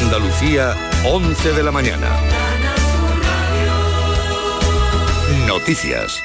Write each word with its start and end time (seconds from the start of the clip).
Andalucía, 0.00 0.74
11 1.04 1.52
de 1.52 1.62
la 1.62 1.70
mañana. 1.70 2.08
Noticias. 5.46 6.20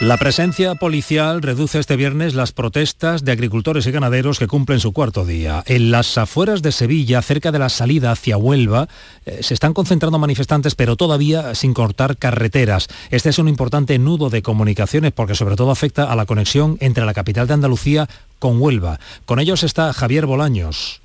La 0.00 0.18
presencia 0.18 0.74
policial 0.74 1.40
reduce 1.40 1.78
este 1.78 1.96
viernes 1.96 2.34
las 2.34 2.52
protestas 2.52 3.24
de 3.24 3.32
agricultores 3.32 3.86
y 3.86 3.92
ganaderos 3.92 4.38
que 4.38 4.46
cumplen 4.46 4.80
su 4.80 4.92
cuarto 4.92 5.24
día. 5.24 5.62
En 5.66 5.90
las 5.90 6.18
afueras 6.18 6.62
de 6.62 6.72
Sevilla, 6.72 7.22
cerca 7.22 7.50
de 7.50 7.58
la 7.58 7.68
salida 7.68 8.12
hacia 8.12 8.36
Huelva, 8.36 8.88
eh, 9.24 9.38
se 9.42 9.54
están 9.54 9.72
concentrando 9.72 10.18
manifestantes, 10.18 10.74
pero 10.74 10.96
todavía 10.96 11.54
sin 11.54 11.72
cortar 11.72 12.18
carreteras. 12.18 12.88
Este 13.10 13.30
es 13.30 13.38
un 13.38 13.48
importante 13.48 13.98
nudo 13.98 14.30
de 14.30 14.42
comunicaciones 14.42 15.12
porque 15.12 15.34
sobre 15.34 15.56
todo 15.56 15.70
afecta 15.70 16.04
a 16.04 16.16
la 16.16 16.26
conexión 16.26 16.76
entre 16.80 17.06
la 17.06 17.14
capital 17.14 17.46
de 17.46 17.54
Andalucía 17.54 18.08
con 18.38 18.60
Huelva. 18.60 19.00
Con 19.24 19.38
ellos 19.38 19.62
está 19.62 19.92
Javier 19.92 20.26
Bolaños. 20.26 21.03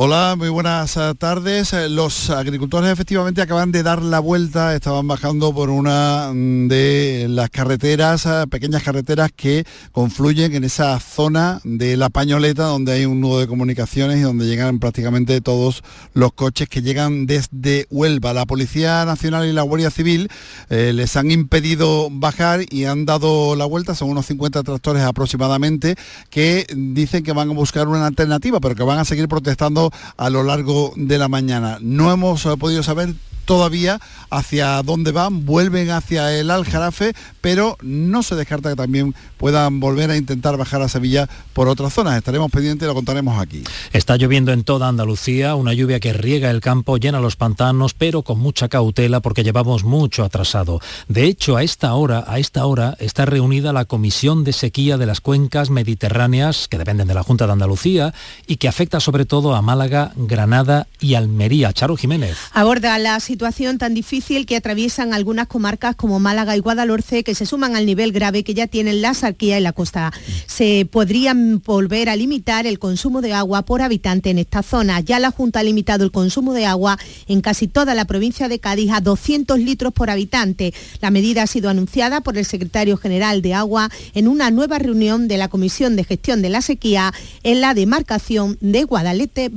Hola, 0.00 0.36
muy 0.38 0.48
buenas 0.48 0.96
eh, 0.96 1.12
tardes. 1.18 1.72
Eh, 1.72 1.88
los 1.88 2.30
agricultores 2.30 2.88
efectivamente 2.88 3.42
acaban 3.42 3.72
de 3.72 3.82
dar 3.82 4.00
la 4.00 4.20
vuelta, 4.20 4.76
estaban 4.76 5.08
bajando 5.08 5.52
por 5.52 5.70
una 5.70 6.30
mm, 6.32 6.68
de 6.68 7.26
las 7.28 7.50
carreteras, 7.50 8.24
eh, 8.24 8.44
pequeñas 8.48 8.84
carreteras 8.84 9.32
que 9.34 9.64
confluyen 9.90 10.54
en 10.54 10.62
esa 10.62 11.00
zona 11.00 11.60
de 11.64 11.96
la 11.96 12.10
pañoleta 12.10 12.66
donde 12.66 12.92
hay 12.92 13.06
un 13.06 13.20
nudo 13.20 13.40
de 13.40 13.48
comunicaciones 13.48 14.18
y 14.18 14.20
donde 14.20 14.46
llegan 14.46 14.78
prácticamente 14.78 15.40
todos 15.40 15.82
los 16.14 16.32
coches 16.32 16.68
que 16.68 16.80
llegan 16.80 17.26
desde 17.26 17.88
Huelva. 17.90 18.32
La 18.32 18.46
Policía 18.46 19.04
Nacional 19.04 19.48
y 19.48 19.52
la 19.52 19.62
Guardia 19.62 19.90
Civil 19.90 20.28
les 20.68 21.16
han 21.16 21.32
impedido 21.32 22.08
bajar 22.08 22.60
y 22.70 22.84
han 22.84 23.04
dado 23.04 23.56
la 23.56 23.64
vuelta, 23.64 23.96
son 23.96 24.10
unos 24.10 24.26
50 24.26 24.62
tractores 24.62 25.02
aproximadamente, 25.02 25.96
que 26.30 26.68
dicen 26.76 27.24
que 27.24 27.32
van 27.32 27.50
a 27.50 27.54
buscar 27.54 27.88
una 27.88 28.06
alternativa, 28.06 28.60
pero 28.60 28.76
que 28.76 28.84
van 28.84 29.00
a 29.00 29.04
seguir 29.04 29.26
protestando 29.26 29.87
a 30.16 30.30
lo 30.30 30.42
largo 30.42 30.92
de 30.96 31.18
la 31.18 31.28
mañana. 31.28 31.78
No 31.80 32.12
hemos 32.12 32.44
eh, 32.46 32.56
podido 32.58 32.82
saber 32.82 33.14
todavía 33.48 33.98
hacia 34.28 34.82
dónde 34.82 35.10
van, 35.10 35.46
vuelven 35.46 35.88
hacia 35.88 36.38
el 36.38 36.50
Aljarafe, 36.50 37.14
pero 37.40 37.78
no 37.80 38.22
se 38.22 38.36
descarta 38.36 38.68
que 38.68 38.76
también 38.76 39.14
puedan 39.38 39.80
volver 39.80 40.10
a 40.10 40.18
intentar 40.18 40.58
bajar 40.58 40.82
a 40.82 40.88
Sevilla 40.90 41.26
por 41.54 41.66
otras 41.66 41.94
zonas. 41.94 42.18
Estaremos 42.18 42.50
pendientes 42.50 42.84
y 42.84 42.88
lo 42.88 42.94
contaremos 42.94 43.40
aquí. 43.40 43.64
Está 43.94 44.18
lloviendo 44.18 44.52
en 44.52 44.64
toda 44.64 44.88
Andalucía, 44.88 45.54
una 45.54 45.72
lluvia 45.72 45.98
que 45.98 46.12
riega 46.12 46.50
el 46.50 46.60
campo, 46.60 46.98
llena 46.98 47.20
los 47.20 47.36
pantanos, 47.36 47.94
pero 47.94 48.20
con 48.20 48.38
mucha 48.38 48.68
cautela 48.68 49.20
porque 49.20 49.44
llevamos 49.44 49.82
mucho 49.82 50.24
atrasado. 50.24 50.80
De 51.08 51.24
hecho, 51.24 51.56
a 51.56 51.62
esta 51.62 51.94
hora, 51.94 52.24
a 52.26 52.38
esta 52.38 52.66
hora 52.66 52.98
está 53.00 53.24
reunida 53.24 53.72
la 53.72 53.86
Comisión 53.86 54.44
de 54.44 54.52
Sequía 54.52 54.98
de 54.98 55.06
las 55.06 55.22
Cuencas 55.22 55.70
Mediterráneas 55.70 56.68
que 56.68 56.76
dependen 56.76 57.08
de 57.08 57.14
la 57.14 57.22
Junta 57.22 57.46
de 57.46 57.52
Andalucía 57.52 58.12
y 58.46 58.56
que 58.56 58.68
afecta 58.68 59.00
sobre 59.00 59.24
todo 59.24 59.54
a 59.54 59.62
Málaga, 59.62 59.77
Granada 60.16 60.86
y 61.00 61.14
Almería. 61.14 61.72
Charo 61.72 61.96
Jiménez. 61.96 62.36
Aborda 62.52 62.98
la 62.98 63.20
situación 63.20 63.78
tan 63.78 63.94
difícil 63.94 64.46
que 64.46 64.56
atraviesan 64.56 65.14
algunas 65.14 65.46
comarcas 65.46 65.94
como 65.94 66.18
Málaga 66.18 66.56
y 66.56 66.60
Guadalhorce, 66.60 67.22
que 67.22 67.34
se 67.34 67.46
suman 67.46 67.76
al 67.76 67.86
nivel 67.86 68.12
grave 68.12 68.42
que 68.42 68.54
ya 68.54 68.66
tienen 68.66 69.00
la 69.02 69.14
sarquía 69.14 69.58
y 69.58 69.62
la 69.62 69.72
costa. 69.72 70.12
Se 70.46 70.86
podrían 70.90 71.62
volver 71.64 72.08
a 72.08 72.16
limitar 72.16 72.66
el 72.66 72.78
consumo 72.78 73.20
de 73.20 73.32
agua 73.32 73.62
por 73.62 73.82
habitante 73.82 74.30
en 74.30 74.38
esta 74.38 74.62
zona. 74.62 75.00
Ya 75.00 75.18
la 75.18 75.30
Junta 75.30 75.60
ha 75.60 75.62
limitado 75.62 76.04
el 76.04 76.10
consumo 76.10 76.52
de 76.52 76.66
agua 76.66 76.98
en 77.26 77.40
casi 77.40 77.68
toda 77.68 77.94
la 77.94 78.04
provincia 78.04 78.48
de 78.48 78.58
Cádiz 78.58 78.90
a 78.92 79.00
200 79.00 79.58
litros 79.58 79.92
por 79.92 80.10
habitante. 80.10 80.74
La 81.00 81.10
medida 81.10 81.42
ha 81.42 81.46
sido 81.46 81.70
anunciada 81.70 82.20
por 82.20 82.36
el 82.36 82.44
secretario 82.44 82.96
general 82.96 83.42
de 83.42 83.54
Agua 83.54 83.90
en 84.14 84.28
una 84.28 84.50
nueva 84.50 84.78
reunión 84.78 85.28
de 85.28 85.36
la 85.36 85.48
Comisión 85.48 85.96
de 85.96 86.04
Gestión 86.04 86.42
de 86.42 86.48
la 86.48 86.62
Sequía 86.62 87.12
en 87.42 87.60
la 87.60 87.74
demarcación 87.74 88.58
de 88.60 88.84
Guadalete 88.84 89.48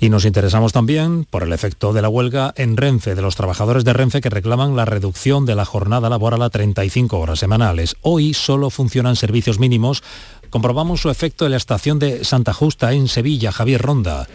Y 0.00 0.08
nos 0.08 0.24
interesamos 0.24 0.72
también 0.72 1.26
por 1.28 1.42
el 1.42 1.52
efecto 1.52 1.92
de 1.92 2.02
la 2.02 2.08
huelga 2.08 2.52
en 2.56 2.76
Renfe 2.76 3.14
de 3.14 3.22
los 3.22 3.36
trabajadores 3.36 3.84
de 3.84 3.92
Renfe 3.92 4.20
que 4.20 4.30
reclaman 4.30 4.76
la 4.76 4.84
reducción 4.84 5.46
de 5.46 5.54
la 5.54 5.64
jornada 5.64 6.08
laboral 6.08 6.42
a 6.42 6.50
35 6.50 7.18
horas 7.18 7.38
semanales. 7.38 7.96
Hoy 8.02 8.34
solo 8.34 8.70
funcionan 8.70 9.16
servicios 9.16 9.58
mínimos. 9.58 10.02
Comprobamos 10.50 11.00
su 11.00 11.10
efecto 11.10 11.44
en 11.44 11.52
la 11.52 11.56
estación 11.56 11.98
de 11.98 12.24
Santa 12.24 12.52
Justa 12.52 12.92
en 12.92 13.08
Sevilla. 13.08 13.52
Javier 13.52 13.82
Ronda. 13.82 14.26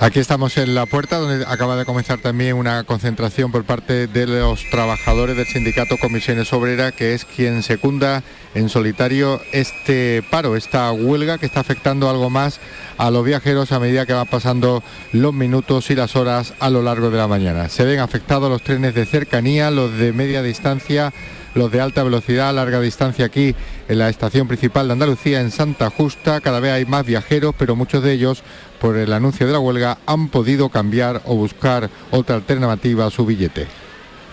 Aquí 0.00 0.18
estamos 0.18 0.56
en 0.58 0.74
la 0.74 0.86
puerta 0.86 1.18
donde 1.18 1.46
acaba 1.46 1.76
de 1.76 1.84
comenzar 1.84 2.18
también 2.18 2.56
una 2.56 2.82
concentración 2.84 3.52
por 3.52 3.64
parte 3.64 4.06
de 4.08 4.26
los 4.26 4.68
trabajadores 4.68 5.36
del 5.36 5.46
sindicato 5.46 5.96
Comisiones 5.98 6.52
Obreras, 6.52 6.92
que 6.92 7.14
es 7.14 7.24
quien 7.24 7.62
secunda 7.62 8.22
en 8.54 8.68
solitario 8.68 9.40
este 9.52 10.22
paro, 10.30 10.56
esta 10.56 10.90
huelga 10.92 11.38
que 11.38 11.46
está 11.46 11.60
afectando 11.60 12.10
algo 12.10 12.28
más 12.28 12.60
a 12.98 13.10
los 13.10 13.24
viajeros 13.24 13.72
a 13.72 13.80
medida 13.80 14.04
que 14.04 14.12
van 14.12 14.26
pasando 14.26 14.82
los 15.12 15.32
minutos 15.32 15.90
y 15.90 15.94
las 15.94 16.16
horas 16.16 16.54
a 16.58 16.70
lo 16.70 16.82
largo 16.82 17.10
de 17.10 17.18
la 17.18 17.28
mañana. 17.28 17.68
Se 17.68 17.84
ven 17.84 18.00
afectados 18.00 18.50
los 18.50 18.62
trenes 18.62 18.94
de 18.94 19.06
cercanía, 19.06 19.70
los 19.70 19.96
de 19.96 20.12
media 20.12 20.42
distancia, 20.42 21.12
los 21.54 21.70
de 21.70 21.80
alta 21.80 22.02
velocidad, 22.02 22.52
larga 22.54 22.80
distancia 22.80 23.26
aquí 23.26 23.54
en 23.88 23.98
la 23.98 24.08
estación 24.08 24.48
principal 24.48 24.88
de 24.88 24.94
Andalucía, 24.94 25.40
en 25.40 25.50
Santa 25.50 25.88
Justa. 25.88 26.40
Cada 26.40 26.60
vez 26.60 26.72
hay 26.72 26.84
más 26.84 27.06
viajeros, 27.06 27.54
pero 27.56 27.76
muchos 27.76 28.02
de 28.02 28.12
ellos, 28.12 28.42
por 28.84 28.98
el 28.98 29.14
anuncio 29.14 29.46
de 29.46 29.52
la 29.54 29.60
huelga, 29.60 29.96
han 30.04 30.28
podido 30.28 30.68
cambiar 30.68 31.22
o 31.24 31.34
buscar 31.34 31.88
otra 32.10 32.36
alternativa 32.36 33.06
a 33.06 33.10
su 33.10 33.24
billete. 33.24 33.66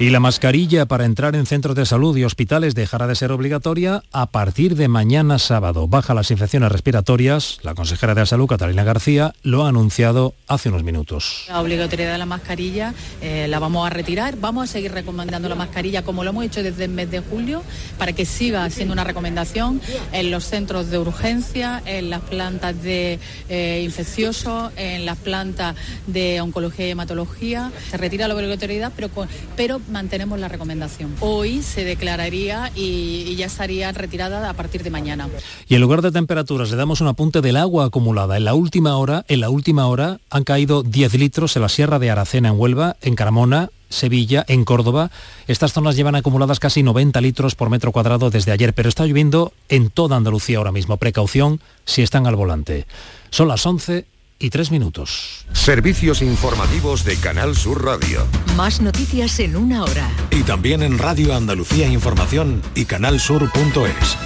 Y 0.01 0.09
la 0.09 0.19
mascarilla 0.19 0.88
para 0.88 1.06
entrar 1.06 1.35
en 1.35 1.45
centros 1.45 1.75
de 1.75 1.85
salud 1.85 2.17
y 2.17 2.23
hospitales 2.23 2.73
dejará 2.73 3.06
de 3.06 3.13
ser 3.13 3.31
obligatoria 3.31 4.01
a 4.12 4.25
partir 4.25 4.75
de 4.75 4.88
mañana 4.88 5.38
sábado. 5.38 5.88
Baja 5.88 6.16
las 6.16 6.31
infecciones 6.31 6.72
respiratorias. 6.72 7.59
La 7.62 7.75
consejera 7.75 8.16
de 8.16 8.25
Salud, 8.25 8.47
Catalina 8.47 8.84
García, 8.84 9.35
lo 9.44 9.63
ha 9.63 9.69
anunciado 9.69 10.34
hace 10.47 10.69
unos 10.69 10.81
minutos. 10.81 11.45
La 11.50 11.62
obligatoriedad 11.62 12.13
de 12.13 12.17
la 12.17 12.25
mascarilla 12.25 12.95
eh, 13.22 13.45
la 13.47 13.59
vamos 13.59 13.85
a 13.85 13.91
retirar. 13.91 14.38
Vamos 14.38 14.63
a 14.63 14.73
seguir 14.73 14.91
recomendando 14.91 15.47
la 15.47 15.53
mascarilla 15.53 16.01
como 16.01 16.23
lo 16.23 16.31
hemos 16.31 16.45
hecho 16.45 16.63
desde 16.63 16.85
el 16.85 16.91
mes 16.91 17.12
de 17.12 17.19
julio 17.19 17.62
para 18.00 18.13
que 18.13 18.25
siga 18.25 18.68
siendo 18.72 18.94
una 18.94 19.03
recomendación 19.03 19.81
en 20.13 20.31
los 20.31 20.45
centros 20.45 20.89
de 20.89 20.97
urgencia, 20.97 21.79
en 21.85 22.09
las 22.09 22.22
plantas 22.22 22.81
de 22.81 23.19
eh, 23.50 23.83
infecciosos, 23.85 24.72
en 24.78 25.06
las 25.06 25.19
plantas 25.19 25.75
de 26.07 26.41
oncología 26.41 26.88
y 26.88 26.89
hematología. 26.89 27.72
Se 27.91 27.97
retira 27.97 28.28
la 28.28 28.33
obligatoriedad, 28.33 28.91
pero, 28.95 29.12
pero 29.56 29.79
mantenemos 29.91 30.40
la 30.40 30.47
recomendación. 30.47 31.16
Hoy 31.19 31.62
se 31.62 31.84
declararía 31.84 32.72
y, 32.75 33.35
ya 33.35 33.46
estaría 33.46 33.91
retirada 33.91 34.50
a 34.50 34.53
partir 34.53 34.84
de 34.84 34.90
mañana. 34.90 35.29
Y 35.68 35.75
en 35.75 35.81
lugar 35.81 36.02
de 36.02 36.12
temperaturas 36.12 36.72
le 36.72 36.78
damos 36.78 37.02
un 37.02 37.07
apunte 37.07 37.41
del 37.41 37.57
agua 37.57 37.85
acumulada. 37.85 38.38
En 38.38 38.46
la 38.46 38.53
última 38.53 38.97
hora, 38.97 39.25
en 39.28 39.41
la 39.41 39.50
última 39.50 39.88
hora 39.88 40.19
han 40.30 40.44
caído 40.44 40.84
10 40.84 41.13
litros 41.16 41.56
en 41.56 41.62
la 41.62 41.69
Sierra 41.69 42.00
de 42.00 42.09
Aracena 42.09 42.50
en 42.50 42.59
Huelva, 42.59 42.97
en 43.01 43.16
Caramona, 43.16 43.69
Sevilla, 43.90 44.44
en 44.47 44.66
Córdoba. 44.66 45.12
Estas 45.47 45.74
zonas 45.74 45.96
llevan 45.96 46.16
acumuladas 46.16 46.59
casi 46.59 46.81
90 46.81 47.19
litros 47.22 47.56
por 47.56 47.69
metro 47.69 47.91
cuadrado 47.91 48.30
desde 48.30 48.51
ayer, 48.51 48.74
pero 48.74 48.90
está 48.90 49.06
lloviendo 49.06 49.53
en 49.69 49.90
toda 49.90 50.16
Andalucía 50.16 50.57
ahora 50.57 50.72
mismo. 50.72 50.97
Precaución 50.97 51.59
si 51.85 52.01
están 52.01 52.25
al 52.25 52.35
volante. 52.35 52.85
Son 53.30 53.47
las 53.47 53.66
11 53.66 54.06
y 54.44 54.50
tres 54.50 54.72
minutos. 54.72 55.46
Servicios 55.53 56.22
informativos 56.22 57.03
de 57.03 57.18
Canal 57.18 57.56
Sur 57.56 57.84
Radio. 57.84 58.25
Más 58.56 58.81
noticias 58.81 59.40
en 59.40 59.56
una 59.56 59.84
hora. 59.84 60.09
Y 60.31 60.44
también 60.44 60.81
en 60.81 60.97
Radio 60.97 61.35
Andalucía 61.35 61.88
Información 61.88 62.62
y 62.75 62.85
canalsur.es. 62.85 64.18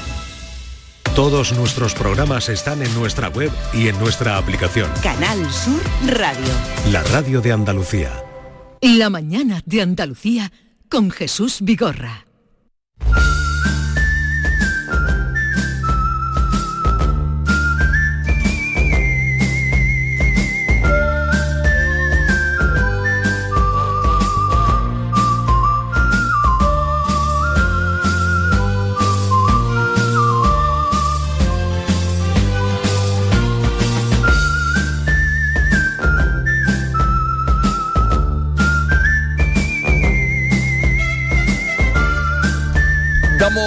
Todos 1.15 1.53
nuestros 1.53 1.93
programas 1.93 2.49
están 2.49 2.81
en 2.81 2.93
nuestra 2.93 3.29
web 3.29 3.51
y 3.73 3.87
en 3.87 3.97
nuestra 3.99 4.37
aplicación. 4.37 4.89
Canal 5.01 5.39
Sur 5.51 5.81
Radio. 6.07 6.51
La 6.91 7.03
radio 7.03 7.39
de 7.39 7.53
Andalucía. 7.53 8.11
La 8.81 9.09
mañana 9.09 9.61
de 9.65 9.81
Andalucía 9.81 10.51
con 10.89 11.11
Jesús 11.11 11.59
Vigorra. 11.61 12.24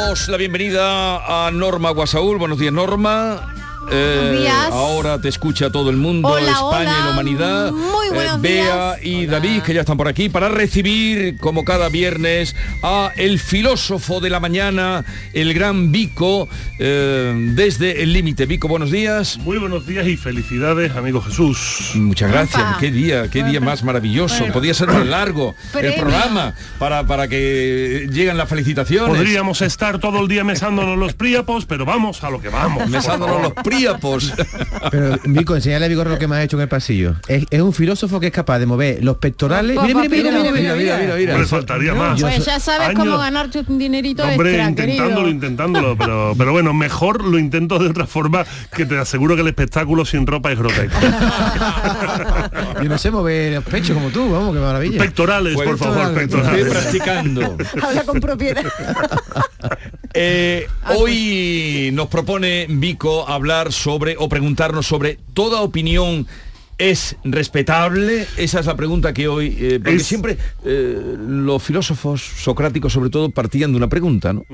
La 0.08 0.38
bienvenida 0.38 1.46
a 1.46 1.50
Norma 1.50 1.90
Guasaúl. 1.90 2.38
Buenos 2.38 2.58
días, 2.58 2.72
Norma. 2.72 3.57
Eh, 3.90 4.38
días. 4.40 4.68
ahora 4.70 5.20
te 5.20 5.28
escucha 5.28 5.70
todo 5.70 5.90
el 5.90 5.96
mundo, 5.96 6.28
Hola, 6.28 6.52
España 6.52 6.62
hola. 6.62 6.98
y 7.00 7.04
la 7.04 7.10
humanidad. 7.10 7.72
Muy 7.72 8.08
buenos 8.10 8.40
Bea 8.40 8.96
y 9.02 9.26
David, 9.26 9.62
que 9.62 9.74
ya 9.74 9.80
están 9.80 9.96
por 9.96 10.08
aquí, 10.08 10.28
para 10.28 10.48
recibir, 10.48 11.38
como 11.38 11.64
cada 11.64 11.88
viernes, 11.88 12.54
a 12.82 13.12
el 13.16 13.38
filósofo 13.38 14.20
de 14.20 14.30
la 14.30 14.40
mañana, 14.40 15.04
el 15.32 15.54
gran 15.54 15.92
Vico, 15.92 16.48
eh, 16.78 17.34
desde 17.54 18.02
el 18.02 18.12
límite. 18.12 18.46
Vico, 18.46 18.68
buenos 18.68 18.90
días. 18.90 19.38
Muy 19.38 19.58
buenos 19.58 19.86
días 19.86 20.06
y 20.06 20.16
felicidades, 20.16 20.94
amigo 20.96 21.20
Jesús. 21.20 21.92
Muchas 21.94 22.30
gracias. 22.30 22.62
Opa. 22.62 22.76
Qué 22.80 22.90
día, 22.90 23.28
qué 23.30 23.42
día 23.44 23.60
más 23.60 23.82
maravilloso. 23.82 24.38
Bueno. 24.38 24.54
Podía 24.54 24.74
ser 24.74 24.88
más 24.88 25.06
largo 25.06 25.54
el 25.80 25.94
programa 25.94 26.54
para, 26.78 27.06
para 27.06 27.28
que 27.28 28.08
lleguen 28.10 28.36
las 28.36 28.48
felicitaciones. 28.48 29.16
Podríamos 29.16 29.62
estar 29.62 29.98
todo 29.98 30.20
el 30.20 30.28
día 30.28 30.44
mesándonos 30.44 30.98
los 30.98 31.14
príapos, 31.14 31.66
pero 31.66 31.84
vamos 31.84 32.22
a 32.24 32.30
lo 32.30 32.40
que 32.40 32.48
vamos. 32.48 32.88
Mesándonos 32.88 33.42
los 33.42 33.52
favor. 33.52 33.64
Piropos. 33.78 34.32
Pero, 34.90 35.18
Vico, 35.24 35.56
enseñale 35.56 35.86
a 35.86 35.88
Vigor 35.88 36.06
lo 36.08 36.18
que 36.18 36.28
me 36.28 36.36
has 36.36 36.44
hecho 36.44 36.56
en 36.56 36.62
el 36.62 36.68
pasillo. 36.68 37.16
Es, 37.28 37.44
es, 37.50 37.60
un 37.60 37.72
filósofo 37.72 38.20
que 38.20 38.26
es 38.28 38.32
capaz 38.32 38.58
de 38.58 38.66
mover 38.66 39.02
los 39.04 39.18
pectorales. 39.18 39.76
Mira, 39.82 40.00
mira, 40.00 40.08
mira, 40.08 40.30
mira, 40.30 40.52
mira, 40.52 40.76
mira, 40.76 41.16
mira, 41.16 41.34
mira. 41.34 41.46
faltaría 41.46 41.94
más. 41.94 42.20
Pues 42.20 42.44
ya 42.44 42.60
sabes 42.60 42.96
cómo 42.96 43.18
ganarte 43.18 43.64
un 43.66 43.78
dinerito 43.78 44.22
hombre, 44.24 44.62
intentándolo, 44.62 45.28
intentándolo, 45.28 45.96
pero, 45.96 46.34
pero 46.36 46.52
bueno, 46.52 46.74
mejor 46.74 47.24
lo 47.24 47.38
intento 47.38 47.78
de 47.78 47.88
otra 47.88 48.06
forma 48.06 48.44
que 48.74 48.86
te 48.86 48.98
aseguro 48.98 49.34
que 49.34 49.42
el 49.42 49.48
espectáculo 49.48 50.04
sin 50.04 50.26
ropa 50.26 50.52
es 50.52 50.58
grotesco. 50.58 50.98
Yo 52.82 52.88
no 52.88 52.98
sé 52.98 53.10
mover 53.10 53.54
los 53.54 53.64
pechos 53.64 53.96
como 53.96 54.10
tú, 54.10 54.30
vamos, 54.30 54.54
qué 54.54 54.60
maravilla. 54.60 54.98
Pectorales, 54.98 55.54
por 55.54 55.78
favor, 55.78 56.14
pectorales. 56.14 56.68
Practicando. 56.68 57.56
Habla 57.82 58.04
con 58.04 58.20
propiedad. 58.20 58.64
Eh, 60.20 60.66
hoy 60.96 61.90
nos 61.92 62.08
propone 62.08 62.66
Vico 62.68 63.28
hablar 63.28 63.72
sobre 63.72 64.16
o 64.18 64.28
preguntarnos 64.28 64.84
sobre 64.84 65.16
toda 65.32 65.62
opinión 65.62 66.26
es 66.78 67.16
respetable. 67.24 68.26
Esa 68.36 68.60
es 68.60 68.66
la 68.66 68.76
pregunta 68.76 69.12
que 69.12 69.26
hoy, 69.28 69.56
eh, 69.58 69.80
porque 69.82 69.96
Es- 69.96 70.06
siempre 70.06 70.38
eh, 70.64 71.16
los 71.18 71.62
filósofos 71.62 72.22
socráticos 72.22 72.92
sobre 72.92 73.10
todo 73.10 73.30
partían 73.30 73.72
de 73.72 73.76
una 73.76 73.88
pregunta, 73.88 74.32
¿no? 74.32 74.44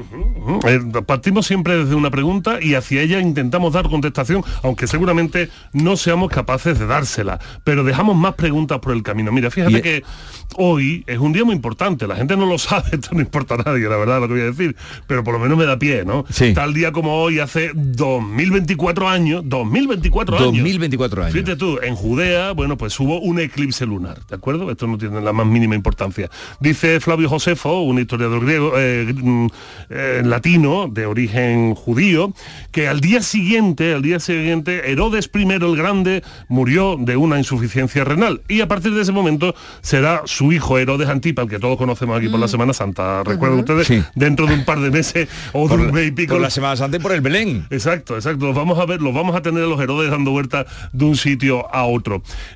Eh, 0.66 0.80
Partimos 1.06 1.46
siempre 1.46 1.76
desde 1.76 1.94
una 1.94 2.10
pregunta 2.10 2.58
y 2.62 2.74
hacia 2.74 3.02
ella 3.02 3.20
intentamos 3.20 3.72
dar 3.74 3.88
contestación, 3.88 4.42
aunque 4.62 4.86
seguramente 4.86 5.50
no 5.72 5.96
seamos 5.96 6.30
capaces 6.30 6.78
de 6.78 6.86
dársela, 6.86 7.38
pero 7.62 7.84
dejamos 7.84 8.16
más 8.16 8.34
preguntas 8.34 8.78
por 8.80 8.92
el 8.94 9.02
camino. 9.02 9.30
Mira, 9.32 9.50
fíjate 9.50 9.78
Y- 9.78 9.82
que 9.82 10.02
hoy 10.56 11.04
es 11.06 11.18
un 11.18 11.32
día 11.32 11.44
muy 11.44 11.54
importante, 11.54 12.06
la 12.06 12.16
gente 12.16 12.36
no 12.36 12.46
lo 12.46 12.56
sabe, 12.58 12.88
esto 12.92 13.10
no 13.12 13.20
importa 13.20 13.54
a 13.54 13.58
nadie, 13.58 13.88
la 13.88 13.96
verdad, 13.96 14.20
lo 14.20 14.28
que 14.28 14.34
voy 14.34 14.42
a 14.42 14.46
decir, 14.46 14.76
pero 15.06 15.22
por 15.24 15.34
lo 15.34 15.40
menos 15.40 15.58
me 15.58 15.66
da 15.66 15.78
pie, 15.78 16.04
¿no? 16.04 16.24
Sí. 16.30 16.54
Tal 16.54 16.72
día 16.72 16.90
como 16.92 17.16
hoy, 17.20 17.38
hace 17.40 17.70
2024 17.74 19.08
años, 19.08 19.42
2024 19.44 20.36
años. 20.38 20.52
2024 20.52 21.22
años. 21.22 21.32
Fíjate 21.34 21.56
tú, 21.56 21.78
en 21.82 21.94
Judea, 22.14 22.52
bueno, 22.52 22.78
pues 22.78 23.00
hubo 23.00 23.20
un 23.20 23.40
eclipse 23.40 23.84
lunar, 23.84 24.24
¿de 24.28 24.36
acuerdo? 24.36 24.70
Esto 24.70 24.86
no 24.86 24.96
tiene 24.96 25.20
la 25.20 25.32
más 25.32 25.48
mínima 25.48 25.74
importancia. 25.74 26.30
Dice 26.60 27.00
Flavio 27.00 27.28
Josefo, 27.28 27.80
un 27.80 27.98
historiador 27.98 28.44
griego, 28.44 28.74
eh, 28.76 29.12
mm, 29.12 29.46
eh, 29.90 30.22
latino, 30.24 30.86
de 30.88 31.06
origen 31.06 31.74
judío, 31.74 32.32
que 32.70 32.86
al 32.86 33.00
día 33.00 33.20
siguiente, 33.20 33.94
al 33.94 34.02
día 34.02 34.20
siguiente, 34.20 34.92
Herodes 34.92 35.28
I 35.34 35.42
el 35.42 35.76
Grande 35.76 36.22
murió 36.46 36.96
de 36.96 37.16
una 37.16 37.36
insuficiencia 37.36 38.04
renal. 38.04 38.42
Y 38.46 38.60
a 38.60 38.68
partir 38.68 38.94
de 38.94 39.02
ese 39.02 39.10
momento 39.10 39.56
será 39.80 40.22
su 40.26 40.52
hijo 40.52 40.78
Herodes 40.78 41.08
Antipa, 41.08 41.42
el 41.42 41.48
que 41.48 41.58
todos 41.58 41.76
conocemos 41.76 42.16
aquí 42.16 42.28
por 42.28 42.38
la 42.38 42.46
Semana 42.46 42.72
Santa. 42.74 43.24
¿Recuerdan 43.24 43.58
ustedes? 43.58 43.88
Sí. 43.88 44.04
Dentro 44.14 44.46
de 44.46 44.54
un 44.54 44.64
par 44.64 44.78
de 44.78 44.92
meses 44.92 45.28
o 45.52 45.66
de 45.66 45.74
un 45.74 45.90
mes 45.90 46.06
y 46.06 46.12
pico. 46.12 46.34
por 46.34 46.42
la 46.42 46.50
Semana 46.50 46.76
Santa 46.76 46.96
y 46.96 47.00
por 47.00 47.10
el 47.10 47.22
Belén. 47.22 47.66
Exacto, 47.70 48.14
exacto. 48.14 48.46
Los 48.46 48.54
vamos 48.54 48.78
a 48.78 48.86
ver, 48.86 49.02
los 49.02 49.12
vamos 49.12 49.34
a 49.34 49.42
tener 49.42 49.64
a 49.64 49.66
los 49.66 49.80
Herodes 49.80 50.12
dando 50.12 50.30
vueltas 50.30 50.66
de 50.92 51.04
un 51.04 51.16
sitio 51.16 51.74
a 51.74 51.84
otro. 51.86 52.03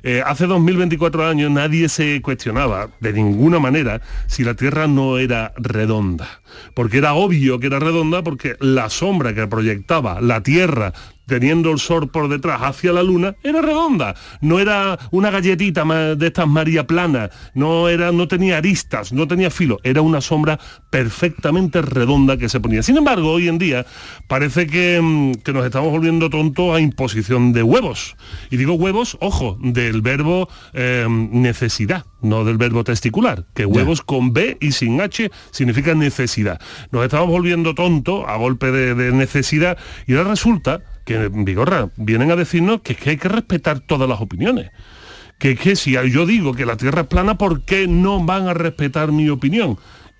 Eh, 0.03 0.23
hace 0.25 0.47
2024 0.47 1.27
años 1.27 1.51
nadie 1.51 1.89
se 1.89 2.21
cuestionaba 2.21 2.89
de 2.99 3.13
ninguna 3.13 3.59
manera 3.59 4.01
si 4.27 4.43
la 4.43 4.53
Tierra 4.53 4.87
no 4.87 5.17
era 5.17 5.53
redonda. 5.57 6.41
Porque 6.73 6.97
era 6.97 7.13
obvio 7.13 7.59
que 7.59 7.67
era 7.67 7.79
redonda 7.79 8.23
porque 8.23 8.55
la 8.59 8.89
sombra 8.89 9.33
que 9.33 9.47
proyectaba 9.47 10.21
la 10.21 10.41
Tierra 10.41 10.93
teniendo 11.29 11.71
el 11.71 11.79
sol 11.79 12.09
por 12.09 12.27
detrás 12.27 12.61
hacia 12.61 12.91
la 12.91 13.03
luna, 13.03 13.35
era 13.43 13.61
redonda. 13.61 14.15
No 14.41 14.59
era 14.59 14.99
una 15.11 15.31
galletita 15.31 15.85
de 16.15 16.27
estas 16.27 16.47
María 16.47 16.85
Plana, 16.85 17.29
no, 17.53 17.87
era, 17.87 18.11
no 18.11 18.27
tenía 18.27 18.57
aristas, 18.57 19.13
no 19.13 19.27
tenía 19.27 19.49
filo, 19.49 19.79
era 19.83 20.01
una 20.01 20.19
sombra 20.19 20.59
perfectamente 20.89 21.81
redonda 21.81 22.37
que 22.37 22.49
se 22.49 22.59
ponía. 22.59 22.83
Sin 22.83 22.97
embargo, 22.97 23.31
hoy 23.31 23.47
en 23.47 23.57
día 23.57 23.85
parece 24.27 24.67
que, 24.67 24.99
mm, 25.01 25.33
que 25.43 25.53
nos 25.53 25.65
estamos 25.65 25.91
volviendo 25.91 26.29
tontos 26.29 26.75
a 26.75 26.79
imposición 26.79 27.53
de 27.53 27.63
huevos. 27.63 28.17
Y 28.49 28.57
digo 28.57 28.73
huevos, 28.73 29.17
ojo, 29.21 29.57
del 29.61 30.01
verbo 30.01 30.49
eh, 30.73 31.05
necesidad, 31.09 32.05
no 32.21 32.43
del 32.43 32.57
verbo 32.57 32.83
testicular, 32.83 33.45
que 33.53 33.65
huevos 33.65 34.01
con 34.01 34.33
B 34.33 34.57
y 34.59 34.71
sin 34.71 34.99
H 35.01 35.31
significa 35.51 35.93
necesidad. 35.93 36.59
Nos 36.91 37.03
estamos 37.03 37.29
volviendo 37.29 37.75
tontos 37.75 38.25
a 38.27 38.35
golpe 38.35 38.71
de, 38.71 38.95
de 38.95 39.11
necesidad 39.11 39.77
y 40.07 40.15
ahora 40.15 40.31
resulta 40.31 40.81
que, 41.09 41.27
Vigorra, 41.31 41.89
vienen 41.95 42.29
a 42.29 42.35
decirnos 42.35 42.81
que, 42.81 42.93
es 42.93 42.99
que 42.99 43.09
hay 43.09 43.17
que 43.17 43.29
respetar 43.29 43.79
todas 43.79 44.07
las 44.07 44.21
opiniones. 44.21 44.69
Que, 45.39 45.55
que 45.55 45.75
si 45.75 45.93
yo 45.93 46.27
digo 46.27 46.53
que 46.53 46.67
la 46.67 46.77
Tierra 46.77 47.01
es 47.01 47.07
plana, 47.07 47.35
¿por 47.35 47.63
qué 47.63 47.87
no 47.87 48.23
van 48.23 48.47
a 48.47 48.53
respetar 48.53 49.11
mi 49.11 49.27
opinión? 49.27 49.79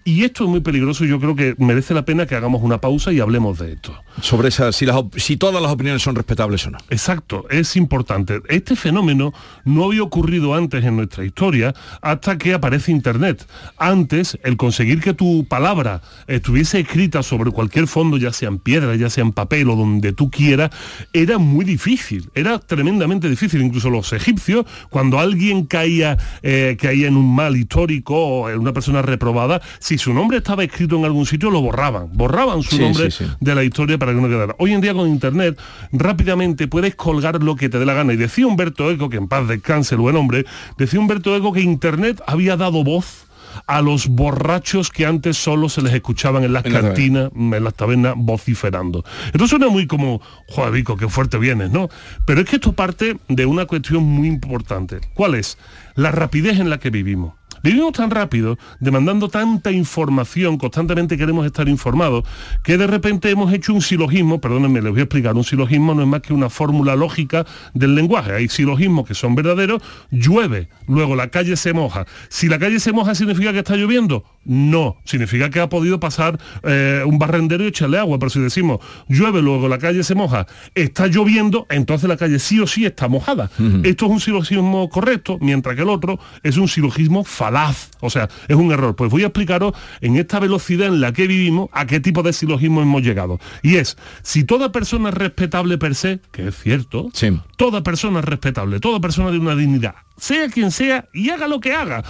Y 0.10 0.24
esto 0.24 0.44
es 0.44 0.50
muy 0.50 0.62
peligroso 0.62 1.06
y 1.06 1.08
yo 1.08 1.20
creo 1.20 1.36
que 1.36 1.54
merece 1.60 1.94
la 1.94 2.04
pena 2.04 2.26
que 2.26 2.34
hagamos 2.34 2.64
una 2.64 2.82
pausa 2.82 3.14
y 3.14 3.20
hablemos 3.20 3.60
de 3.60 3.74
esto. 3.74 3.94
Sobre 4.22 4.48
esa, 4.48 4.72
si, 4.72 4.88
las 4.88 5.04
si 5.18 5.38
todas 5.38 5.62
las 5.62 5.72
opiniones 5.72 6.02
son 6.02 6.16
respetables 6.16 6.66
o 6.66 6.72
no. 6.72 6.80
Exacto, 6.90 7.46
es 7.52 7.76
importante. 7.76 8.42
Este 8.50 8.76
fenómeno 8.76 9.34
no 9.66 9.86
había 9.86 10.02
ocurrido 10.02 10.56
antes 10.56 10.84
en 10.84 10.96
nuestra 10.96 11.24
historia 11.24 11.76
hasta 12.02 12.40
que 12.40 12.56
aparece 12.56 12.92
Internet. 12.92 13.48
Antes, 13.78 14.40
el 14.44 14.58
conseguir 14.58 15.00
que 15.00 15.14
tu 15.14 15.46
palabra 15.48 16.02
estuviese 16.26 16.80
escrita 16.80 17.22
sobre 17.22 17.52
cualquier 17.52 17.86
fondo, 17.86 18.18
ya 18.18 18.34
sea 18.34 18.50
en 18.50 18.58
piedra, 18.58 18.96
ya 18.96 19.12
sea 19.12 19.24
en 19.24 19.32
papel 19.32 19.70
o 19.70 19.76
donde 19.76 20.12
tú 20.12 20.32
quieras, 20.32 20.72
era 21.14 21.38
muy 21.38 21.66
difícil, 21.66 22.32
era 22.34 22.58
tremendamente 22.58 23.30
difícil. 23.30 23.62
Incluso 23.62 23.92
los 23.92 24.12
egipcios, 24.12 24.66
cuando 24.90 25.20
alguien 25.20 25.68
caía, 25.68 26.18
eh, 26.42 26.78
caía 26.82 27.08
en 27.08 27.16
un 27.16 27.36
mal 27.36 27.56
histórico 27.56 28.16
o 28.16 28.50
en 28.50 28.58
una 28.58 28.74
persona 28.74 29.04
reprobada, 29.04 29.62
si 29.78 29.99
su 30.00 30.14
nombre 30.14 30.38
estaba 30.40 30.64
escrito 30.64 30.96
en 30.98 31.06
algún 31.06 31.26
sitio, 31.26 31.52
lo 31.52 31.62
borraban. 31.62 32.10
Borraban 32.14 32.64
su 32.64 32.76
Sí, 32.78 32.82
nombre 32.82 33.12
sí, 33.12 33.26
sí. 33.26 33.32
de 33.40 33.56
la 33.56 33.64
historia 33.64 33.98
para 33.98 34.14
que 34.14 34.22
no 34.22 34.28
quedara. 34.28 34.56
Hoy 34.58 34.74
en 34.74 34.82
día 34.82 34.94
con 34.94 35.08
internet 35.08 35.60
rápidamente 35.92 36.68
puedes 36.68 36.96
colgar 36.96 37.44
lo 37.44 37.56
que 37.56 37.70
te 37.70 37.78
dé 37.80 37.86
la 37.86 37.94
gana. 37.94 38.14
Y 38.14 38.18
decía 38.18 38.48
Humberto 38.48 38.90
Eco, 38.90 39.10
que 39.10 39.18
en 39.18 39.28
paz 39.28 39.48
descanse 39.48 39.96
el 39.96 40.02
buen 40.02 40.16
hombre, 40.16 40.46
decía 40.78 41.00
Humberto 41.00 41.36
Eco 41.36 41.54
que 41.54 41.62
internet 41.62 42.22
había 42.26 42.58
dado 42.58 42.84
voz 42.84 43.26
a 43.66 43.82
los 43.82 44.08
borrachos 44.08 44.90
que 44.90 45.06
antes 45.06 45.36
solo 45.36 45.70
se 45.70 45.82
les 45.82 45.94
escuchaban 45.94 46.44
en 46.44 46.54
las 46.54 46.66
En 46.66 46.74
la 46.74 46.82
cantinas, 46.82 47.32
en 47.36 47.64
las 47.64 47.74
tabernas, 47.74 48.14
vociferando. 48.16 49.04
Esto 49.34 49.48
suena 49.48 49.68
muy 49.70 49.88
como, 49.88 50.22
joder, 50.48 50.72
Vico, 50.72 50.96
qué 50.98 51.10
fuerte 51.10 51.38
vienes, 51.38 51.72
¿no? 51.72 51.90
Pero 52.26 52.42
es 52.42 52.48
que 52.48 52.56
esto 52.58 52.74
parte 52.74 53.18
de 53.28 53.46
una 53.46 53.66
cuestión 53.66 54.04
muy 54.04 54.28
importante. 54.28 55.00
¿Cuál 55.14 55.36
es? 55.36 55.58
La 55.96 56.12
rapidez 56.12 56.60
en 56.60 56.70
la 56.70 56.80
que 56.80 56.90
vivimos. 56.90 57.34
Vivimos 57.64 57.94
tan 57.94 58.10
rápido, 58.10 58.58
demandando 58.80 59.30
tanta 59.30 59.72
información, 59.72 60.58
constantemente 60.58 61.18
queremos 61.18 61.46
estar 61.46 61.68
informados, 61.68 62.24
que 62.64 62.78
de 62.78 62.88
repente 62.88 63.30
hemos 63.30 63.54
hecho 63.54 63.74
un 63.74 63.82
silogismo, 63.82 64.40
perdónenme, 64.40 64.82
les 64.82 64.92
voy 64.92 65.02
a 65.02 65.04
explicar, 65.04 65.36
un 65.36 65.44
silogismo 65.44 65.94
no 65.94 66.02
es 66.02 66.08
más 66.08 66.22
que 66.22 66.34
una 66.34 66.50
fórmula 66.50 66.96
lógica 66.96 67.46
del 67.74 67.96
lenguaje. 67.96 68.34
Hay 68.34 68.48
silogismos 68.48 69.08
que 69.08 69.14
son 69.14 69.36
verdaderos, 69.36 69.82
llueve, 70.12 70.70
luego 70.88 71.16
la 71.16 71.30
calle 71.30 71.56
se 71.56 71.74
moja. 71.74 72.06
Si 72.30 72.48
la 72.48 72.60
calle 72.60 72.80
se 72.80 72.92
moja, 72.92 73.16
¿significa 73.16 73.52
que 73.52 73.60
está 73.60 73.76
lloviendo? 73.76 74.24
No, 74.46 74.98
significa 75.04 75.50
que 75.50 75.60
ha 75.60 75.70
podido 75.70 76.00
pasar 76.00 76.40
eh, 76.64 77.04
un 77.06 77.20
barrendero 77.20 77.64
y 77.64 77.68
echarle 77.68 78.00
agua, 78.00 78.18
pero 78.20 78.30
si 78.30 78.40
decimos 78.40 78.80
llueve, 79.08 79.42
luego 79.42 79.68
la 79.68 79.78
calle 79.78 80.04
se 80.04 80.16
moja, 80.16 80.48
está 80.76 81.08
lloviendo, 81.08 81.68
entonces 81.70 82.08
la 82.08 82.18
calle 82.18 82.40
sí 82.40 82.60
o 82.60 82.68
sí 82.68 82.86
está 82.86 83.08
mojada. 83.08 83.50
Esto 83.84 84.06
es 84.06 84.12
un 84.12 84.20
silogismo 84.20 84.90
correcto, 84.90 85.38
mientras 85.42 85.76
que 85.76 85.82
el 85.82 85.90
otro 85.90 86.20
es 86.44 86.58
un 86.58 86.68
silogismo 86.68 87.24
falaz, 87.50 87.90
o 88.00 88.10
sea, 88.10 88.30
es 88.48 88.56
un 88.56 88.72
error. 88.72 88.96
Pues 88.96 89.10
voy 89.10 89.24
a 89.24 89.28
explicaros 89.28 89.74
en 90.02 90.18
esta 90.18 90.40
velocidad 90.40 90.88
en 90.88 91.02
la 91.02 91.12
que 91.14 91.26
vivimos 91.26 91.70
a 91.74 91.86
qué 91.88 92.00
tipo 92.00 92.22
de 92.22 92.32
silogismo 92.32 92.82
hemos 92.82 93.02
llegado. 93.02 93.40
Y 93.64 93.78
es, 93.78 93.98
si 94.22 94.44
toda 94.44 94.72
persona 94.72 95.10
es 95.10 95.16
respetable 95.16 95.78
per 95.80 95.96
se, 95.96 96.20
que 96.32 96.50
es 96.50 96.56
cierto, 96.56 97.10
toda 97.58 97.82
persona 97.82 98.20
es 98.20 98.26
respetable, 98.26 98.80
toda 98.80 99.00
persona 99.00 99.32
de 99.32 99.40
una 99.40 99.56
dignidad, 99.56 99.96
sea 100.18 100.48
quien 100.50 100.70
sea 100.72 101.10
y 101.14 101.30
haga 101.32 101.48
lo 101.48 101.60
que 101.60 101.74
haga, 101.74 102.04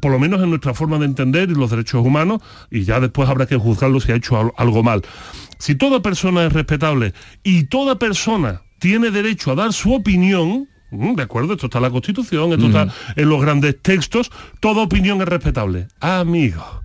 por 0.00 0.10
lo 0.10 0.18
menos 0.18 0.42
en 0.42 0.50
nuestra 0.50 0.74
forma 0.74 0.98
de 0.98 1.04
entender 1.04 1.50
y 1.50 1.54
los 1.54 1.70
derechos 1.70 2.04
humanos, 2.04 2.42
y 2.70 2.82
ya 2.82 2.98
después 2.98 3.28
habrá 3.28 3.46
que 3.46 3.56
juzgarlo 3.56 4.00
si 4.00 4.10
ha 4.10 4.16
hecho 4.16 4.38
al- 4.38 4.52
algo 4.56 4.82
mal. 4.82 5.02
Si 5.58 5.74
toda 5.76 6.00
persona 6.02 6.46
es 6.46 6.52
respetable 6.52 7.12
y 7.44 7.64
toda 7.64 7.98
persona 7.98 8.62
tiene 8.80 9.10
derecho 9.10 9.52
a 9.52 9.54
dar 9.54 9.72
su 9.72 9.92
opinión, 9.94 10.68
de 10.90 11.22
acuerdo, 11.22 11.52
esto 11.54 11.66
está 11.66 11.78
en 11.78 11.82
la 11.82 11.90
Constitución, 11.90 12.52
esto 12.52 12.66
está 12.66 12.88
en 13.16 13.28
los 13.28 13.40
grandes 13.40 13.80
textos, 13.80 14.30
toda 14.60 14.82
opinión 14.82 15.20
es 15.20 15.28
respetable. 15.28 15.88
Amigo. 16.00 16.82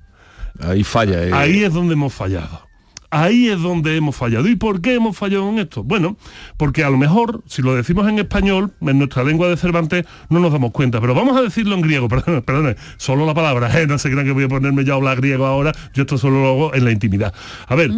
Ahí 0.60 0.84
falla. 0.84 1.24
eh. 1.24 1.34
Ahí 1.34 1.64
es 1.64 1.74
donde 1.74 1.94
hemos 1.94 2.14
fallado. 2.14 2.65
Ahí 3.10 3.48
es 3.48 3.62
donde 3.62 3.96
hemos 3.96 4.16
fallado. 4.16 4.48
¿Y 4.48 4.56
por 4.56 4.82
qué 4.82 4.96
hemos 4.96 5.18
fallado 5.18 5.50
en 5.50 5.60
esto? 5.60 5.84
Bueno, 5.84 6.18
porque 6.58 6.84
a 6.84 6.90
lo 6.90 6.98
mejor, 6.98 7.44
si 7.48 7.62
lo 7.62 7.76
decimos 7.76 8.08
en 8.08 8.20
español, 8.20 8.74
en 8.82 8.98
nuestra 8.98 9.24
lengua 9.24 9.48
de 9.48 9.58
Cervantes, 9.58 10.06
no 10.30 10.40
nos 10.40 10.52
damos 10.52 10.72
cuenta. 10.72 11.00
Pero 11.00 11.14
vamos 11.14 11.38
a 11.38 11.42
decirlo 11.42 11.76
en 11.76 11.82
griego, 11.82 12.08
perdón, 12.10 12.42
perdón 12.42 12.76
solo 12.98 13.26
la 13.26 13.34
palabra, 13.34 13.70
¿eh? 13.80 13.88
no 13.88 13.98
se 13.98 14.10
crean 14.10 14.26
que 14.26 14.32
voy 14.32 14.46
a 14.46 14.50
ponerme 14.50 14.84
ya 14.84 14.94
a 14.94 14.96
hablar 14.96 15.18
griego 15.18 15.46
ahora, 15.46 15.72
yo 15.94 16.04
esto 16.04 16.18
solo 16.18 16.42
lo 16.42 16.50
hago 16.50 16.76
en 16.76 16.86
la 16.86 16.92
intimidad. 16.92 17.34
A 17.68 17.76
ver, 17.76 17.92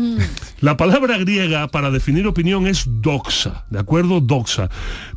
la 0.60 0.78
palabra 0.78 1.18
griega 1.18 1.68
para 1.68 1.92
definir 1.92 2.28
opinión 2.28 2.68
es 2.68 2.86
doxa, 2.88 3.66
¿de 3.70 3.80
acuerdo? 3.80 4.20
Doxa. 4.22 4.70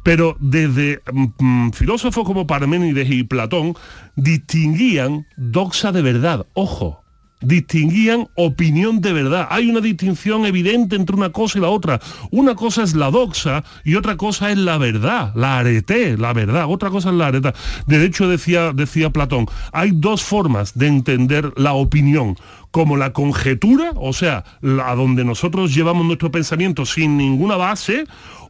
Pero 0.03 0.37
desde 0.41 1.03
mm, 1.39 1.71
filósofos 1.71 2.25
como 2.25 2.47
Parménides 2.47 3.11
y 3.11 3.25
Platón 3.25 3.75
distinguían 4.17 5.27
doxa 5.37 5.93
de 5.93 6.03
verdad, 6.03 6.47
ojo, 6.55 7.03
distinguían 7.41 8.29
opinión 8.35 9.01
de 9.01 9.13
verdad. 9.13 9.49
Hay 9.51 9.71
una 9.71 9.81
distinción 9.81 10.47
evidente 10.47 10.97
entre 10.97 11.17
una 11.17 11.31
cosa 11.31 11.59
y 11.59 11.63
la 11.63 11.69
otra. 11.69 12.01
Una 12.31 12.55
cosa 12.55 12.83
es 12.83 12.95
la 12.95 13.11
doxa 13.11 13.65
y 13.85 13.95
otra 13.95 14.17
cosa 14.17 14.51
es 14.51 14.59
la 14.59 14.79
verdad, 14.79 15.33
la 15.35 15.59
arete, 15.59 16.17
la 16.17 16.33
verdad. 16.33 16.67
Otra 16.69 16.91
cosa 16.91 17.11
es 17.11 17.17
la 17.17 17.29
areta. 17.29 17.55
De 17.87 18.05
hecho, 18.05 18.29
decía, 18.29 18.73
decía 18.73 19.11
Platón, 19.11 19.47
hay 19.73 19.93
dos 19.93 20.23
formas 20.23 20.77
de 20.77 20.87
entender 20.87 21.53
la 21.57 21.73
opinión 21.73 22.37
como 22.71 22.97
la 22.97 23.13
conjetura, 23.13 23.93
o 23.97 24.13
sea, 24.13 24.45
a 24.85 24.95
donde 24.95 25.25
nosotros 25.25 25.75
llevamos 25.75 26.07
nuestro 26.07 26.31
pensamiento 26.31 26.87
sin 26.87 27.17
ninguna 27.17 27.57
base, 27.57 28.05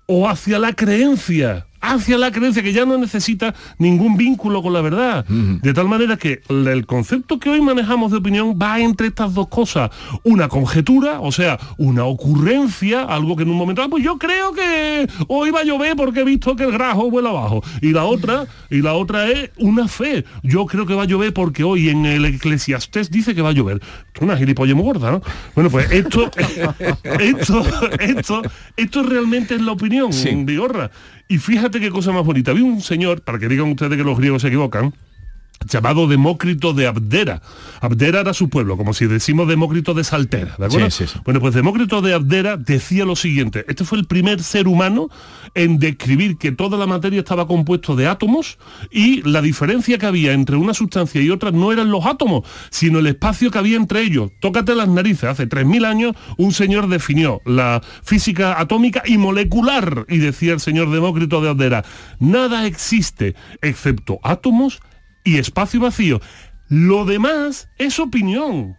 o 0.07 0.29
hacia 0.29 0.59
la 0.59 0.73
creencia, 0.73 1.67
hacia 1.81 2.19
la 2.19 2.31
creencia 2.31 2.63
que 2.63 2.73
ya 2.73 2.85
no 2.85 2.99
necesita 2.99 3.55
ningún 3.79 4.17
vínculo 4.17 4.63
con 4.63 4.73
la 4.73 4.81
verdad. 4.81 5.25
De 5.27 5.73
tal 5.75 5.89
manera 5.89 6.17
que 6.17 6.43
el 6.49 6.87
concepto 6.87 7.39
que 7.39 7.51
hoy 7.51 7.61
manejamos 7.61 8.11
de 8.11 8.19
opinión 8.19 8.59
va 8.61 8.81
entre 8.81 9.09
estas 9.09 9.35
dos 9.35 9.49
cosas. 9.49 9.91
Una 10.25 10.49
conjetura, 10.49 11.21
o 11.21 11.33
sea, 11.33 11.59
una 11.79 12.05
ocurrencia, 12.05 13.03
algo 13.05 13.37
que 13.37 13.43
en 13.45 13.51
un 13.51 13.57
momento, 13.57 13.83
ah, 13.83 13.89
pues 13.89 14.05
yo 14.05 14.19
creo 14.19 14.53
que 14.53 15.09
hoy 15.29 15.51
va 15.51 15.61
a 15.61 15.65
llover 15.65 15.97
porque 15.97 16.21
he 16.21 16.25
visto 16.25 16.57
que 16.57 16.65
el 16.65 16.73
grajo 16.73 17.11
vuela 17.11 17.31
abajo. 17.31 17.63
Y 17.81 17.93
la 17.93 18.05
otra, 18.05 18.47
y 18.71 18.83
la 18.83 18.95
otra 18.95 19.29
es 19.31 19.51
una 19.59 19.89
fe. 19.89 20.25
Yo 20.43 20.67
creo 20.67 20.87
que 20.87 20.95
va 20.95 21.03
a 21.05 21.07
llover 21.07 21.33
porque 21.33 21.65
hoy 21.65 21.89
en 21.89 22.07
el 22.07 22.25
Eclesiastés 22.25 23.11
dice 23.11 23.35
que 23.35 23.43
va 23.43 23.51
a 23.51 23.53
llover. 23.53 23.81
Una 24.21 24.37
gilipollas 24.37 24.77
muy 24.77 24.85
gorda, 24.85 25.11
¿no? 25.11 25.23
Bueno, 25.55 25.71
pues 25.71 25.91
esto, 25.93 26.31
esto, 27.21 27.63
esto, 27.99 28.43
esto 28.77 29.03
realmente 29.03 29.55
es 29.55 29.61
la 29.63 29.73
opinión, 29.73 30.13
Sí. 30.13 30.31
Vigorra. 30.45 30.91
Y 31.31 31.39
fíjate 31.39 31.79
qué 31.79 31.91
cosa 31.91 32.11
más 32.11 32.25
bonita. 32.25 32.51
Había 32.51 32.65
un 32.65 32.81
señor, 32.81 33.23
para 33.23 33.39
que 33.39 33.47
digan 33.47 33.71
ustedes 33.71 33.97
que 33.97 34.03
los 34.03 34.19
griegos 34.19 34.43
se 34.43 34.49
equivocan, 34.49 34.93
llamado 35.69 36.07
Demócrito 36.07 36.73
de 36.73 36.87
Abdera. 36.87 37.43
Abdera 37.81 38.21
era 38.21 38.35
su 38.35 38.49
pueblo, 38.49 38.76
como 38.76 38.93
si 38.93 39.07
decimos 39.07 39.49
Demócrito 39.49 39.95
de 39.95 40.05
Saltera, 40.05 40.55
¿de 40.59 40.67
acuerdo? 40.67 40.90
Sí, 40.90 41.07
sí, 41.07 41.12
sí. 41.12 41.21
Bueno, 41.25 41.40
pues 41.40 41.55
Demócrito 41.55 42.00
de 42.02 42.14
Abdera 42.14 42.57
decía 42.57 43.05
lo 43.05 43.17
siguiente, 43.17 43.64
este 43.69 43.85
fue 43.85 43.99
el 43.99 44.07
primer 44.07 44.43
ser 44.43 44.69
humano 44.69 45.09
en 45.55 45.79
describir 45.79 46.37
que 46.38 46.52
toda 46.52 46.79
la 46.79 46.87
materia 46.87 47.21
estaba 47.21 47.47
compuesto 47.47 47.97
de 47.97 48.07
átomos 48.07 48.59
y 48.90 49.23
la 49.23 49.43
diferencia 49.43 49.99
que 49.99 50.07
había 50.07 50.33
entre 50.33 50.57
una 50.57 50.75
sustancia 50.75 51.21
y 51.21 51.31
otra 51.31 51.50
no 51.50 51.73
eran 51.73 51.90
los 51.90 52.07
átomos, 52.07 52.45
sino 52.71 52.99
el 52.99 53.07
espacio 53.07 53.50
que 53.50 53.59
había 53.59 53.76
entre 53.76 54.02
ellos. 54.02 54.31
Tócate 54.40 54.75
las 54.75 54.88
narices, 54.88 55.25
hace 55.25 55.49
3.000 55.49 55.85
años 55.85 56.17
un 56.37 56.52
señor 56.52 56.88
definió 56.88 57.40
la 57.45 57.83
física 58.02 58.61
atómica 58.61 59.02
y 59.05 59.19
molecular 59.19 60.07
y 60.09 60.19
decía 60.19 60.52
el 60.52 60.61
señor 60.61 60.90
Demócrito 60.90 61.40
de 61.40 61.50
Abdera, 61.50 61.85
nada 62.19 62.67
existe 62.67 63.35
excepto 63.61 64.21
átomos 64.23 64.81
y 65.25 65.39
espacio 65.39 65.81
vacío. 65.81 66.21
Lo 66.69 67.05
demás 67.05 67.69
es 67.79 67.99
opinión. 67.99 68.77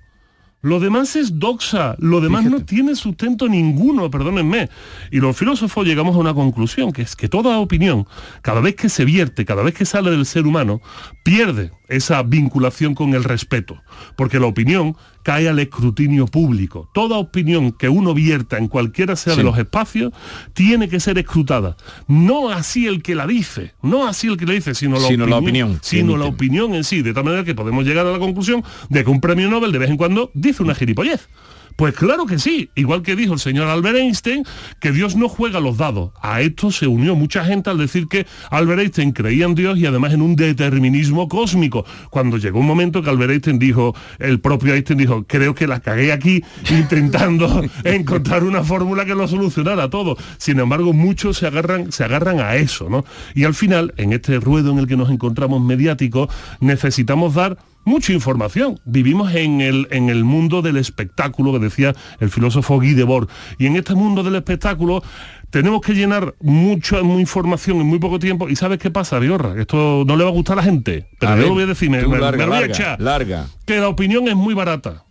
Lo 0.64 0.80
demás 0.80 1.16
es 1.16 1.40
doxa, 1.40 1.96
lo 1.98 2.22
demás 2.22 2.46
no 2.46 2.64
tiene 2.64 2.96
sustento 2.96 3.50
ninguno, 3.50 4.12
perdónenme. 4.12 4.70
Y 5.10 5.20
los 5.20 5.36
filósofos 5.36 5.88
llegamos 5.88 6.16
a 6.16 6.20
una 6.20 6.36
conclusión, 6.36 6.92
que 6.92 7.02
es 7.02 7.16
que 7.16 7.28
toda 7.28 7.58
opinión, 7.58 8.06
cada 8.44 8.62
vez 8.62 8.76
que 8.76 8.88
se 8.88 9.04
vierte, 9.04 9.44
cada 9.44 9.64
vez 9.64 9.74
que 9.74 9.86
sale 9.86 10.12
del 10.12 10.28
ser 10.28 10.46
humano, 10.46 10.80
pierde 11.24 11.72
esa 11.92 12.24
vinculación 12.24 12.96
con 12.96 13.14
el 13.14 13.24
respeto, 13.24 13.82
porque 14.16 14.40
la 14.40 14.48
opinión 14.48 14.96
cae 15.24 15.48
al 15.48 15.60
escrutinio 15.60 16.26
público. 16.26 16.90
Toda 16.94 17.18
opinión 17.18 17.72
que 17.72 17.90
uno 17.90 18.14
vierta 18.14 18.58
en 18.58 18.68
cualquiera 18.68 19.16
sea 19.16 19.36
de 19.36 19.44
los 19.44 19.58
espacios 19.58 20.14
tiene 20.54 20.90
que 20.90 21.00
ser 21.00 21.18
escrutada. 21.18 21.78
No 22.08 22.50
así 22.50 22.88
el 22.88 23.04
que 23.04 23.16
la 23.16 23.28
dice, 23.28 23.74
no 23.82 24.08
así 24.08 24.28
el 24.28 24.38
que 24.38 24.46
la 24.46 24.54
dice, 24.54 24.74
sino 24.74 25.00
la 25.00 25.08
Sino 25.08 25.26
la 25.26 25.38
opinión, 25.38 25.70
opinión 25.70 25.80
que 25.80 25.88
sino 25.88 26.18
la 26.18 26.26
opinión 26.26 26.74
en 26.74 26.84
sí, 26.84 27.02
de 27.02 27.14
tal 27.14 27.24
manera 27.24 27.44
que 27.44 27.54
podemos 27.54 27.86
llegar 27.86 28.08
a 28.08 28.12
la 28.12 28.20
conclusión 28.20 28.64
de 28.90 29.04
que 29.04 29.10
un 29.10 29.22
premio 29.22 29.50
Nobel 29.50 29.72
de 29.72 29.80
vez 29.80 29.90
en 29.90 29.98
cuando 29.98 30.32
dice 30.34 30.64
una 30.64 30.76
gilipollez. 30.76 31.28
Pues 31.76 31.96
claro 31.96 32.26
que 32.26 32.40
sí, 32.40 32.70
igual 32.76 33.02
que 33.02 33.16
dijo 33.16 33.34
el 33.34 33.40
señor 33.40 33.68
Albert 33.68 33.98
Einstein, 33.98 34.46
que 34.80 34.92
Dios 34.92 35.16
no 35.16 35.30
juega 35.30 35.60
los 35.60 35.78
dados. 35.78 36.12
A 36.22 36.42
esto 36.42 36.72
se 36.72 36.88
unió 36.88 37.16
mucha 37.16 37.44
gente 37.46 37.70
al 37.70 37.78
decir 37.78 38.08
que 38.08 38.26
Albert 38.50 38.82
Einstein 38.82 39.12
creía 39.12 39.46
en 39.46 39.56
Dios 39.56 39.78
y 39.78 39.86
además 39.86 40.14
en 40.14 40.22
un 40.22 40.36
determinismo 40.36 41.28
cósmico. 41.28 41.86
Cuando 42.10 42.38
llegó 42.38 42.60
un 42.60 42.68
momento 42.68 43.02
que 43.02 43.10
Albert 43.10 43.32
Einstein 43.32 43.60
dijo, 43.60 43.96
el 44.20 44.40
propio 44.40 44.74
Einstein 44.74 45.00
dijo, 45.00 45.26
creo 45.28 45.56
que 45.56 45.68
la 45.68 45.80
cagué 45.80 46.12
aquí 46.12 46.44
intentando 46.70 47.64
encontrar 47.84 48.44
una 48.44 48.64
fórmula 48.64 49.06
que 49.06 49.16
lo 49.16 49.28
solucionara 49.28 49.90
todo. 49.90 50.18
Sin 50.38 50.60
embargo, 50.60 50.94
muchos 50.94 51.38
se 51.38 51.48
agarran, 51.48 51.92
se 51.92 52.04
agarran 52.04 52.40
a 52.40 52.56
eso, 52.56 52.90
¿no? 52.90 53.06
Y 53.36 53.44
al 53.44 53.54
final, 53.54 53.94
en 53.98 54.14
este 54.14 54.40
ruedo 54.40 54.72
en 54.72 54.80
el 54.80 54.88
que 54.88 54.98
nos 54.98 55.10
encontramos 55.10 55.62
mediático, 55.62 56.30
necesitamos 56.60 57.34
dar 57.34 57.58
mucha 57.84 58.14
información. 58.14 58.80
Vivimos 58.86 59.34
en 59.34 59.62
el, 59.62 59.88
en 59.92 60.10
el 60.10 60.24
mundo 60.24 60.62
del 60.62 60.78
espectáculo, 60.78 61.52
que 61.54 61.60
decía 61.60 61.96
el 62.20 62.30
filósofo 62.30 62.76
Guy 62.78 62.94
Debord. 62.94 63.30
Y 63.58 63.68
en 63.68 63.76
este 63.76 63.96
mundo 63.96 64.24
del 64.24 64.36
espectáculo 64.36 65.04
tenemos 65.50 65.82
que 65.82 65.94
llenar 65.94 66.34
mucha 66.40 67.00
información 67.02 67.78
en 67.82 67.88
muy 67.88 68.00
poco 68.00 68.20
tiempo. 68.20 68.50
¿Y 68.50 68.56
sabes 68.56 68.80
qué 68.80 68.90
pasa, 68.92 69.20
Biorra? 69.20 69.60
Esto 69.60 70.04
no 70.06 70.16
le 70.16 70.24
va 70.24 70.30
a 70.30 70.34
gustar 70.34 70.54
a 70.54 70.62
la 70.62 70.64
gente. 70.64 71.08
Pero 71.20 71.32
A 71.32 71.36
yo 71.36 71.40
ver, 71.42 71.48
lo 71.50 71.54
voy 71.56 71.64
a 71.64 71.68
decir, 71.68 71.90
me, 71.90 72.04
voy 72.04 72.22
a 72.22 72.66
echar. 72.66 73.02
larga. 73.02 73.48
Que 73.66 73.80
la 73.80 73.90
opinión 73.90 74.28
es 74.28 74.36
muy 74.36 74.54
barata. 74.54 75.04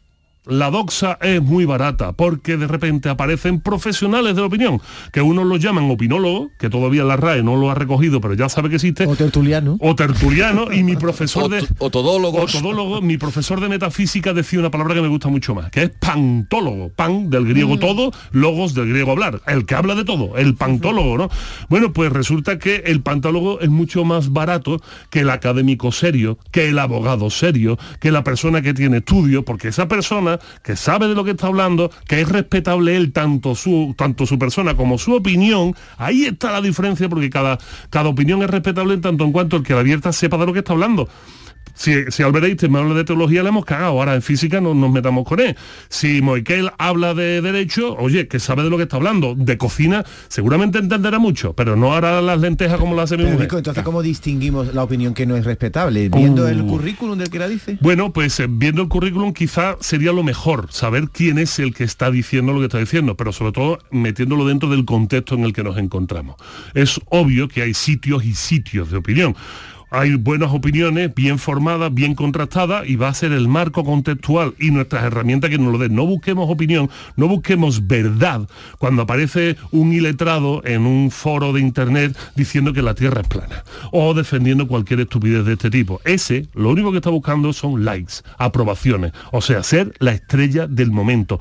La 0.46 0.70
doxa 0.70 1.18
es 1.20 1.42
muy 1.42 1.66
barata 1.66 2.12
porque 2.12 2.56
de 2.56 2.66
repente 2.66 3.10
aparecen 3.10 3.60
profesionales 3.60 4.34
de 4.34 4.40
la 4.40 4.46
opinión, 4.46 4.80
que 5.12 5.20
unos 5.20 5.44
los 5.44 5.60
llaman 5.60 5.90
opinólogos, 5.90 6.48
que 6.58 6.70
todavía 6.70 7.04
la 7.04 7.16
RAE 7.16 7.42
no 7.42 7.56
lo 7.56 7.70
ha 7.70 7.74
recogido, 7.74 8.22
pero 8.22 8.32
ya 8.32 8.48
sabe 8.48 8.70
que 8.70 8.76
existe. 8.76 9.06
O 9.06 9.14
tertuliano. 9.14 9.76
O 9.80 9.94
tertuliano, 9.94 10.72
y 10.72 10.82
mi 10.82 10.96
profesor 10.96 11.50
de... 11.50 11.66
O 11.78 11.90
todólogos. 11.90 12.54
Otodólogo, 12.54 13.02
mi 13.02 13.18
profesor 13.18 13.60
de 13.60 13.68
metafísica 13.68 14.32
decía 14.32 14.60
una 14.60 14.70
palabra 14.70 14.94
que 14.94 15.02
me 15.02 15.08
gusta 15.08 15.28
mucho 15.28 15.54
más, 15.54 15.70
que 15.70 15.82
es 15.82 15.90
pantólogo. 15.90 16.88
Pan 16.88 17.28
del 17.28 17.46
griego 17.46 17.78
todo, 17.78 18.10
logos 18.32 18.72
del 18.74 18.88
griego 18.88 19.12
hablar. 19.12 19.42
El 19.46 19.66
que 19.66 19.74
habla 19.74 19.94
de 19.94 20.04
todo, 20.04 20.38
el 20.38 20.54
pantólogo, 20.54 21.18
¿no? 21.18 21.28
Bueno, 21.68 21.92
pues 21.92 22.10
resulta 22.12 22.58
que 22.58 22.76
el 22.86 23.02
pantólogo 23.02 23.60
es 23.60 23.68
mucho 23.68 24.04
más 24.04 24.32
barato 24.32 24.80
que 25.10 25.20
el 25.20 25.30
académico 25.30 25.92
serio, 25.92 26.38
que 26.50 26.68
el 26.68 26.78
abogado 26.78 27.28
serio, 27.28 27.78
que 28.00 28.10
la 28.10 28.24
persona 28.24 28.62
que 28.62 28.72
tiene 28.72 28.98
estudio, 28.98 29.44
porque 29.44 29.68
esa 29.68 29.86
persona 29.86 30.29
que 30.62 30.76
sabe 30.76 31.08
de 31.08 31.14
lo 31.14 31.24
que 31.24 31.32
está 31.32 31.46
hablando, 31.48 31.90
que 32.06 32.20
es 32.20 32.28
respetable 32.28 32.96
él, 32.96 33.12
tanto 33.12 33.54
su, 33.54 33.94
tanto 33.96 34.26
su 34.26 34.38
persona 34.38 34.76
como 34.76 34.98
su 34.98 35.14
opinión, 35.14 35.74
ahí 35.96 36.26
está 36.26 36.52
la 36.52 36.60
diferencia, 36.60 37.08
porque 37.08 37.30
cada, 37.30 37.58
cada 37.88 38.08
opinión 38.08 38.42
es 38.42 38.50
respetable 38.50 38.94
en 38.94 39.00
tanto 39.00 39.24
en 39.24 39.32
cuanto 39.32 39.56
el 39.56 39.62
que 39.62 39.74
la 39.74 39.80
abierta 39.80 40.12
sepa 40.12 40.36
de 40.38 40.46
lo 40.46 40.52
que 40.52 40.60
está 40.60 40.72
hablando. 40.72 41.08
Si, 41.72 41.94
si 42.10 42.22
Albert 42.22 42.44
Einstein 42.44 42.70
me 42.72 42.78
habla 42.78 42.92
de 42.94 43.04
teología, 43.04 43.42
le 43.42 43.48
hemos 43.48 43.64
cagado. 43.64 43.92
Ahora 43.92 44.14
en 44.14 44.20
física 44.20 44.60
no 44.60 44.74
nos 44.74 44.90
metamos 44.92 45.26
con 45.26 45.40
él. 45.40 45.56
Si 45.88 46.20
Moikel 46.20 46.70
habla 46.76 47.14
de 47.14 47.40
derecho, 47.40 47.94
oye, 47.96 48.28
que 48.28 48.38
sabe 48.38 48.62
de 48.62 48.68
lo 48.68 48.76
que 48.76 48.82
está 48.82 48.96
hablando. 48.96 49.34
De 49.34 49.56
cocina, 49.56 50.04
seguramente 50.28 50.78
entenderá 50.78 51.18
mucho, 51.18 51.54
pero 51.54 51.76
no 51.76 51.94
hará 51.94 52.20
las 52.20 52.38
lentejas 52.38 52.78
como 52.78 52.94
las 52.94 53.04
hace 53.10 53.16
mi 53.22 53.30
mujer. 53.30 53.48
Entonces, 53.50 53.82
¿cómo 53.82 54.02
distinguimos 54.02 54.74
la 54.74 54.82
opinión 54.82 55.14
que 55.14 55.24
no 55.24 55.36
es 55.36 55.46
respetable? 55.46 56.10
¿Viendo 56.10 56.46
el 56.48 56.60
Uh. 56.60 56.66
currículum 56.66 57.16
del 57.16 57.30
que 57.30 57.38
la 57.38 57.48
dice? 57.48 57.78
Bueno, 57.80 58.12
pues 58.12 58.38
eh, 58.40 58.46
viendo 58.50 58.82
el 58.82 58.88
currículum 58.88 59.32
quizá 59.32 59.76
sería 59.80 60.12
lo 60.12 60.22
mejor, 60.22 60.66
saber 60.70 61.08
quién 61.10 61.38
es 61.38 61.58
el 61.60 61.72
que 61.72 61.84
está 61.84 62.10
diciendo 62.10 62.52
lo 62.52 62.58
que 62.58 62.66
está 62.66 62.78
diciendo, 62.78 63.16
pero 63.16 63.32
sobre 63.32 63.52
todo 63.52 63.78
metiéndolo 63.90 64.46
dentro 64.46 64.68
del 64.68 64.84
contexto 64.84 65.34
en 65.34 65.44
el 65.44 65.54
que 65.54 65.62
nos 65.62 65.78
encontramos. 65.78 66.36
Es 66.74 67.00
obvio 67.06 67.48
que 67.48 67.62
hay 67.62 67.72
sitios 67.72 68.22
y 68.26 68.34
sitios 68.34 68.90
de 68.90 68.98
opinión. 68.98 69.34
Hay 69.90 70.14
buenas 70.14 70.52
opiniones, 70.52 71.14
bien 71.14 71.38
formadas, 71.38 71.92
bien 71.92 72.14
contrastadas, 72.14 72.88
y 72.88 72.96
va 72.96 73.08
a 73.08 73.14
ser 73.14 73.32
el 73.32 73.48
marco 73.48 73.84
contextual 73.84 74.54
y 74.58 74.70
nuestras 74.70 75.04
herramientas 75.04 75.50
que 75.50 75.58
nos 75.58 75.72
lo 75.72 75.78
den. 75.78 75.94
No 75.94 76.06
busquemos 76.06 76.48
opinión, 76.48 76.88
no 77.16 77.28
busquemos 77.28 77.86
verdad 77.86 78.48
cuando 78.78 79.02
aparece 79.02 79.56
un 79.72 79.92
iletrado 79.92 80.62
en 80.64 80.86
un 80.86 81.10
foro 81.10 81.52
de 81.52 81.60
internet 81.60 82.16
diciendo 82.36 82.72
que 82.72 82.82
la 82.82 82.94
Tierra 82.94 83.22
es 83.22 83.28
plana 83.28 83.64
o 83.90 84.14
defendiendo 84.14 84.68
cualquier 84.68 85.00
estupidez 85.00 85.44
de 85.44 85.54
este 85.54 85.70
tipo. 85.70 86.00
Ese 86.04 86.48
lo 86.54 86.70
único 86.70 86.92
que 86.92 86.98
está 86.98 87.10
buscando 87.10 87.52
son 87.52 87.84
likes, 87.84 88.14
aprobaciones, 88.38 89.12
o 89.32 89.40
sea, 89.40 89.62
ser 89.62 89.92
la 89.98 90.12
estrella 90.12 90.66
del 90.66 90.90
momento. 90.90 91.40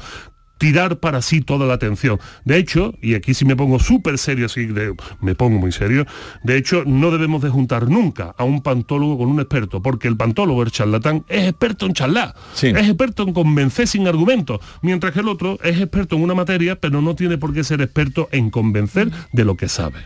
Tirar 0.59 0.99
para 0.99 1.23
sí 1.23 1.41
toda 1.41 1.65
la 1.65 1.73
atención. 1.73 2.19
De 2.45 2.57
hecho, 2.57 2.93
y 3.01 3.15
aquí 3.15 3.33
sí 3.33 3.45
me 3.45 3.55
pongo 3.55 3.79
súper 3.79 4.19
serio, 4.19 4.45
así 4.45 4.67
de- 4.67 4.93
me 5.21 5.33
pongo 5.33 5.57
muy 5.57 5.71
serio, 5.71 6.05
de 6.43 6.57
hecho 6.57 6.83
no 6.85 7.09
debemos 7.09 7.41
de 7.41 7.49
juntar 7.49 7.89
nunca 7.89 8.35
a 8.37 8.43
un 8.43 8.61
pantólogo 8.61 9.17
con 9.17 9.29
un 9.29 9.39
experto, 9.39 9.81
porque 9.81 10.07
el 10.07 10.15
pantólogo, 10.17 10.61
el 10.61 10.69
charlatán, 10.71 11.25
es 11.27 11.47
experto 11.47 11.87
en 11.87 11.93
charlar, 11.93 12.35
es 12.77 12.87
experto 12.87 13.23
en 13.23 13.33
convencer 13.33 13.87
sin 13.87 14.07
argumentos, 14.07 14.59
mientras 14.83 15.13
que 15.13 15.21
el 15.21 15.29
otro 15.29 15.57
es 15.63 15.79
experto 15.79 16.15
en 16.17 16.23
una 16.23 16.35
materia, 16.35 16.75
pero 16.75 17.01
no 17.01 17.15
tiene 17.15 17.37
por 17.37 17.53
qué 17.53 17.63
ser 17.63 17.81
experto 17.81 18.27
en 18.31 18.49
convencer 18.51 19.09
de 19.31 19.45
lo 19.45 19.55
que 19.55 19.67
sabe. 19.69 19.99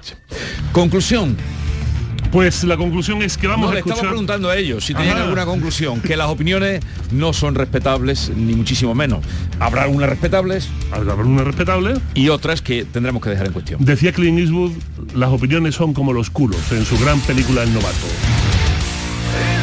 Conclusión. 0.71 1.35
Pues 2.33 2.63
la 2.63 2.77
conclusión 2.77 3.21
es 3.21 3.37
que 3.37 3.45
vamos 3.45 3.69
No, 3.69 3.75
a 3.75 3.77
escuchar... 3.77 3.97
estaba 3.97 4.09
preguntando 4.11 4.49
a 4.49 4.57
ellos 4.57 4.83
si 4.83 4.95
tenían 4.95 5.17
Ajá. 5.17 5.23
alguna 5.25 5.45
conclusión, 5.45 6.01
que 6.01 6.17
las 6.17 6.27
opiniones 6.29 6.81
no 7.11 7.31
son 7.31 7.53
respetables, 7.53 8.31
ni 8.35 8.55
muchísimo 8.55 8.95
menos. 8.95 9.23
Habrá 9.59 9.83
algunas 9.83 10.09
respetables. 10.09 10.67
Habrá 10.91 11.13
algunas 11.13 11.45
respetables. 11.45 11.99
Y 12.15 12.29
otras 12.29 12.63
que 12.63 12.85
tendremos 12.85 13.21
que 13.21 13.29
dejar 13.29 13.45
en 13.45 13.53
cuestión. 13.53 13.85
Decía 13.85 14.11
Clint 14.13 14.39
Eastwood, 14.39 14.71
las 15.13 15.29
opiniones 15.29 15.75
son 15.75 15.93
como 15.93 16.11
los 16.11 16.31
culos 16.31 16.71
en 16.71 16.83
su 16.85 16.97
gran 16.97 17.19
película 17.21 17.61
El 17.61 17.71
Novato. 17.71 18.07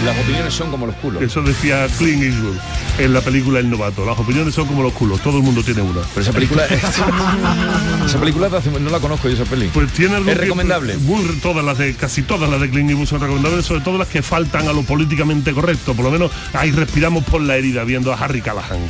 Las 0.04 0.18
opiniones 0.18 0.54
son 0.54 0.70
como 0.70 0.86
los 0.86 0.94
culos. 0.96 1.22
Eso 1.22 1.42
decía 1.42 1.86
Clint 1.98 2.22
Eastwood 2.22 2.56
en 2.98 3.12
la 3.12 3.20
película 3.20 3.58
El 3.60 3.68
Novato. 3.68 4.06
Las 4.06 4.18
opiniones 4.18 4.54
son 4.54 4.66
como 4.66 4.82
los 4.82 4.92
culos, 4.94 5.20
todo 5.20 5.36
el 5.38 5.42
mundo 5.42 5.62
tiene 5.62 5.82
una. 5.82 6.00
Pero 6.14 6.22
esa 6.22 6.32
película, 6.32 6.64
esa 8.06 8.18
película 8.18 8.48
no 8.80 8.90
la 8.90 8.98
conozco 8.98 9.28
yo 9.28 9.34
esa 9.34 9.44
peli. 9.44 9.68
Pues 9.72 9.92
tiene 9.92 10.16
algo 10.16 10.30
es 10.30 10.36
que- 10.36 10.42
recomendable. 10.42 10.96
muy- 10.98 11.24
todas 11.42 11.62
las 11.64 11.76
de 11.76 11.94
casi 11.94 12.22
todas 12.22 12.48
las 12.48 12.60
de 12.60 12.70
Clint 12.70 12.88
Eastwood 12.90 13.08
son 13.08 13.20
recomendables, 13.20 13.66
sobre 13.66 13.82
todo 13.82 13.98
las 13.98 14.08
que 14.08 14.22
faltan 14.22 14.68
a 14.68 14.72
lo 14.72 14.82
políticamente 14.82 15.52
correcto. 15.52 15.92
Por 15.94 16.06
lo 16.06 16.10
menos 16.10 16.30
ahí 16.54 16.70
respiramos 16.70 17.22
por 17.24 17.42
la 17.42 17.56
herida 17.56 17.84
viendo 17.84 18.10
a 18.12 18.16
Harry 18.16 18.40
Callahan. 18.40 18.80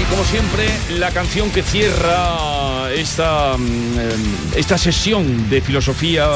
Y 0.00 0.04
como 0.10 0.24
siempre, 0.24 0.68
la 0.98 1.10
canción 1.12 1.50
que 1.50 1.62
cierra 1.62 2.36
esta, 2.94 3.56
mm, 3.56 3.98
eh, 3.98 4.16
esta 4.56 4.78
sesión 4.78 5.48
de 5.50 5.60
filosofía 5.60 6.26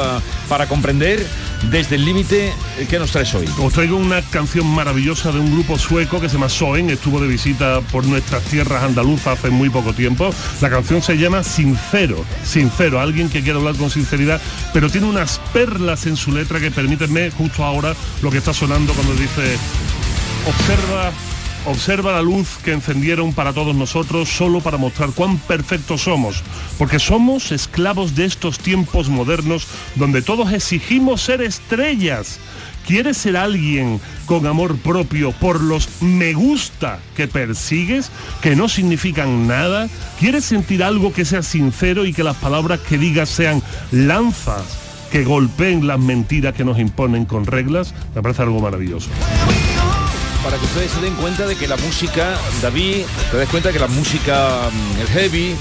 para 0.47 0.67
comprender 0.67 1.25
desde 1.69 1.95
el 1.95 2.05
límite, 2.05 2.53
eh, 2.77 2.87
¿qué 2.89 2.99
nos 2.99 3.11
traes 3.11 3.33
hoy? 3.35 3.45
Os 3.59 3.73
traigo 3.73 3.97
una 3.97 4.21
canción 4.21 4.65
maravillosa 4.67 5.31
de 5.31 5.39
un 5.39 5.51
grupo 5.51 5.77
sueco 5.77 6.21
que 6.21 6.29
se 6.29 6.35
llama 6.35 6.49
Soen, 6.49 6.89
estuvo 6.89 7.19
de 7.19 7.27
visita 7.27 7.81
por 7.91 8.05
nuestras 8.05 8.43
tierras 8.43 8.83
andaluzas 8.83 9.39
hace 9.39 9.49
muy 9.49 9.69
poco 9.69 9.93
tiempo. 9.93 10.29
La 10.61 10.69
canción 10.69 11.01
se 11.01 11.17
llama 11.17 11.43
Sincero, 11.43 12.23
Sincero, 12.43 12.99
alguien 12.99 13.29
que 13.29 13.41
quiere 13.41 13.59
hablar 13.59 13.75
con 13.75 13.89
sinceridad, 13.89 14.41
pero 14.73 14.89
tiene 14.89 15.07
unas 15.07 15.39
perlas 15.53 16.05
en 16.05 16.15
su 16.15 16.31
letra 16.31 16.59
que 16.59 16.71
permítanme 16.71 17.31
justo 17.31 17.63
ahora 17.63 17.93
lo 18.21 18.31
que 18.31 18.37
está 18.37 18.53
sonando 18.53 18.93
cuando 18.93 19.13
dice, 19.13 19.57
observa 20.47 21.11
Observa 21.65 22.13
la 22.13 22.21
luz 22.21 22.57
que 22.63 22.71
encendieron 22.71 23.33
para 23.33 23.53
todos 23.53 23.75
nosotros 23.75 24.29
solo 24.29 24.61
para 24.61 24.77
mostrar 24.77 25.09
cuán 25.11 25.37
perfectos 25.37 26.01
somos, 26.01 26.41
porque 26.77 26.99
somos 26.99 27.51
esclavos 27.51 28.15
de 28.15 28.25
estos 28.25 28.59
tiempos 28.59 29.09
modernos 29.09 29.67
donde 29.95 30.21
todos 30.21 30.53
exigimos 30.53 31.21
ser 31.21 31.41
estrellas. 31.41 32.39
¿Quieres 32.87 33.17
ser 33.17 33.37
alguien 33.37 33.99
con 34.25 34.47
amor 34.47 34.77
propio 34.77 35.31
por 35.33 35.61
los 35.61 36.01
me 36.01 36.33
gusta 36.33 36.99
que 37.15 37.27
persigues, 37.27 38.09
que 38.41 38.55
no 38.55 38.67
significan 38.67 39.47
nada? 39.47 39.89
¿Quieres 40.19 40.45
sentir 40.45 40.83
algo 40.83 41.13
que 41.13 41.25
sea 41.25 41.43
sincero 41.43 42.05
y 42.05 42.13
que 42.13 42.23
las 42.23 42.37
palabras 42.37 42.79
que 42.79 42.97
digas 42.97 43.29
sean 43.29 43.61
lanzas 43.91 44.63
que 45.11 45.23
golpeen 45.23 45.85
las 45.85 45.99
mentiras 45.99 46.55
que 46.55 46.65
nos 46.65 46.79
imponen 46.79 47.25
con 47.25 47.45
reglas? 47.45 47.93
Me 48.15 48.23
parece 48.23 48.41
algo 48.41 48.59
maravilloso. 48.59 49.09
Para 50.43 50.57
que 50.57 50.65
ustedes 50.65 50.91
se 50.91 51.01
den 51.01 51.15
cuenta 51.15 51.45
de 51.45 51.55
que 51.55 51.67
la 51.67 51.75
música, 51.77 52.37
David, 52.61 53.05
te 53.29 53.37
des 53.37 53.49
cuenta 53.49 53.73
que 53.73 53.79
la 53.79 53.87
música, 53.87 54.69
mm, 54.71 55.01
el 55.01 55.07
heavy, 55.07 55.55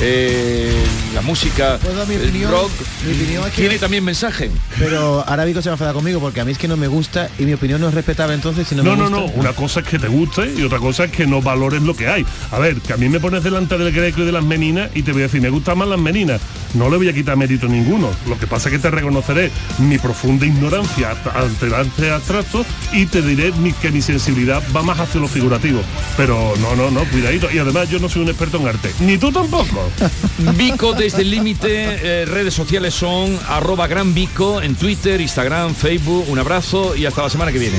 eh, 0.00 0.74
la 1.14 1.20
música, 1.22 1.78
mi 2.08 2.14
el 2.14 2.22
opinión? 2.22 2.50
rock, 2.50 2.70
Mi 3.06 3.12
opinión 3.14 3.44
es 3.46 3.52
que- 3.52 3.60
tiene 3.62 3.78
también 3.78 4.04
mensaje. 4.04 4.50
Pero 4.78 5.24
ahora 5.26 5.44
Vico 5.44 5.62
se 5.62 5.68
va 5.68 5.74
a 5.74 5.76
enfadar 5.76 5.94
conmigo 5.94 6.20
porque 6.20 6.40
a 6.40 6.44
mí 6.44 6.52
es 6.52 6.58
que 6.58 6.68
no 6.68 6.76
me 6.76 6.88
gusta 6.88 7.28
y 7.38 7.44
mi 7.44 7.52
opinión 7.52 7.80
no 7.80 7.88
es 7.88 7.94
respetable 7.94 8.34
entonces 8.34 8.66
si 8.66 8.74
no, 8.74 8.82
No, 8.82 8.92
me 8.92 9.02
no, 9.04 9.10
no, 9.10 9.20
gusta. 9.22 9.40
una 9.40 9.52
cosa 9.52 9.80
es 9.80 9.86
que 9.86 9.98
te 9.98 10.08
guste 10.08 10.52
y 10.56 10.62
otra 10.62 10.78
cosa 10.78 11.04
es 11.04 11.12
que 11.12 11.26
no 11.26 11.40
valores 11.42 11.82
lo 11.82 11.94
que 11.94 12.08
hay. 12.08 12.24
A 12.50 12.58
ver, 12.58 12.76
que 12.80 12.92
a 12.92 12.96
mí 12.96 13.08
me 13.08 13.20
pones 13.20 13.42
delante 13.44 13.76
del 13.78 13.92
greco 13.92 14.22
y 14.22 14.24
de 14.24 14.32
las 14.32 14.44
meninas 14.44 14.90
y 14.94 15.02
te 15.02 15.12
voy 15.12 15.22
a 15.22 15.24
decir, 15.24 15.40
me 15.40 15.50
gustan 15.50 15.78
más 15.78 15.88
las 15.88 15.98
meninas. 16.00 16.40
No 16.74 16.88
le 16.88 16.96
voy 16.96 17.08
a 17.08 17.12
quitar 17.12 17.36
mérito 17.36 17.68
ninguno. 17.68 18.08
Lo 18.26 18.38
que 18.38 18.46
pasa 18.46 18.68
es 18.68 18.72
que 18.74 18.78
te 18.78 18.90
reconoceré 18.90 19.50
mi 19.78 19.98
profunda 19.98 20.46
ignorancia 20.46 21.14
ante 21.34 21.66
el 21.66 21.74
arte 21.74 22.10
abstracto 22.10 22.64
y 22.92 23.06
te 23.06 23.20
diré 23.22 23.52
mi- 23.52 23.72
que 23.74 23.90
mi 23.90 24.00
sensibilidad 24.00 24.62
va 24.74 24.82
más 24.82 24.98
hacia 24.98 25.20
lo 25.20 25.28
figurativo. 25.28 25.82
Pero 26.16 26.54
no, 26.60 26.74
no, 26.74 26.90
no, 26.90 27.04
cuidadito. 27.10 27.50
Y 27.52 27.58
además 27.58 27.88
yo 27.90 27.98
no 27.98 28.08
soy 28.08 28.22
un 28.22 28.28
experto 28.28 28.56
en 28.58 28.68
arte. 28.68 28.90
Ni 29.00 29.18
tú 29.18 29.30
tampoco. 29.30 29.81
Vico 30.56 30.92
desde 30.92 31.22
el 31.22 31.30
límite, 31.30 32.22
eh, 32.22 32.24
redes 32.24 32.54
sociales 32.54 32.94
son 32.94 33.38
arroba 33.48 33.86
gran 33.86 34.14
Vico 34.14 34.60
en 34.62 34.74
Twitter, 34.74 35.20
Instagram, 35.20 35.74
Facebook. 35.74 36.26
Un 36.28 36.38
abrazo 36.38 36.96
y 36.96 37.06
hasta 37.06 37.22
la 37.22 37.30
semana 37.30 37.52
que 37.52 37.58
viene. 37.58 37.78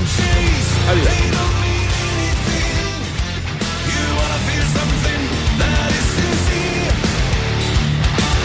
Adiós. 0.89 1.07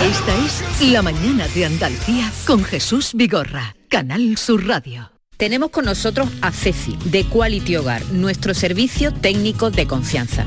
Esta 0.04 0.46
es 0.46 0.92
La 0.92 1.02
Mañana 1.02 1.48
de 1.48 1.64
Andalucía 1.66 2.32
con 2.46 2.62
Jesús 2.64 3.10
Vigorra, 3.14 3.74
Canal 3.88 4.38
Sur 4.38 4.66
Radio. 4.66 5.10
Tenemos 5.36 5.70
con 5.70 5.84
nosotros 5.84 6.28
a 6.40 6.50
Ceci, 6.50 6.96
de 7.04 7.24
Quality 7.24 7.76
Hogar, 7.76 8.04
nuestro 8.06 8.54
servicio 8.54 9.12
técnico 9.12 9.70
de 9.70 9.86
confianza. 9.86 10.46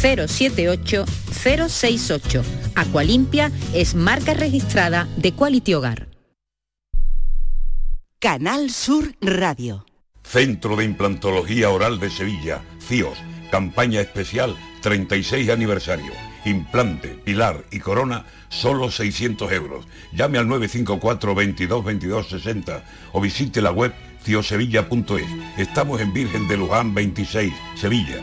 078 0.00 1.04
068. 1.30 2.42
Aqualimpia 2.74 3.50
es 3.72 3.94
marca 3.94 4.34
registrada 4.34 5.08
de 5.16 5.32
Quality 5.32 5.74
Hogar. 5.74 6.08
Canal 8.18 8.70
Sur 8.70 9.14
Radio. 9.20 9.86
Centro 10.22 10.76
de 10.76 10.84
Implantología 10.84 11.70
Oral 11.70 12.00
de 12.00 12.10
Sevilla, 12.10 12.62
CIOS, 12.80 13.18
campaña 13.50 14.00
especial 14.00 14.56
36 14.82 15.50
aniversario. 15.50 16.12
Implante, 16.44 17.08
pilar 17.08 17.64
y 17.70 17.80
corona, 17.80 18.24
solo 18.48 18.90
600 18.90 19.50
euros. 19.52 19.86
Llame 20.12 20.38
al 20.38 20.48
954 20.48 21.34
22 21.34 21.84
22 21.84 22.28
60 22.28 22.84
o 23.12 23.20
visite 23.20 23.60
la 23.60 23.72
web 23.72 23.92
ciosevilla.es. 24.24 25.58
Estamos 25.58 26.00
en 26.00 26.12
Virgen 26.12 26.48
de 26.48 26.56
Luján 26.56 26.94
26, 26.94 27.52
Sevilla. 27.76 28.22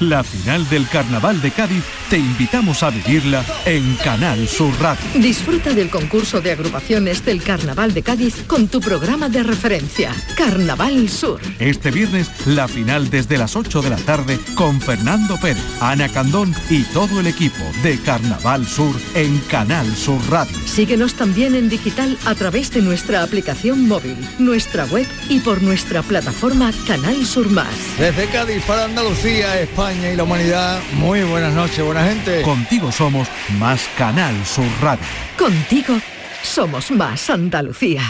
La 0.00 0.24
final 0.24 0.68
del 0.68 0.88
Carnaval 0.88 1.40
de 1.40 1.50
Cádiz 1.50 1.84
te 2.10 2.18
invitamos 2.18 2.82
a 2.82 2.90
vivirla 2.90 3.44
en 3.64 3.94
Canal 3.96 4.48
Sur 4.48 4.72
Radio. 4.80 5.04
Disfruta 5.14 5.72
del 5.74 5.90
concurso 5.90 6.40
de 6.40 6.52
agrupaciones 6.52 7.24
del 7.24 7.42
Carnaval 7.42 7.94
de 7.94 8.02
Cádiz 8.02 8.42
con 8.46 8.68
tu 8.68 8.80
programa 8.80 9.28
de 9.28 9.42
referencia, 9.42 10.12
Carnaval 10.36 11.08
Sur. 11.08 11.40
Este 11.58 11.90
viernes 11.90 12.30
la 12.46 12.66
final 12.68 13.10
desde 13.10 13.38
las 13.38 13.54
8 13.54 13.82
de 13.82 13.90
la 13.90 13.96
tarde 13.96 14.40
con 14.54 14.80
Fernando 14.80 15.38
Pérez, 15.40 15.62
Ana 15.80 16.08
Candón 16.08 16.54
y 16.68 16.82
todo 16.84 17.20
el 17.20 17.26
equipo 17.28 17.62
de 17.82 17.98
Carnaval 18.00 18.66
Sur 18.66 18.96
en 19.14 19.38
Canal 19.50 19.86
Sur 19.94 20.20
Radio. 20.30 20.56
Síguenos 20.66 21.14
también 21.14 21.54
en 21.54 21.68
digital 21.68 22.18
a 22.24 22.34
través 22.34 22.72
de 22.72 22.82
nuestra 22.82 23.22
aplicación 23.22 23.86
móvil, 23.86 24.16
nuestra 24.38 24.84
web 24.86 25.06
y 25.28 25.40
por 25.40 25.62
nuestra 25.62 26.02
plataforma 26.02 26.72
Canal 26.86 27.24
Sur 27.24 27.50
Más. 27.50 27.68
Desde 27.98 28.26
Cádiz 28.26 28.62
para 28.64 28.84
Andalucía, 28.84 29.60
España 29.60 29.81
y 29.90 30.16
la 30.16 30.22
humanidad, 30.22 30.80
muy 30.94 31.22
buenas 31.24 31.52
noches, 31.54 31.84
buena 31.84 32.04
gente. 32.04 32.42
Contigo 32.42 32.92
somos 32.92 33.28
más 33.58 33.88
Canal 33.98 34.34
Sur 34.46 34.66
Radio. 34.80 35.04
Contigo 35.36 35.98
somos 36.42 36.90
más 36.92 37.28
Andalucía. 37.28 38.02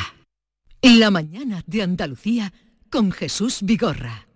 La 0.83 1.11
mañana 1.11 1.63
de 1.67 1.83
Andalucía 1.83 2.53
con 2.91 3.11
Jesús 3.11 3.61
Vigorra. 3.63 4.27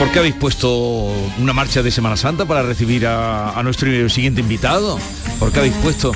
Por 0.00 0.10
qué 0.10 0.18
habéis 0.18 0.34
puesto 0.34 1.12
una 1.38 1.52
marcha 1.52 1.82
de 1.82 1.90
Semana 1.90 2.16
Santa 2.16 2.46
para 2.46 2.62
recibir 2.62 3.06
a, 3.06 3.50
a 3.50 3.62
nuestro 3.62 4.08
siguiente 4.08 4.40
invitado? 4.40 4.98
¿Por 5.38 5.52
qué 5.52 5.58
habéis 5.58 5.74
puesto? 5.74 6.12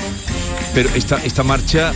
Pero 0.72 0.88
esta, 0.94 1.22
esta 1.22 1.42
marcha 1.42 1.92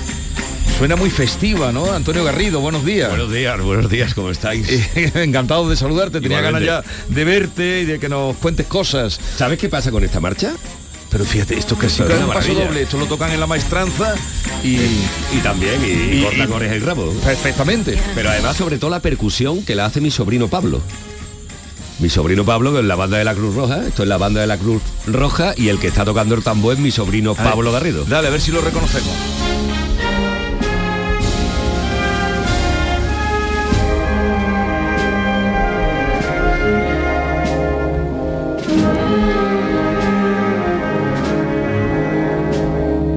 suena 0.76 0.96
muy 0.96 1.08
festiva, 1.08 1.72
¿no? 1.72 1.90
Antonio 1.90 2.24
Garrido, 2.24 2.60
buenos 2.60 2.84
días. 2.84 3.08
Buenos 3.08 3.32
días, 3.32 3.58
buenos 3.62 3.90
días, 3.90 4.12
¿cómo 4.12 4.28
estáis? 4.28 4.68
Encantado 5.14 5.66
de 5.66 5.76
saludarte, 5.76 6.20
tenía 6.20 6.42
ganas 6.42 6.62
ya 6.62 6.84
de 7.08 7.24
verte 7.24 7.80
y 7.80 7.84
de 7.86 7.98
que 7.98 8.10
nos 8.10 8.36
cuentes 8.36 8.66
cosas. 8.66 9.18
¿Sabes 9.38 9.58
qué 9.58 9.70
pasa 9.70 9.90
con 9.90 10.04
esta 10.04 10.20
marcha? 10.20 10.52
Pero 11.10 11.24
fíjate, 11.24 11.56
esto 11.56 11.74
casi 11.74 12.02
Esto 12.02 12.12
es 12.12 12.20
es 12.20 12.26
un 12.26 12.32
paso 12.34 12.52
doble, 12.52 12.82
esto 12.82 12.98
lo 12.98 13.06
tocan 13.06 13.30
en 13.30 13.40
la 13.40 13.46
maestranza 13.46 14.14
y, 14.62 14.74
y 14.76 15.40
también 15.42 15.80
y, 15.82 16.22
cortan 16.22 16.52
oreja 16.52 16.76
y 16.76 16.80
rabo. 16.80 17.12
Perfectamente. 17.24 17.98
Pero 18.14 18.28
además 18.28 18.58
sobre 18.58 18.76
todo 18.76 18.90
la 18.90 19.00
percusión 19.00 19.64
que 19.64 19.74
la 19.74 19.86
hace 19.86 20.02
mi 20.02 20.10
sobrino 20.10 20.48
Pablo. 20.48 20.82
Mi 22.00 22.08
sobrino 22.08 22.44
Pablo, 22.44 22.72
que 22.72 22.78
es 22.78 22.84
la 22.84 22.94
banda 22.94 23.18
de 23.18 23.24
la 23.24 23.34
Cruz 23.34 23.56
Roja, 23.56 23.84
esto 23.86 24.04
es 24.04 24.08
la 24.08 24.18
banda 24.18 24.40
de 24.40 24.46
la 24.46 24.56
Cruz 24.56 24.82
Roja 25.06 25.54
y 25.56 25.68
el 25.68 25.80
que 25.80 25.88
está 25.88 26.04
tocando 26.04 26.36
el 26.36 26.44
tambor 26.44 26.74
es 26.74 26.78
mi 26.78 26.92
sobrino 26.92 27.34
Pablo 27.34 27.72
Garrido. 27.72 28.04
Dale, 28.04 28.28
a 28.28 28.30
ver 28.30 28.40
si 28.40 28.52
lo 28.52 28.60
reconocemos. 28.60 29.12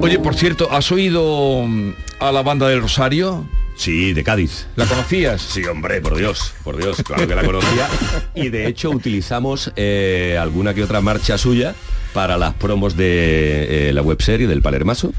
Oye, 0.02 0.18
por 0.18 0.34
cierto, 0.34 0.72
¿has 0.72 0.92
oído 0.92 1.68
mm, 1.68 1.92
a 2.20 2.32
la 2.32 2.42
banda 2.42 2.68
del 2.68 2.82
Rosario? 2.82 3.46
Sí, 3.76 4.14
de 4.14 4.24
Cádiz. 4.24 4.68
¿La 4.76 4.86
conocías? 4.86 5.42
Sí, 5.42 5.64
hombre, 5.66 6.02
por 6.02 6.16
Dios, 6.16 6.54
por 6.64 6.78
Dios, 6.78 7.02
claro 7.04 7.28
que 7.28 7.36
la 7.36 7.44
conocía. 7.44 7.88
Y 8.36 8.50
de 8.50 8.68
hecho 8.68 8.92
utilizamos 8.92 9.72
eh, 9.76 10.38
alguna 10.40 10.74
que 10.74 10.84
otra 10.84 11.02
marcha 11.02 11.38
suya 11.38 11.74
para 12.14 12.38
las 12.38 12.54
promos 12.54 12.96
de 12.96 13.90
eh, 13.90 13.94
la 13.94 14.02
webserie 14.02 14.48
del 14.48 14.62
Palermaso, 14.62 15.14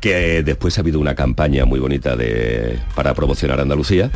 que 0.00 0.38
eh, 0.38 0.42
después 0.42 0.76
ha 0.78 0.80
habido 0.80 0.98
una 0.98 1.14
campaña 1.14 1.64
muy 1.64 1.78
bonita 1.78 2.16
de, 2.16 2.78
para 2.94 3.14
promocionar 3.14 3.60
Andalucía, 3.60 4.10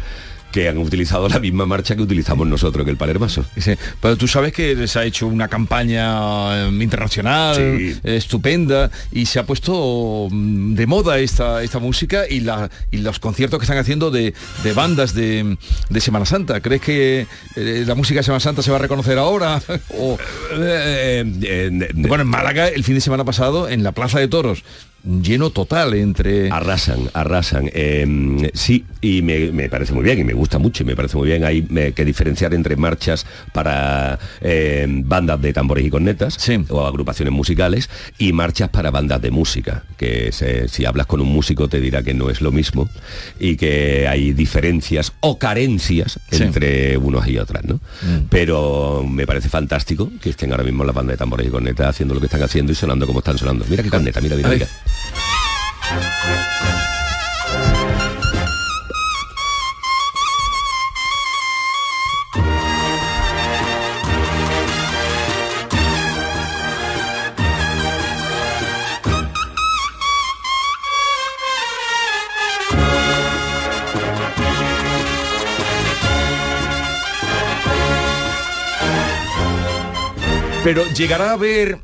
que 0.53 0.69
han 0.69 0.79
utilizado 0.79 1.29
la 1.29 1.39
misma 1.39 1.67
marcha 1.67 1.95
que 1.95 2.03
utilizamos 2.03 2.47
nosotros 2.47 2.85
en 2.85 2.91
el 2.91 2.97
Palermaso. 2.97 3.45
Sí, 3.59 3.73
pero 4.01 4.17
tú 4.17 4.27
sabes 4.27 4.53
que 4.53 4.75
les 4.75 4.97
ha 4.97 5.05
hecho 5.05 5.27
una 5.27 5.49
campaña 5.49 6.67
eh, 6.67 6.69
internacional 6.81 7.55
Sí. 7.57 7.97
estupenda 8.05 8.91
y 9.13 9.27
se 9.27 9.39
ha 9.39 9.45
puesto 9.47 10.29
mm, 10.31 10.75
de 10.75 10.87
moda 10.87 11.19
esta, 11.19 11.63
esta 11.63 11.79
música 11.79 12.23
y, 12.29 12.41
la, 12.41 12.71
y 12.91 12.99
los 12.99 13.19
conciertos 13.19 13.59
que 13.59 13.65
están 13.65 13.79
haciendo 13.79 14.11
de, 14.11 14.33
de 14.63 14.73
bandas 14.73 15.15
de, 15.15 15.57
de 15.91 16.01
Semana 16.01 16.25
Santa. 16.25 16.61
¿Crees 16.61 16.81
que 16.83 17.27
eh, 17.57 17.85
la 17.87 17.95
música 17.95 18.21
de 18.21 18.25
Semana 18.25 18.41
Santa 18.41 18.63
se 18.63 18.71
va 18.71 18.77
a 18.77 18.81
reconocer 18.81 19.19
ahora? 19.19 19.61
O- 19.99 20.19
Eh, 20.53 21.91
bueno, 21.95 22.23
en 22.23 22.29
Málaga 22.29 22.69
el 22.69 22.85
fin 22.85 22.95
de 22.95 23.01
semana 23.01 23.25
pasado, 23.25 23.69
en 23.69 23.83
la 23.83 23.93
Plaza 23.93 24.19
de 24.19 24.29
Toros, 24.29 24.65
lleno 25.23 25.51
total 25.51 25.95
entre... 25.95 26.51
Arrasan, 26.51 27.09
arrasan. 27.15 27.71
Eh, 27.73 28.51
sí, 28.55 28.85
y 29.01 29.23
me, 29.23 29.51
me 29.53 29.69
parece 29.69 29.93
muy 29.95 30.05
bien, 30.05 30.19
y 30.19 30.25
me 30.25 30.35
gusta 30.35 30.59
mucho, 30.59 30.83
y 30.83 30.87
me 30.87 30.95
parece 30.97 31.17
muy 31.17 31.29
bien. 31.29 31.45
Hay 31.45 31.67
eh, 31.75 31.93
que 31.95 32.05
diferenciar 32.05 32.53
entre 32.55 32.77
marchas 32.77 33.25
para 33.53 34.19
eh, 34.41 34.87
bandas 34.89 35.41
de 35.41 35.53
tambores 35.53 35.85
y 35.87 35.91
cornetas, 35.91 36.37
o 36.69 36.87
agrupaciones 36.87 37.33
musicales, 37.33 37.89
y 38.19 38.33
marchas 38.33 38.69
para 38.69 38.91
bandas 38.91 39.23
de 39.23 39.31
música, 39.31 39.85
que 39.97 40.31
se- 40.33 40.69
si 40.69 40.85
hablas 40.85 41.07
con 41.07 41.21
un 41.21 41.29
músico 41.29 41.69
te 41.69 41.81
dirá 41.81 42.03
que 42.03 42.15
no 42.15 42.29
es 42.31 42.41
lo 42.41 42.53
mismo, 42.53 42.89
y 43.41 43.57
que 43.57 44.07
hay 44.09 44.33
diferencias 44.33 45.13
o 45.21 45.39
carencias 45.39 46.19
Sí. 46.31 46.43
entre 46.43 46.97
unos 46.99 47.27
y 47.27 47.39
otras, 47.39 47.65
¿no? 47.65 47.77
Mm. 47.77 48.27
Pero 48.29 49.05
me 49.09 49.27
parece 49.27 49.49
fantástico 49.49 50.11
que 50.21 50.31
estén 50.31 50.51
ahora 50.53 50.65
mismo 50.65 50.85
las 50.85 50.95
bandas 50.95 51.15
de 51.15 51.19
tambores 51.19 51.47
y 51.47 51.51
cornetas 51.51 51.89
haciendo 51.89 52.15
lo 52.15 52.21
que 52.21 52.27
están 52.27 52.43
haciendo 52.43 52.73
y 52.73 52.75
sonando 52.75 53.07
como 53.07 53.21
están 53.21 53.39
sonando. 53.39 53.65
Mira 53.69 53.83
qué 53.83 53.91
corneta, 53.91 54.21
mira, 54.21 54.37
mira, 54.37 54.49
mira. 54.51 54.67
Pero 80.69 80.85
llegará 80.89 81.31
a 81.31 81.33
haber 81.33 81.79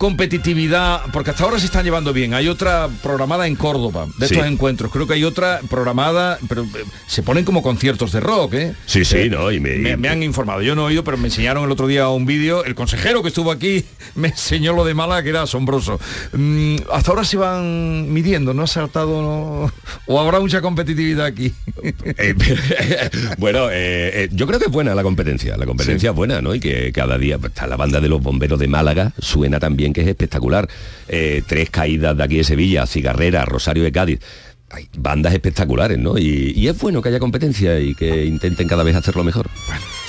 competitividad, 0.00 1.02
porque 1.12 1.28
hasta 1.28 1.44
ahora 1.44 1.58
se 1.58 1.66
están 1.66 1.84
llevando 1.84 2.14
bien. 2.14 2.32
Hay 2.32 2.48
otra 2.48 2.88
programada 3.02 3.46
en 3.46 3.54
Córdoba, 3.54 4.06
de 4.16 4.28
Sí. 4.28 4.32
estos 4.34 4.48
encuentros. 4.48 4.90
Creo 4.90 5.06
que 5.06 5.12
hay 5.12 5.24
otra 5.24 5.60
programada, 5.68 6.38
pero 6.48 6.62
eh, 6.62 6.84
se 7.06 7.22
ponen 7.22 7.44
como 7.44 7.62
conciertos 7.62 8.10
de 8.10 8.20
rock, 8.20 8.54
¿eh? 8.54 8.74
Sí, 8.86 9.04
sí, 9.04 9.18
Eh, 9.18 9.28
¿no? 9.28 9.52
Y 9.52 9.60
me- 9.60 9.76
me, 9.76 9.98
me 9.98 10.08
han 10.08 10.22
informado. 10.22 10.62
Yo 10.62 10.74
no 10.74 10.82
he 10.82 10.84
oído, 10.86 11.04
pero 11.04 11.18
me 11.18 11.28
enseñaron 11.28 11.64
el 11.64 11.70
otro 11.70 11.86
día 11.86 12.08
un 12.08 12.24
vídeo. 12.24 12.64
El 12.64 12.74
consejero 12.74 13.20
que 13.22 13.28
estuvo 13.28 13.50
aquí 13.50 13.84
me 14.14 14.28
enseñó 14.28 14.72
lo 14.72 14.86
de 14.86 14.94
Málaga, 14.94 15.22
que 15.22 15.28
era 15.28 15.42
asombroso. 15.42 16.00
Mm, 16.32 16.76
hasta 16.90 17.10
ahora 17.10 17.24
se 17.24 17.36
van 17.36 18.10
midiendo, 18.10 18.54
¿no 18.54 18.62
ha 18.62 18.66
saltado? 18.66 19.20
no? 19.20 19.72
¿O 20.06 20.18
habrá 20.18 20.40
mucha 20.40 20.62
competitividad 20.62 21.26
aquí? 21.26 21.52
Eh, 21.82 22.34
bueno, 23.38 23.68
eh, 23.70 24.28
yo 24.32 24.46
creo 24.46 24.58
que 24.58 24.66
es 24.66 24.70
buena 24.70 24.94
la 24.94 25.02
competencia, 25.02 25.56
la 25.56 25.66
competencia 25.66 26.08
Sí. 26.08 26.12
es 26.12 26.14
buena, 26.16 26.40
¿no? 26.42 26.54
Y 26.54 26.60
que 26.60 26.92
cada 26.92 27.18
día 27.18 27.38
pues, 27.38 27.52
está 27.52 27.66
la 27.66 27.76
banda 27.76 28.00
de 28.00 28.08
los 28.08 28.22
bomberos 28.22 28.58
de 28.58 28.66
Málaga, 28.68 29.12
suena 29.18 29.58
también 29.58 29.89
que 29.92 30.02
es 30.02 30.08
espectacular. 30.08 30.68
Eh, 31.08 31.42
tres 31.46 31.70
caídas 31.70 32.16
de 32.16 32.22
aquí 32.22 32.36
de 32.36 32.44
Sevilla, 32.44 32.86
Cigarrera, 32.86 33.44
Rosario 33.44 33.82
de 33.82 33.92
Cádiz. 33.92 34.20
Hay 34.72 34.88
bandas 34.96 35.32
espectaculares, 35.32 35.98
¿no? 35.98 36.16
Y, 36.16 36.52
y 36.54 36.68
es 36.68 36.78
bueno 36.78 37.02
que 37.02 37.08
haya 37.08 37.18
competencia 37.18 37.80
y 37.80 37.94
que 37.94 38.24
intenten 38.24 38.68
cada 38.68 38.84
vez 38.84 38.94
hacerlo 38.94 39.24
mejor. 39.24 39.48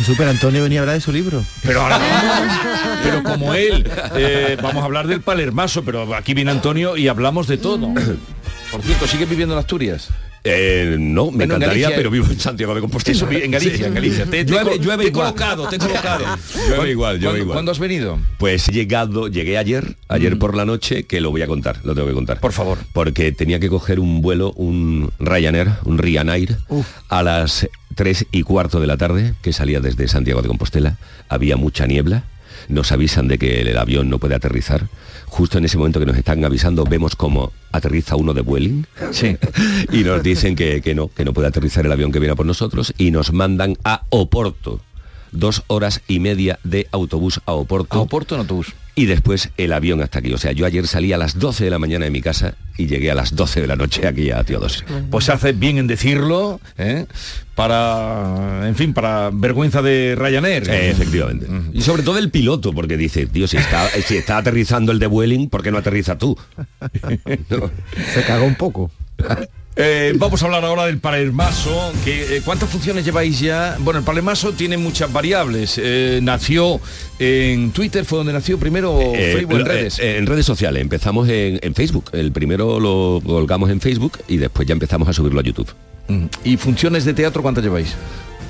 Super 0.06 0.28
Antonio 0.28 0.62
venía 0.62 0.80
a 0.80 0.82
hablar 0.84 0.96
de 0.96 1.02
su 1.02 1.12
libro. 1.12 1.44
Pero 1.64 1.82
ahora 1.82 1.98
vamos, 1.98 2.58
pero 3.04 3.24
como 3.24 3.54
él, 3.56 3.90
eh, 4.16 4.58
vamos 4.62 4.84
a 4.84 4.86
hablar 4.86 5.08
del 5.08 5.22
palermaso, 5.22 5.84
pero 5.84 6.16
aquí 6.16 6.34
viene 6.34 6.52
Antonio 6.52 6.96
y 6.96 7.08
hablamos 7.08 7.48
de 7.48 7.58
todo. 7.58 7.92
Por 8.72 8.82
cierto, 8.84 9.08
¿sigue 9.08 9.26
viviendo 9.26 9.56
en 9.56 9.60
Asturias? 9.60 10.10
Eh, 10.44 10.96
no, 11.00 11.26
me 11.30 11.38
Bueno, 11.46 11.56
encantaría, 11.58 11.92
pero 11.96 12.10
vivo 12.10 12.26
en 12.32 12.40
Santiago 12.40 12.74
de 12.74 12.82
Compostela. 12.82 13.20
En 13.32 13.52
Galicia, 13.52 13.78
Sí. 13.78 13.84
en 13.84 13.94
Galicia. 13.94 14.26
Te, 14.26 14.44
te 14.44 14.46
llueve, 14.52 14.72
co- 14.72 14.76
llueve 14.78 15.04
te 15.04 15.10
he 15.10 15.12
colocado, 15.14 15.68
te 15.70 15.76
he 15.76 15.80
colocado. 15.80 16.26
Llueve 16.68 16.90
igual, 16.92 17.16
llueve 17.20 17.22
¿Cuándo- 17.26 17.38
igual. 17.44 17.56
¿Cuándo 17.56 17.72
has 17.72 17.80
venido? 17.80 18.18
Pues 18.40 18.68
he 18.68 18.72
llegado, 18.72 19.28
llegué 19.28 19.60
ayer, 19.60 19.98
ayer 20.08 20.40
por 20.40 20.56
la 20.56 20.66
noche, 20.66 21.04
que 21.04 21.22
lo 21.22 21.30
voy 21.30 21.44
a 21.44 21.48
contar, 21.48 21.80
lo 21.84 21.94
tengo 21.94 22.08
que 22.08 22.14
contar. 22.16 22.40
Por 22.40 22.54
favor. 22.54 22.80
Porque 22.92 23.32
tenía 23.32 23.60
que 23.60 23.70
coger 23.70 24.00
un 24.00 24.22
vuelo, 24.24 24.52
un 24.54 25.12
Ryanair, 25.20 25.74
un 25.86 26.00
Ryanair, 26.00 26.58
a 27.10 27.22
las 27.22 27.68
3 27.94 28.26
y 28.32 28.42
cuarto 28.42 28.80
de 28.80 28.88
la 28.88 28.98
tarde, 28.98 29.36
que 29.44 29.54
salía 29.54 29.80
desde 29.80 30.08
Santiago 30.08 30.42
de 30.42 30.48
Compostela. 30.48 30.98
Había 31.30 31.56
mucha 31.56 31.86
niebla. 31.86 32.24
Nos 32.72 32.92
avisan 32.92 33.28
de 33.28 33.38
que 33.38 33.62
el 33.62 33.78
avión 33.78 34.10
no 34.10 34.18
puede 34.18 34.34
aterrizar. 34.34 34.88
Justo 35.28 35.58
en 35.58 35.66
ese 35.66 35.78
momento 35.78 36.00
que 36.00 36.06
nos 36.06 36.18
están 36.18 36.44
avisando, 36.44 36.84
vemos 36.86 37.16
como 37.16 37.52
aterriza 37.72 38.16
uno 38.16 38.34
de 38.34 38.42
Vueling. 38.42 38.86
Sí. 39.12 39.38
y 39.92 40.04
nos 40.04 40.24
dicen 40.24 40.56
que, 40.56 40.82
que 40.82 40.96
no, 40.96 41.10
que 41.10 41.26
no 41.26 41.34
puede 41.34 41.50
aterrizar 41.50 41.86
el 41.86 41.92
avión 41.92 42.12
que 42.12 42.20
viene 42.20 42.34
a 42.34 42.36
por 42.36 42.46
nosotros 42.46 42.94
y 42.98 43.12
nos 43.12 43.34
mandan 43.34 43.78
a 43.84 44.04
Oporto. 44.10 44.80
Dos 45.32 45.64
horas 45.68 46.02
y 46.08 46.20
media 46.20 46.60
de 46.64 46.88
autobús 46.92 47.42
a 47.46 47.54
Oporto. 47.54 47.98
A 47.98 48.02
Oporto 48.02 48.36
en 48.36 48.42
autobús. 48.42 48.74
Y 49.02 49.08
después 49.08 49.50
el 49.58 49.74
avión 49.74 50.00
hasta 50.04 50.20
aquí. 50.20 50.32
O 50.32 50.38
sea, 50.38 50.52
yo 50.52 50.64
ayer 50.64 50.86
salí 50.86 51.12
a 51.12 51.18
las 51.18 51.40
12 51.40 51.64
de 51.64 51.72
la 51.72 51.80
mañana 51.80 52.06
de 52.06 52.12
mi 52.12 52.22
casa 52.22 52.54
y 52.78 52.86
llegué 52.86 53.10
a 53.10 53.16
las 53.16 53.36
12 53.36 53.62
de 53.62 53.66
la 53.66 53.76
noche 53.76 54.08
aquí 54.08 54.30
a 54.30 54.44
Teodosia. 54.44 54.86
Pues 55.10 55.28
hace 55.30 55.54
bien 55.54 55.80
en 55.80 55.88
decirlo, 55.88 56.62
¿eh? 56.78 57.08
para, 57.56 58.68
en 58.68 58.76
fin, 58.76 58.94
para 58.94 59.32
vergüenza 59.34 59.82
de 59.82 60.16
Ryanair. 60.16 60.70
Eh, 60.70 60.92
efectivamente. 60.92 61.48
Y 61.74 61.82
sobre 61.82 62.04
todo 62.04 62.20
el 62.20 62.30
piloto, 62.30 62.74
porque 62.74 62.96
dice, 62.96 63.26
tío, 63.26 63.48
si 63.48 63.58
está, 63.58 63.90
si 64.06 64.18
está 64.18 64.38
aterrizando 64.38 64.92
el 64.92 65.00
de 65.00 65.08
Vueling, 65.08 65.50
¿por 65.50 65.64
qué 65.64 65.72
no 65.72 65.80
aterriza 65.80 66.20
tú? 66.20 66.38
Se 68.14 68.22
cagó 68.28 68.46
un 68.46 68.54
poco. 68.54 68.92
Eh, 69.84 70.14
vamos 70.16 70.44
a 70.44 70.46
hablar 70.46 70.64
ahora 70.64 70.86
del 70.86 71.00
palermaso. 71.00 71.92
Que, 72.06 72.38
eh, 72.38 72.42
¿Cuántas 72.46 72.70
funciones 72.70 73.04
lleváis 73.04 73.40
ya? 73.40 73.78
Bueno, 73.80 74.00
el 74.00 74.06
palermaso 74.06 74.54
tiene 74.54 74.78
muchas 74.78 75.12
variables. 75.12 75.80
Eh, 75.82 76.20
nació 76.22 76.80
en 77.18 77.72
Twitter, 77.72 78.06
fue 78.06 78.20
donde 78.20 78.32
nació 78.32 78.60
primero, 78.60 79.00
Facebook, 79.16 79.60
en 79.60 79.66
redes. 79.66 80.00
en 80.00 80.28
redes 80.28 80.46
sociales. 80.46 80.84
Empezamos 80.84 81.28
en, 81.30 81.60
en 81.64 81.74
Facebook. 81.74 82.12
El 82.14 82.32
primero 82.32 82.80
lo 82.80 83.24
colgamos 83.26 83.72
en 83.72 83.82
Facebook 83.82 84.20
y 84.28 84.38
después 84.38 84.68
ya 84.68 84.74
empezamos 84.74 85.08
a 85.08 85.14
subirlo 85.14 85.40
a 85.40 85.44
YouTube. 85.44 85.74
Mm. 86.10 86.26
¿Y 86.44 86.58
funciones 86.58 87.04
de 87.04 87.16
teatro 87.16 87.42
cuántas 87.42 87.64
lleváis? 87.64 87.96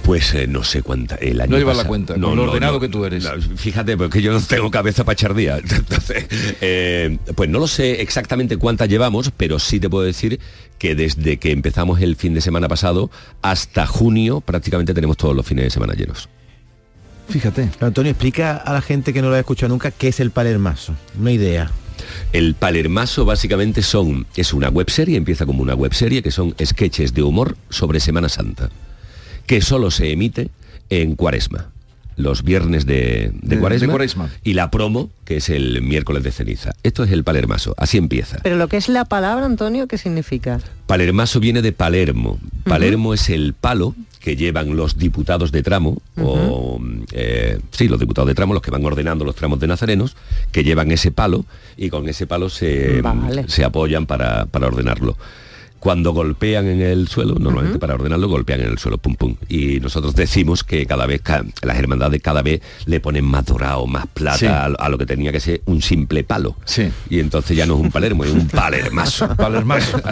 Pues 0.03 0.33
eh, 0.33 0.47
no 0.47 0.63
sé 0.63 0.81
cuánta. 0.81 1.15
El 1.15 1.39
año 1.41 1.51
No 1.51 1.57
llevas 1.57 1.77
la 1.77 1.85
cuenta, 1.85 2.13
con 2.13 2.35
lo 2.35 2.43
ordenado 2.43 2.79
que 2.79 2.89
tú 2.89 3.05
eres. 3.05 3.23
no, 3.23 3.57
fíjate, 3.57 3.97
porque 3.97 4.21
yo 4.21 4.33
no 4.33 4.41
tengo 4.41 4.71
cabeza 4.71 5.03
para 5.03 5.13
echar 5.13 5.35
día. 5.35 5.57
Entonces, 5.63 6.25
eh, 6.61 7.17
pues 7.35 7.49
no 7.49 7.59
lo 7.59 7.67
sé 7.67 8.01
exactamente 8.01 8.57
cuántas 8.57 8.89
llevamos, 8.89 9.31
pero 9.35 9.59
sí 9.59 9.79
te 9.79 9.89
puedo 9.89 10.03
decir 10.03 10.39
que 10.77 10.95
desde 10.95 11.37
que 11.37 11.51
empezamos 11.51 12.01
el 12.01 12.15
fin 12.15 12.33
de 12.33 12.41
semana 12.41 12.67
pasado 12.67 13.11
hasta 13.41 13.85
junio 13.85 14.41
prácticamente 14.41 14.93
tenemos 14.93 15.17
todos 15.17 15.35
los 15.35 15.45
fines 15.45 15.65
de 15.65 15.69
semana 15.69 15.93
llenos. 15.93 16.27
Fíjate. 17.29 17.69
Antonio, 17.79 18.11
explica 18.11 18.57
a 18.57 18.73
la 18.73 18.81
gente 18.81 19.13
que 19.13 19.21
no 19.21 19.29
lo 19.29 19.35
ha 19.35 19.39
escuchado 19.39 19.69
nunca 19.69 19.91
qué 19.91 20.09
es 20.09 20.19
el 20.19 20.31
palermaso. 20.31 20.93
Una 21.17 21.31
idea. 21.31 21.71
El 22.33 22.55
Palermaso 22.55 23.25
básicamente 23.25 23.81
son, 23.81 24.25
es 24.35 24.53
una 24.53 24.69
webserie, 24.69 25.17
empieza 25.17 25.45
como 25.45 25.61
una 25.61 25.75
webserie, 25.75 26.21
que 26.21 26.31
son 26.31 26.55
sketches 26.63 27.13
de 27.13 27.23
humor 27.23 27.57
sobre 27.69 27.99
Semana 27.99 28.29
Santa, 28.29 28.69
que 29.45 29.61
solo 29.61 29.91
se 29.91 30.11
emite 30.11 30.49
en 30.89 31.15
Cuaresma, 31.15 31.69
los 32.17 32.43
viernes 32.43 32.85
de, 32.85 33.31
de 33.41 33.55
De- 33.55 33.59
cuaresma, 33.59 33.87
de 33.87 33.91
Cuaresma. 33.91 34.29
y 34.43 34.53
la 34.53 34.69
promo, 34.69 35.09
que 35.25 35.37
es 35.37 35.49
el 35.49 35.81
miércoles 35.81 36.23
de 36.23 36.31
ceniza. 36.31 36.73
Esto 36.83 37.03
es 37.03 37.11
el 37.11 37.23
Palermaso, 37.23 37.73
así 37.77 37.97
empieza. 37.97 38.39
Pero 38.43 38.57
lo 38.57 38.67
que 38.67 38.77
es 38.77 38.89
la 38.89 39.05
palabra, 39.05 39.45
Antonio, 39.45 39.87
¿qué 39.87 39.97
significa? 39.97 40.59
Palermaso 40.87 41.39
viene 41.39 41.61
de 41.61 41.71
Palermo. 41.71 42.39
Palermo 42.65 43.13
es 43.13 43.29
el 43.29 43.53
palo 43.53 43.95
que 44.19 44.35
llevan 44.35 44.75
los 44.75 44.99
diputados 44.99 45.51
de 45.51 45.63
tramo, 45.63 45.97
o 46.21 46.79
eh, 47.11 47.59
sí, 47.71 47.87
los 47.87 47.99
diputados 47.99 48.27
de 48.27 48.35
tramo, 48.35 48.53
los 48.53 48.61
que 48.61 48.69
van 48.69 48.85
ordenando 48.85 49.25
los 49.25 49.35
tramos 49.35 49.59
de 49.59 49.65
nazarenos, 49.65 50.15
que 50.51 50.63
llevan 50.63 50.91
ese 50.91 51.09
palo 51.11 51.45
y 51.75 51.89
con 51.89 52.07
ese 52.07 52.27
palo 52.27 52.49
se, 52.49 53.01
Vale. 53.01 53.45
se 53.47 53.63
apoyan 53.63 54.05
para, 54.05 54.45
para 54.45 54.67
ordenarlo. 54.67 55.17
Cuando 55.81 56.13
golpean 56.13 56.67
en 56.67 56.79
el 56.79 57.07
suelo, 57.07 57.35
normalmente 57.39 57.79
para 57.79 57.95
ordenarlo 57.95 58.29
golpean 58.29 58.61
en 58.61 58.67
el 58.69 58.77
suelo, 58.77 58.99
pum 58.99 59.15
pum. 59.15 59.35
Y 59.49 59.79
nosotros 59.79 60.13
decimos 60.15 60.63
que 60.63 60.85
cada 60.85 61.07
vez, 61.07 61.23
las 61.63 61.77
hermandades 61.79 62.21
cada 62.21 62.43
vez 62.43 62.61
le 62.85 62.99
ponen 62.99 63.25
más 63.25 63.45
dorado, 63.47 63.87
más 63.87 64.05
plata 64.05 64.37
Sí. 64.37 64.45
a, 64.45 64.65
a 64.65 64.89
lo 64.89 64.99
que 64.99 65.07
tenía 65.07 65.31
que 65.31 65.39
ser 65.39 65.61
un 65.65 65.81
simple 65.81 66.23
palo. 66.23 66.55
Sí. 66.65 66.83
Y 67.09 67.19
entonces 67.19 67.57
ya 67.57 67.65
no 67.65 67.73
es 67.73 67.81
un 67.81 67.89
palermo, 67.91 68.23
es 68.23 68.31
un 68.31 68.47
palermaso. 68.47 69.27
Palermaso. 69.35 69.99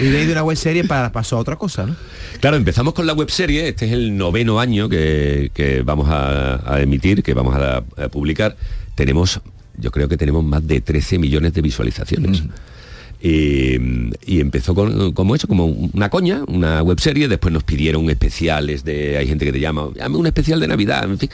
Y 0.00 0.04
de 0.04 0.18
ahí 0.18 0.26
de 0.26 0.32
una 0.32 0.42
web 0.44 0.56
serie 0.56 0.84
para, 0.84 1.10
pasó 1.12 1.36
a 1.36 1.40
otra 1.40 1.56
cosa, 1.56 1.86
¿no? 1.86 1.96
Claro, 2.40 2.56
empezamos 2.56 2.94
con 2.94 3.06
la 3.06 3.12
webserie, 3.12 3.68
este 3.68 3.86
es 3.86 3.92
el 3.92 4.16
noveno 4.16 4.60
año 4.60 4.88
que, 4.88 5.50
que 5.54 5.82
vamos 5.82 6.08
a, 6.10 6.72
a 6.74 6.80
emitir, 6.80 7.22
que 7.22 7.34
vamos 7.34 7.54
a, 7.56 7.78
a 7.78 8.08
publicar. 8.08 8.56
Tenemos, 8.94 9.40
yo 9.78 9.90
creo 9.90 10.08
que 10.08 10.16
tenemos 10.16 10.44
más 10.44 10.66
de 10.66 10.80
13 10.80 11.18
millones 11.18 11.52
de 11.54 11.62
visualizaciones. 11.62 12.44
Y, 13.26 13.78
y 14.26 14.40
empezó 14.40 14.74
con, 14.74 15.12
como 15.12 15.34
eso, 15.34 15.48
como 15.48 15.64
una 15.64 16.10
coña, 16.10 16.42
una 16.46 16.82
webserie, 16.82 17.26
después 17.26 17.54
nos 17.54 17.62
pidieron 17.64 18.10
especiales 18.10 18.84
de, 18.84 19.16
hay 19.16 19.26
gente 19.26 19.46
que 19.46 19.52
te 19.52 19.60
llama, 19.60 19.88
llame 19.96 20.18
un 20.18 20.26
especial 20.26 20.60
de 20.60 20.68
Navidad, 20.68 21.04
en 21.04 21.18
fin. 21.18 21.30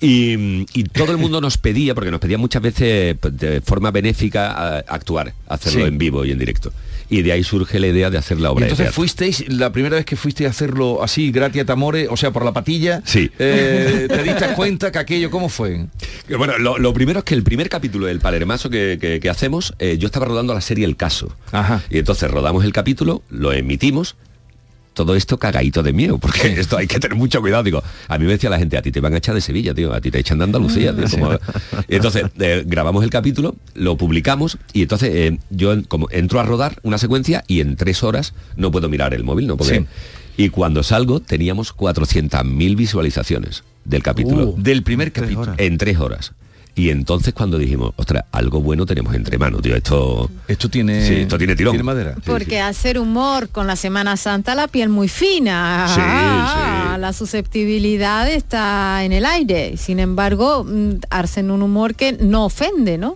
Y, 0.00 0.64
y 0.72 0.84
todo 0.84 1.12
el 1.12 1.18
mundo 1.18 1.42
nos 1.42 1.58
pedía, 1.58 1.94
porque 1.94 2.10
nos 2.10 2.20
pedía 2.20 2.38
muchas 2.38 2.62
veces 2.62 3.16
pues, 3.20 3.36
de 3.36 3.60
forma 3.60 3.90
benéfica 3.90 4.50
a- 4.52 4.78
actuar, 4.78 5.34
hacerlo 5.46 5.80
Sí. 5.82 5.86
en 5.88 5.98
vivo 5.98 6.24
y 6.24 6.30
en 6.30 6.38
directo. 6.38 6.72
Y 7.08 7.22
de 7.22 7.32
ahí 7.32 7.44
surge 7.44 7.78
la 7.78 7.86
idea 7.86 8.10
de 8.10 8.18
hacer 8.18 8.40
la 8.40 8.50
obra 8.50 8.66
entonces 8.66 8.92
fuisteis, 8.94 9.44
la 9.48 9.70
primera 9.70 9.96
vez 9.96 10.04
que 10.04 10.16
fuiste 10.16 10.46
a 10.46 10.50
hacerlo 10.50 11.02
así, 11.04 11.30
gratia 11.30 11.64
tamore, 11.64 12.08
o 12.08 12.16
sea, 12.16 12.32
por 12.32 12.44
la 12.44 12.52
patilla, 12.52 13.00
Sí. 13.04 13.30
eh, 13.38 14.06
te 14.08 14.22
diste 14.22 14.46
cuenta 14.56 14.90
que 14.90 14.98
aquello, 14.98 15.30
¿cómo 15.30 15.48
fue? 15.48 15.86
Que 16.26 16.34
Bueno, 16.36 16.58
lo, 16.58 16.78
lo 16.78 16.92
primero 16.92 17.20
es 17.20 17.24
que 17.24 17.34
el 17.34 17.42
primer 17.42 17.68
capítulo 17.68 18.06
del 18.06 18.18
Palermaso 18.20 18.70
que, 18.70 18.98
que- 19.00 19.20
que 19.20 19.30
hacemos, 19.30 19.74
eh, 19.78 19.98
yo 19.98 20.06
estaba 20.06 20.26
rodando 20.26 20.52
la 20.54 20.60
serie 20.60 20.84
El 20.84 20.96
Caso. 20.96 21.34
Y 21.90 21.98
entonces 21.98 22.30
rodamos 22.30 22.64
el 22.64 22.72
capítulo, 22.72 23.22
lo 23.30 23.52
emitimos, 23.52 24.16
todo 24.96 25.14
esto 25.14 25.38
cagadito 25.38 25.82
de 25.84 25.92
miedo, 25.92 26.16
porque 26.18 26.58
esto 26.58 26.76
hay 26.78 26.86
que 26.88 26.98
tener 26.98 27.16
mucho 27.16 27.40
cuidado. 27.42 27.62
Digo, 27.62 27.82
a 28.08 28.18
mí 28.18 28.24
me 28.24 28.32
decía 28.32 28.48
la 28.50 28.58
gente, 28.58 28.76
a 28.78 28.82
ti 28.82 28.90
te 28.90 29.00
van 29.00 29.12
a 29.14 29.18
echar 29.18 29.34
de 29.34 29.40
Sevilla, 29.42 29.74
tío, 29.74 29.92
a 29.92 30.00
ti 30.00 30.10
te 30.10 30.18
echan 30.18 30.38
de 30.38 30.44
Andalucía, 30.44 30.96
tío. 30.96 31.04
como- 31.10 31.32
Y 31.88 31.96
entonces 31.96 32.24
eh, 32.40 32.64
grabamos 32.66 33.04
el 33.04 33.10
capítulo, 33.10 33.54
lo 33.74 33.96
publicamos 33.96 34.58
y 34.72 34.82
entonces 34.82 35.10
eh, 35.14 35.38
yo 35.50 35.74
como 35.86 36.08
entro 36.10 36.40
a 36.40 36.44
rodar 36.44 36.80
una 36.82 36.96
secuencia 36.98 37.44
y 37.46 37.60
en 37.60 37.76
tres 37.76 38.02
horas 38.02 38.32
no 38.56 38.70
puedo 38.72 38.88
mirar 38.88 39.12
el 39.14 39.22
móvil, 39.22 39.46
no 39.46 39.56
porque 39.58 39.80
Sí. 39.80 39.86
y 40.44 40.48
cuando 40.48 40.82
salgo 40.82 41.20
teníamos 41.20 41.72
400.000 41.76 42.74
visualizaciones 42.76 43.64
del 43.84 44.02
capítulo. 44.02 44.46
Uh, 44.48 44.54
del 44.62 44.82
primer 44.82 45.12
capítulo. 45.12 45.54
En 45.58 45.76
tres 45.78 45.98
horas. 45.98 46.32
Y 46.78 46.90
entonces 46.90 47.32
cuando 47.32 47.56
dijimos, 47.56 47.92
ostras, 47.96 48.24
algo 48.32 48.60
bueno 48.60 48.84
tenemos 48.84 49.14
entre 49.14 49.38
manos, 49.38 49.62
tío, 49.62 49.74
esto... 49.74 50.30
Esto 50.46 50.68
tiene... 50.68 51.06
Sí, 51.08 51.14
esto 51.22 51.38
tiene 51.38 51.56
tirón. 51.56 51.72
Tiene 51.72 51.82
madera. 51.82 52.14
Porque 52.26 52.60
hacer 52.60 52.98
humor 52.98 53.48
con 53.48 53.66
la 53.66 53.76
Semana 53.76 54.18
Santa 54.18 54.54
la 54.54 54.68
piel 54.68 54.90
muy 54.90 55.08
fina. 55.08 55.86
Sí, 55.88 56.00
Ah, 56.04 56.98
La 57.00 57.14
susceptibilidad 57.14 58.30
está 58.30 59.02
en 59.04 59.12
el 59.12 59.24
aire. 59.24 59.78
Sin 59.78 59.98
embargo, 60.00 60.64
mm, 60.64 60.96
hacen 61.08 61.50
un 61.50 61.62
humor 61.62 61.94
que 61.94 62.12
no 62.12 62.44
ofende, 62.44 62.98
¿no? 62.98 63.14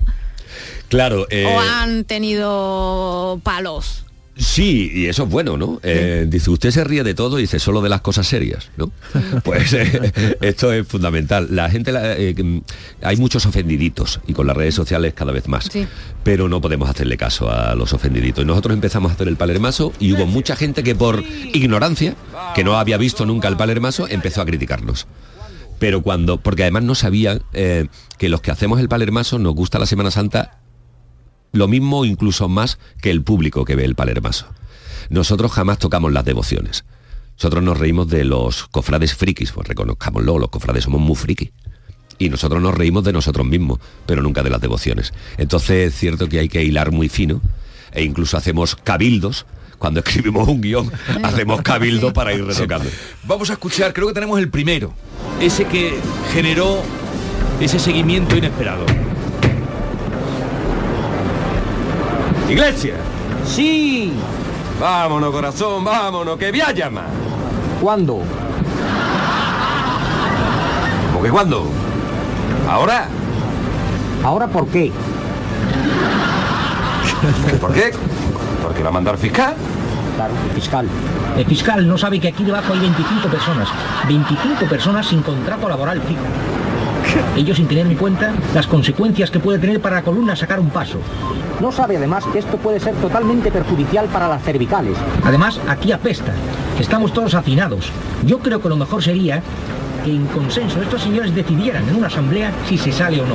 Claro, 0.89 1.27
eh, 1.31 1.45
O 1.47 1.61
han 1.61 2.05
tenido 2.05 3.41
palos. 3.43 4.05
Sí, 4.37 4.91
y 4.95 5.07
eso 5.07 5.25
es 5.25 5.29
bueno, 5.29 5.57
¿no? 5.57 5.81
Eh, 5.83 6.27
dice, 6.29 6.51
usted 6.51 6.71
se 6.71 6.83
ríe 6.85 7.03
de 7.05 7.15
todo 7.15 7.39
y 7.39 7.43
dice 7.43 7.59
solo 7.59 7.81
de 7.83 7.89
las 7.89 8.01
cosas 8.01 8.27
serias, 8.27 8.71
¿no? 8.77 8.91
Pues 9.45 9.73
eh, 9.73 10.13
esto 10.41 10.73
es 10.73 10.87
fundamental. 10.87 11.49
La 11.51 11.69
gente, 11.71 11.93
la- 11.93 12.17
eh, 12.17 12.35
que, 12.35 12.63
hay 13.03 13.17
muchos 13.17 13.45
ofendiditos 13.47 14.21
y 14.27 14.33
con 14.33 14.47
las 14.47 14.57
redes 14.57 14.75
sociales 14.75 15.13
cada 15.15 15.33
vez 15.33 15.47
más. 15.49 15.69
Sí. 15.71 15.87
pero 16.23 16.49
no 16.49 16.61
podemos 16.61 16.89
hacerle 16.89 17.17
caso 17.17 17.51
a 17.51 17.75
los 17.75 17.93
ofendiditos. 17.93 18.45
Nosotros 18.47 18.75
empezamos 18.75 19.11
a 19.11 19.15
hacer 19.15 19.29
el 19.29 19.37
palermaso 19.37 19.93
y 19.99 20.13
hubo 20.13 20.27
mucha 20.27 20.57
gente 20.57 20.83
que 20.83 20.95
por 20.95 21.23
ignorancia, 21.53 22.15
que 22.55 22.65
no 22.65 22.79
había 22.79 22.97
visto 22.99 23.25
nunca 23.27 23.49
el 23.49 23.57
palermaso, 23.57 24.07
empezó 24.09 24.41
a 24.43 24.47
criticarnos. 24.47 25.07
Pero 25.79 26.03
cuando, 26.03 26.37
porque 26.39 26.63
además 26.63 26.83
no 26.83 26.95
sabían 26.95 27.43
eh, 27.55 27.87
que 28.19 28.29
los 28.29 28.43
que 28.43 28.51
hacemos 28.51 28.81
el 28.81 28.89
palermaso 28.91 29.39
nos 29.39 29.55
gusta 29.55 29.79
la 29.79 29.87
Semana 29.87 30.11
Santa 30.11 30.60
lo 31.53 31.69
mismo 31.69 32.05
incluso 32.05 32.49
más 32.49 32.79
que 33.01 33.11
el 33.11 33.23
público 33.23 33.65
que 33.65 33.77
ve 33.77 33.85
el 33.85 33.95
palermaso. 33.95 34.47
Nosotros 35.09 35.53
jamás 35.53 35.79
tocamos 35.79 36.13
las 36.13 36.25
devociones. 36.25 36.85
Nosotros 37.37 37.63
nos 37.63 37.79
reímos 37.79 38.09
de 38.09 38.25
los 38.25 38.67
cofrades 38.69 39.15
frikis, 39.15 39.53
pues 39.53 39.67
reconozcámoslo, 39.67 40.39
los 40.39 40.51
cofrades 40.51 40.85
somos 40.85 41.01
muy 41.01 41.17
frikis. 41.17 41.51
Y 42.19 42.29
nosotros 42.29 42.61
nos 42.61 42.75
reímos 42.75 43.03
de 43.03 43.15
nosotros 43.15 43.47
mismos, 43.47 43.79
pero 44.05 44.21
nunca 44.23 44.43
de 44.43 44.51
las 44.51 44.61
devociones. 44.61 45.15
Entonces 45.39 45.89
es 45.89 45.99
cierto 45.99 46.29
que 46.29 46.39
hay 46.39 46.49
que 46.49 46.63
hilar 46.63 46.93
muy 46.93 47.09
fino 47.09 47.41
e 47.93 48.05
incluso 48.05 48.37
hacemos 48.37 48.77
cabildos 48.77 49.47
cuando 49.79 50.01
escribimos 50.07 50.47
un 50.47 50.61
guion, 50.61 50.93
hacemos 51.23 51.63
cabildo 51.63 52.13
para 52.13 52.35
ir 52.35 52.45
retocando. 52.45 52.91
Vamos 53.25 53.51
a 53.51 53.55
escuchar, 53.55 53.93
creo 53.93 54.07
que 54.09 54.15
tenemos 54.15 54.39
el 54.39 54.51
primero, 54.51 54.93
ese 55.41 55.65
que 55.65 55.99
generó 56.33 56.83
ese 57.61 57.79
seguimiento 57.79 58.37
inesperado. 58.37 58.85
Iglesia. 62.51 62.97
Sí. 63.47 64.13
Vámonos, 64.81 65.31
corazón, 65.31 65.85
vámonos, 65.85 66.37
que 66.37 66.51
voy 66.51 66.61
a 66.61 66.73
llamar. 66.73 67.07
¿Cuándo? 67.81 68.23
¿Cómo 71.13 71.23
que 71.23 71.31
cuándo? 71.31 71.67
¿Ahora? 72.69 73.07
¿Ahora 74.25 74.49
por 74.49 74.67
qué? 74.69 74.91
¿Por 77.61 77.73
qué? 77.73 77.93
¿Porque 78.63 78.83
va 78.83 78.89
a 78.89 78.93
mandar 78.93 79.17
fiscal? 79.17 79.55
Claro, 80.17 80.35
el 80.49 80.55
fiscal. 80.55 80.89
El 81.37 81.47
fiscal 81.47 81.87
no 81.87 81.97
sabe 81.97 82.19
que 82.19 82.29
aquí 82.29 82.43
debajo 82.43 82.73
hay 82.73 82.81
25 82.81 83.29
personas. 83.29 83.69
25 84.09 84.67
personas 84.67 85.07
sin 85.07 85.23
contrato 85.23 85.69
laboral 85.69 86.01
fijo. 86.03 86.21
Ellos 87.37 87.57
sin 87.57 87.67
tener 87.67 87.87
en 87.87 87.97
cuenta 87.97 88.33
las 88.55 88.67
consecuencias 88.67 89.31
que 89.31 89.41
puede 89.41 89.59
tener 89.59 89.81
para 89.81 89.97
la 89.97 90.03
columna 90.03 90.37
sacar 90.37 90.61
un 90.61 90.71
paso. 90.71 90.99
No 91.61 91.73
sabe 91.73 91.97
además 91.97 92.25
que 92.33 92.39
esto 92.39 92.57
puede 92.57 92.81
ser 92.81 92.95
totalmente 92.95 93.51
perjudicial 93.51 94.07
para 94.07 94.29
las 94.29 94.43
cervicales. 94.43 94.97
Además, 95.25 95.61
aquí 95.69 95.93
apesta. 95.93 96.33
Estamos 96.79 97.13
todos 97.13 97.35
hacinados. 97.35 97.91
Yo 98.25 98.39
creo 98.39 98.63
que 98.63 98.69
lo 98.69 98.77
mejor 98.77 99.03
sería 99.03 99.43
que 100.05 100.11
en 100.11 100.27
consenso 100.27 100.81
estos 100.81 101.03
señores 101.03 101.35
decidieran 101.35 101.89
en 101.89 101.97
una 101.97 102.07
asamblea 102.07 102.53
si 102.69 102.79
se 102.79 102.93
sale 102.93 103.21
o 103.21 103.27
no. 103.27 103.35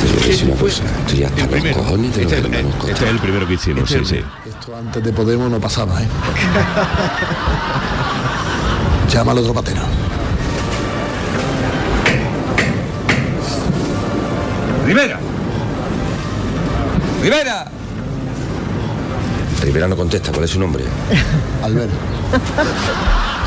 Te 0.00 0.12
voy 0.12 0.22
a 0.22 0.26
decir 0.26 0.50
una 0.50 0.60
cosa, 0.60 0.82
ya 1.14 1.30
los 1.30 1.76
cojones 1.76 2.16
de. 2.16 2.22
Este 2.22 2.36
es 2.90 3.02
el 3.02 3.18
primero 3.18 3.46
que 3.46 3.54
hicimos, 3.54 3.88
sí, 3.88 4.00
sí. 4.04 4.20
Esto 4.46 4.76
antes 4.76 5.02
de 5.02 5.12
Podemos 5.12 5.50
no 5.50 5.60
pasaba, 5.60 6.02
¿eh? 6.02 6.06
Llama 9.12 9.32
al 9.32 9.38
otro 9.38 9.54
patero. 9.54 9.80
¡Rivera! 14.88 15.18
¡Rivera! 17.22 17.66
Rivera 19.62 19.86
no 19.88 19.96
contesta, 19.96 20.32
¿cuál 20.32 20.44
es 20.44 20.50
su 20.50 20.58
nombre? 20.60 20.84
Albert. 21.62 21.90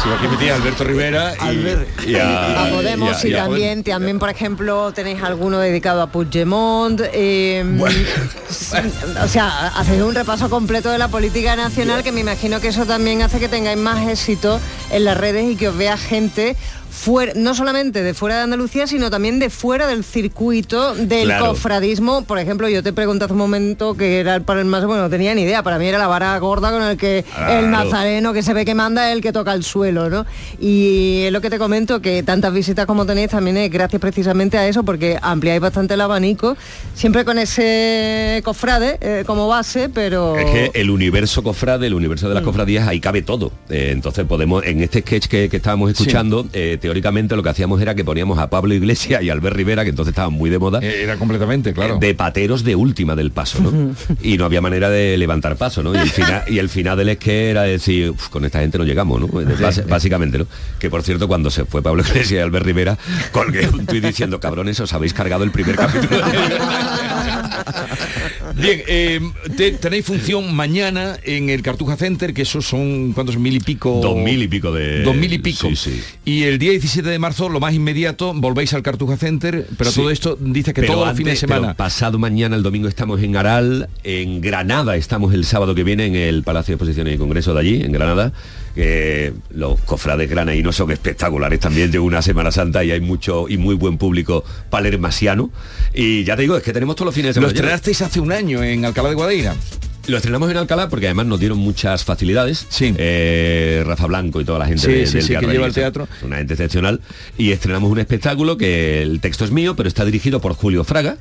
Sí, 0.04 0.10
aquí 0.18 0.28
metía 0.28 0.56
Alberto 0.56 0.84
Rivera 0.84 1.34
y, 1.52 2.10
y 2.12 2.16
a, 2.16 2.66
a- 2.66 2.70
Podemos 2.70 3.24
y 3.24 3.28
a- 3.28 3.30
y, 3.30 3.32
y 3.32 3.36
a- 3.36 3.44
también, 3.44 3.84
también 3.84 4.20
por 4.20 4.30
ejemplo 4.30 4.92
tenéis 4.94 5.22
alguno 5.24 5.60
dedicado 5.60 6.02
a 6.02 6.08
Puigdemont 6.08 7.00
eh, 7.14 7.64
o 9.24 9.28
sea 9.28 9.68
hacéis 9.68 10.02
un 10.02 10.16
repaso 10.16 10.50
completo 10.50 10.90
de 10.90 10.98
la 10.98 11.08
política 11.08 11.56
nacional 11.56 12.02
que 12.04 12.12
me 12.12 12.22
imagino 12.22 12.60
que 12.60 12.70
eso 12.70 12.86
también 12.88 13.22
hace 13.22 13.40
que 13.40 13.48
tengáis 13.48 13.78
más 13.78 14.08
éxito 14.08 14.60
en 14.92 15.06
las 15.06 15.18
redes 15.18 15.46
y 15.52 15.56
que 15.56 15.70
os 15.70 15.78
vea 15.78 15.96
gente 15.98 16.56
fuera, 16.92 17.34
no 17.36 17.56
solamente 17.56 18.04
de 18.04 18.14
fuera 18.14 18.36
de 18.38 18.42
Andalucía 18.44 18.86
sino 18.86 19.10
también 19.10 19.40
de 19.40 19.50
fuera 19.50 19.88
del 19.88 20.04
circuito 20.04 20.94
del 20.96 21.26
Claro. 21.26 21.48
cofradismo 21.48 22.24
por 22.26 22.38
ejemplo 22.38 22.68
yo 22.70 22.84
te 22.84 22.94
pregunté 22.94 23.26
hace 23.26 23.34
un 23.34 23.40
momento 23.40 23.96
que 23.96 24.20
era 24.20 24.36
el 24.36 24.42
para 24.44 24.60
el 24.60 24.66
más 24.68 24.86
bueno 24.86 25.04
no 25.04 25.10
tenía 25.10 25.34
ni 25.34 25.44
idea 25.44 25.64
para 25.64 25.80
mí 25.80 25.88
era 25.88 25.98
la 25.98 26.08
vara 26.08 26.38
gorda 26.40 26.72
con 26.72 26.84
el 26.84 26.98
que 26.98 27.24
Claro. 27.34 27.60
el 27.60 27.72
nazareno 27.72 28.34
que 28.34 28.44
se 28.44 28.54
ve 28.54 28.66
que 28.66 28.76
manda 28.76 29.10
es 29.10 29.16
el 29.16 29.22
que 29.22 29.32
toca 29.32 29.54
el 29.54 29.64
suelo, 29.64 30.10
¿no? 30.10 30.26
Y 30.60 31.24
es 31.26 31.32
lo 31.32 31.40
que 31.42 31.50
te 31.50 31.58
comento, 31.58 32.02
que 32.02 32.24
tantas 32.24 32.54
visitas 32.54 32.86
como 32.86 33.06
tenéis 33.06 33.30
también 33.30 33.58
es 33.58 33.72
gracias 33.72 34.00
precisamente 34.02 34.58
a 34.58 34.68
eso, 34.68 34.84
porque 34.84 35.18
ampliáis 35.22 35.62
bastante 35.62 35.94
el 35.94 36.02
abanico, 36.02 36.58
siempre 36.94 37.24
con 37.26 37.40
ese 37.40 38.42
cofrade 38.44 38.98
eh, 39.02 39.24
como 39.26 39.48
base, 39.48 39.90
pero... 39.90 40.38
Es 40.38 40.46
que 40.46 40.72
el 40.80 40.90
universo 40.90 41.44
cofrade, 41.44 41.88
el 41.88 41.94
universo 41.94 42.28
de 42.28 42.36
las 42.36 42.44
cofradías, 42.44 42.88
ahí 42.88 43.00
cabe 43.00 43.22
todo. 43.22 43.52
Eh, 43.70 43.90
entonces 43.92 44.26
podemos, 44.26 44.64
en 44.66 44.82
este 44.82 45.00
sketch 45.02 45.28
que, 45.28 45.50
que 45.50 45.58
estábamos 45.58 45.92
escuchando, 45.92 46.48
eh, 46.54 46.78
teóricamente 46.82 47.36
lo 47.36 47.44
que 47.44 47.50
hacíamos 47.50 47.82
era 47.82 47.96
que 47.96 48.04
poníamos 48.04 48.40
a 48.40 48.50
Pablo 48.50 48.74
Iglesias 48.74 49.24
y 49.24 49.30
Albert 49.30 49.56
Rivera, 49.56 49.84
que 49.84 49.92
entonces 49.92 50.12
estaban 50.12 50.34
muy 50.34 50.50
de 50.50 50.60
moda. 50.60 50.80
Era 50.80 51.16
completamente, 51.18 51.74
claro. 51.74 51.98
De 52.00 52.14
pateros 52.16 52.64
de 52.64 52.76
última 52.76 53.16
del 53.16 53.32
paso, 53.32 53.62
¿no? 53.62 53.96
y 54.22 54.38
no 54.38 54.46
había 54.46 54.60
manera 54.62 54.90
de 54.90 55.18
levantar 55.18 55.56
paso, 55.56 55.82
¿no? 55.84 55.94
Y 55.96 56.00
el 56.00 56.10
final, 56.10 56.44
y 56.48 56.58
el 56.60 56.68
final 56.70 56.98
del 56.98 57.14
sketch 57.16 57.28
era 57.52 57.62
decir, 57.64 58.10
"Uf, 58.10 58.28
con 58.30 58.44
esta 58.44 58.60
gente 58.60 58.78
no 58.78 58.84
llegamos, 58.84 59.22
¿no? 59.22 59.28
Básicamente, 59.88 60.40
¿no? 60.40 60.48
Que 60.80 60.90
por 60.90 61.04
cierto, 61.04 61.28
cuando 61.28 61.50
se 61.52 61.66
fue 61.66 61.82
Pablo 61.82 62.02
Iglesias 62.02 62.32
y 62.32 62.38
Albert 62.40 62.66
Rivera, 62.66 62.98
colgué 63.32 63.68
un 63.70 63.86
tuit 63.86 64.04
diciendo, 64.04 64.40
cabrones, 64.40 64.80
os 64.80 64.92
habéis 64.94 65.14
cargado 65.14 65.44
el 65.44 65.52
primer 65.52 65.76
capítulo. 65.76 66.22
Bien, 68.56 68.82
eh, 68.88 69.20
te- 69.56 69.72
tenéis 69.72 70.06
función 70.06 70.54
mañana 70.54 71.18
en 71.24 71.50
el 71.50 71.62
Cartuja 71.62 71.96
Center, 71.96 72.34
que 72.34 72.42
esos 72.42 72.66
son, 72.66 73.14
¿cuántos? 73.14 73.38
Mil 73.38 73.56
y 73.56 73.60
pico. 73.60 74.00
Dos 74.02 74.18
mil 74.18 74.42
y 74.44 74.48
pico 74.48 74.72
de... 74.74 75.04
Dos 75.04 75.16
mil 75.16 75.32
y 75.32 75.38
pico. 75.40 75.70
Sí, 75.70 75.76
sí. 75.76 76.02
Y 76.26 76.44
el 76.44 76.60
día 76.72 76.80
17 76.80 77.10
de 77.10 77.20
marzo, 77.20 77.50
lo 77.50 77.60
más 77.60 77.74
inmediato, 77.74 78.34
volvéis 78.34 78.74
al 78.74 78.82
Cartuja 78.82 79.18
Center, 79.18 79.68
pero 79.78 79.92
Sí. 79.92 80.00
todo 80.00 80.10
esto 80.12 80.38
dice 80.40 80.74
que 80.74 80.82
Pero 80.82 80.94
todos 80.94 81.06
los 81.06 81.10
antes- 81.10 81.18
fines 81.18 81.34
de 81.42 81.48
semana. 81.48 81.74
pasado 81.74 82.18
mañana, 82.18 82.56
el 82.56 82.64
domingo, 82.64 82.88
estamos 82.88 83.22
en 83.22 83.36
Aral, 83.36 83.90
en 84.04 84.42
Granada 84.42 84.96
estamos 84.96 85.34
el 85.34 85.44
sábado 85.46 85.76
que 85.76 85.84
viene 85.84 86.06
en 86.06 86.16
el 86.16 86.44
Palacio 86.44 86.72
de 86.74 86.76
Exposiciones 86.76 87.16
y 87.16 87.18
Congreso 87.18 87.54
de 87.54 87.60
allí, 87.60 87.82
en 87.84 87.92
Granada. 87.92 88.32
que 88.74 89.34
los 89.50 89.82
cofrades 89.82 90.30
granaínos 90.30 90.78
son 90.78 90.92
espectaculares 90.92 91.60
también 91.60 91.92
de 91.92 92.00
una 92.00 92.22
Semana 92.22 92.54
Santa 92.54 92.86
y 92.86 92.92
hay 92.92 93.02
mucho 93.02 93.50
y 93.50 93.58
muy 93.58 93.76
buen 93.76 93.98
público 93.98 94.46
palermasiano. 94.70 95.50
Y 95.94 96.24
ya 96.24 96.38
te 96.38 96.44
digo, 96.44 96.56
es 96.56 96.64
que 96.64 96.72
tenemos 96.72 96.96
todos 96.96 97.08
los 97.08 97.14
fines 97.16 97.32
de 97.32 97.34
semana. 97.34 97.50
llenos. 97.52 97.60
estrenasteis 97.66 98.02
hace 98.02 98.22
un 98.22 98.32
año 98.32 98.64
en 98.64 98.86
Alcalá 98.86 99.10
de 99.10 99.16
Guadaira. 99.16 99.56
Lo 100.12 100.18
estrenamos 100.18 100.52
en 100.52 100.58
Alcalá 100.58 100.90
porque 100.90 101.06
además 101.08 101.26
nos 101.28 101.40
dieron 101.40 101.58
muchas 101.58 102.04
facilidades. 102.04 102.68
Eh, 102.82 103.82
Rafa 103.86 104.08
Blanco 104.08 104.42
y 104.42 104.46
toda 104.46 104.60
la 104.60 104.66
gente 104.68 104.82
Sí, 104.82 104.92
de- 104.92 105.08
sí, 105.08 105.14
del 105.14 105.22
sí, 105.22 105.28
que 105.30 105.34
teatro. 105.36 105.52
lleva 105.52 105.66
el 105.68 105.74
teatro. 105.74 106.08
Una 106.24 106.38
gente 106.38 106.54
excepcional. 106.54 107.00
Y 107.38 107.52
estrenamos 107.52 107.90
un 107.90 108.00
espectáculo 108.00 108.58
que 108.58 109.02
el 109.02 109.22
texto 109.22 109.46
es 109.46 109.52
mío, 109.52 109.76
pero 109.76 109.88
está 109.88 110.04
dirigido 110.04 110.42
por 110.42 110.54
Julio 110.54 110.84
Fraga. 110.84 111.18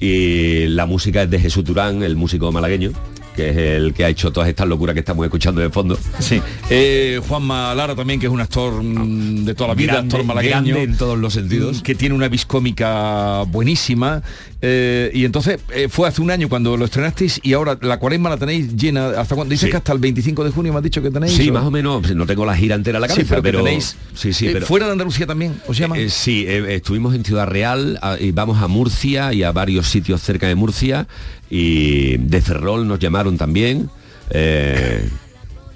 Y 0.00 0.66
la 0.68 0.86
música 0.86 1.22
es 1.22 1.30
de 1.30 1.38
Jesús 1.38 1.64
Durán, 1.64 2.02
el 2.02 2.16
músico 2.16 2.50
malagueño, 2.50 2.92
que 3.36 3.50
es 3.50 3.56
el 3.56 3.92
que 3.94 4.04
ha 4.04 4.08
hecho 4.08 4.32
todas 4.32 4.48
estas 4.48 4.66
locuras 4.68 4.94
que 4.94 5.00
estamos 5.00 5.24
escuchando 5.26 5.60
de 5.60 5.68
fondo. 5.70 5.98
Sí. 6.18 6.40
Eh, 6.70 7.20
Juanma 7.28 7.74
Lara 7.74 7.94
también, 7.94 8.20
que 8.20 8.26
es 8.26 8.32
un 8.32 8.40
actor 8.40 8.82
mm, 8.82 9.44
de 9.44 9.54
toda 9.54 9.68
la 9.68 9.74
vida, 9.74 9.92
Grande, 9.94 10.16
actor 10.16 10.26
malagueño. 10.26 10.76
en 10.76 10.96
todos 10.96 11.18
los 11.18 11.34
sentidos. 11.34 11.82
Que 11.82 11.94
tiene 11.94 12.14
una 12.14 12.28
viscómica 12.28 13.42
buenísima. 13.48 14.22
Eh, 14.66 15.10
y 15.12 15.26
entonces 15.26 15.60
eh, 15.74 15.88
fue 15.90 16.08
hace 16.08 16.22
un 16.22 16.30
año 16.30 16.48
cuando 16.48 16.74
lo 16.78 16.86
estrenasteis 16.86 17.38
y 17.42 17.52
ahora 17.52 17.76
la 17.82 17.98
cuaresma 17.98 18.30
la 18.30 18.38
tenéis 18.38 18.74
llena. 18.74 19.08
¿Hasta 19.10 19.34
cuándo? 19.34 19.50
Dices 19.50 19.66
Sí. 19.66 19.70
que 19.70 19.76
hasta 19.76 19.92
el 19.92 19.98
25 19.98 20.42
de 20.42 20.50
junio 20.52 20.72
me 20.72 20.78
has 20.78 20.82
dicho 20.82 21.02
que 21.02 21.10
tenéis. 21.10 21.34
Sí, 21.34 21.50
¿o? 21.50 21.52
más 21.52 21.64
o 21.64 21.70
menos, 21.70 22.14
no 22.14 22.24
tengo 22.24 22.46
la 22.46 22.56
gira 22.56 22.74
entera 22.74 22.96
en 22.96 23.02
la 23.02 23.08
Sí, 23.08 23.14
cabeza, 23.16 23.28
pero 23.30 23.42
que 23.42 23.48
pero, 23.50 23.64
tenéis, 23.64 23.96
sí, 24.14 24.32
sí, 24.32 24.46
eh, 24.46 24.50
pero 24.54 24.64
fuera 24.66 24.86
de 24.86 24.92
Andalucía 24.92 25.26
también, 25.26 25.60
¿os 25.68 25.76
llaman? 25.76 25.98
Eh, 26.00 26.08
sí, 26.08 26.46
eh, 26.48 26.76
estuvimos 26.76 27.14
en 27.14 27.24
Ciudad 27.26 27.46
Real 27.46 27.98
a- 28.00 28.16
y 28.18 28.32
vamos 28.32 28.62
a 28.62 28.66
Murcia 28.68 29.34
y 29.34 29.42
a 29.42 29.52
varios 29.52 29.86
sitios 29.88 30.22
cerca 30.22 30.46
de 30.48 30.54
Murcia 30.54 31.06
y 31.50 32.16
de 32.16 32.40
Ferrol 32.40 32.88
nos 32.88 32.98
llamaron 32.98 33.36
también. 33.36 33.90
Eh, 34.30 35.06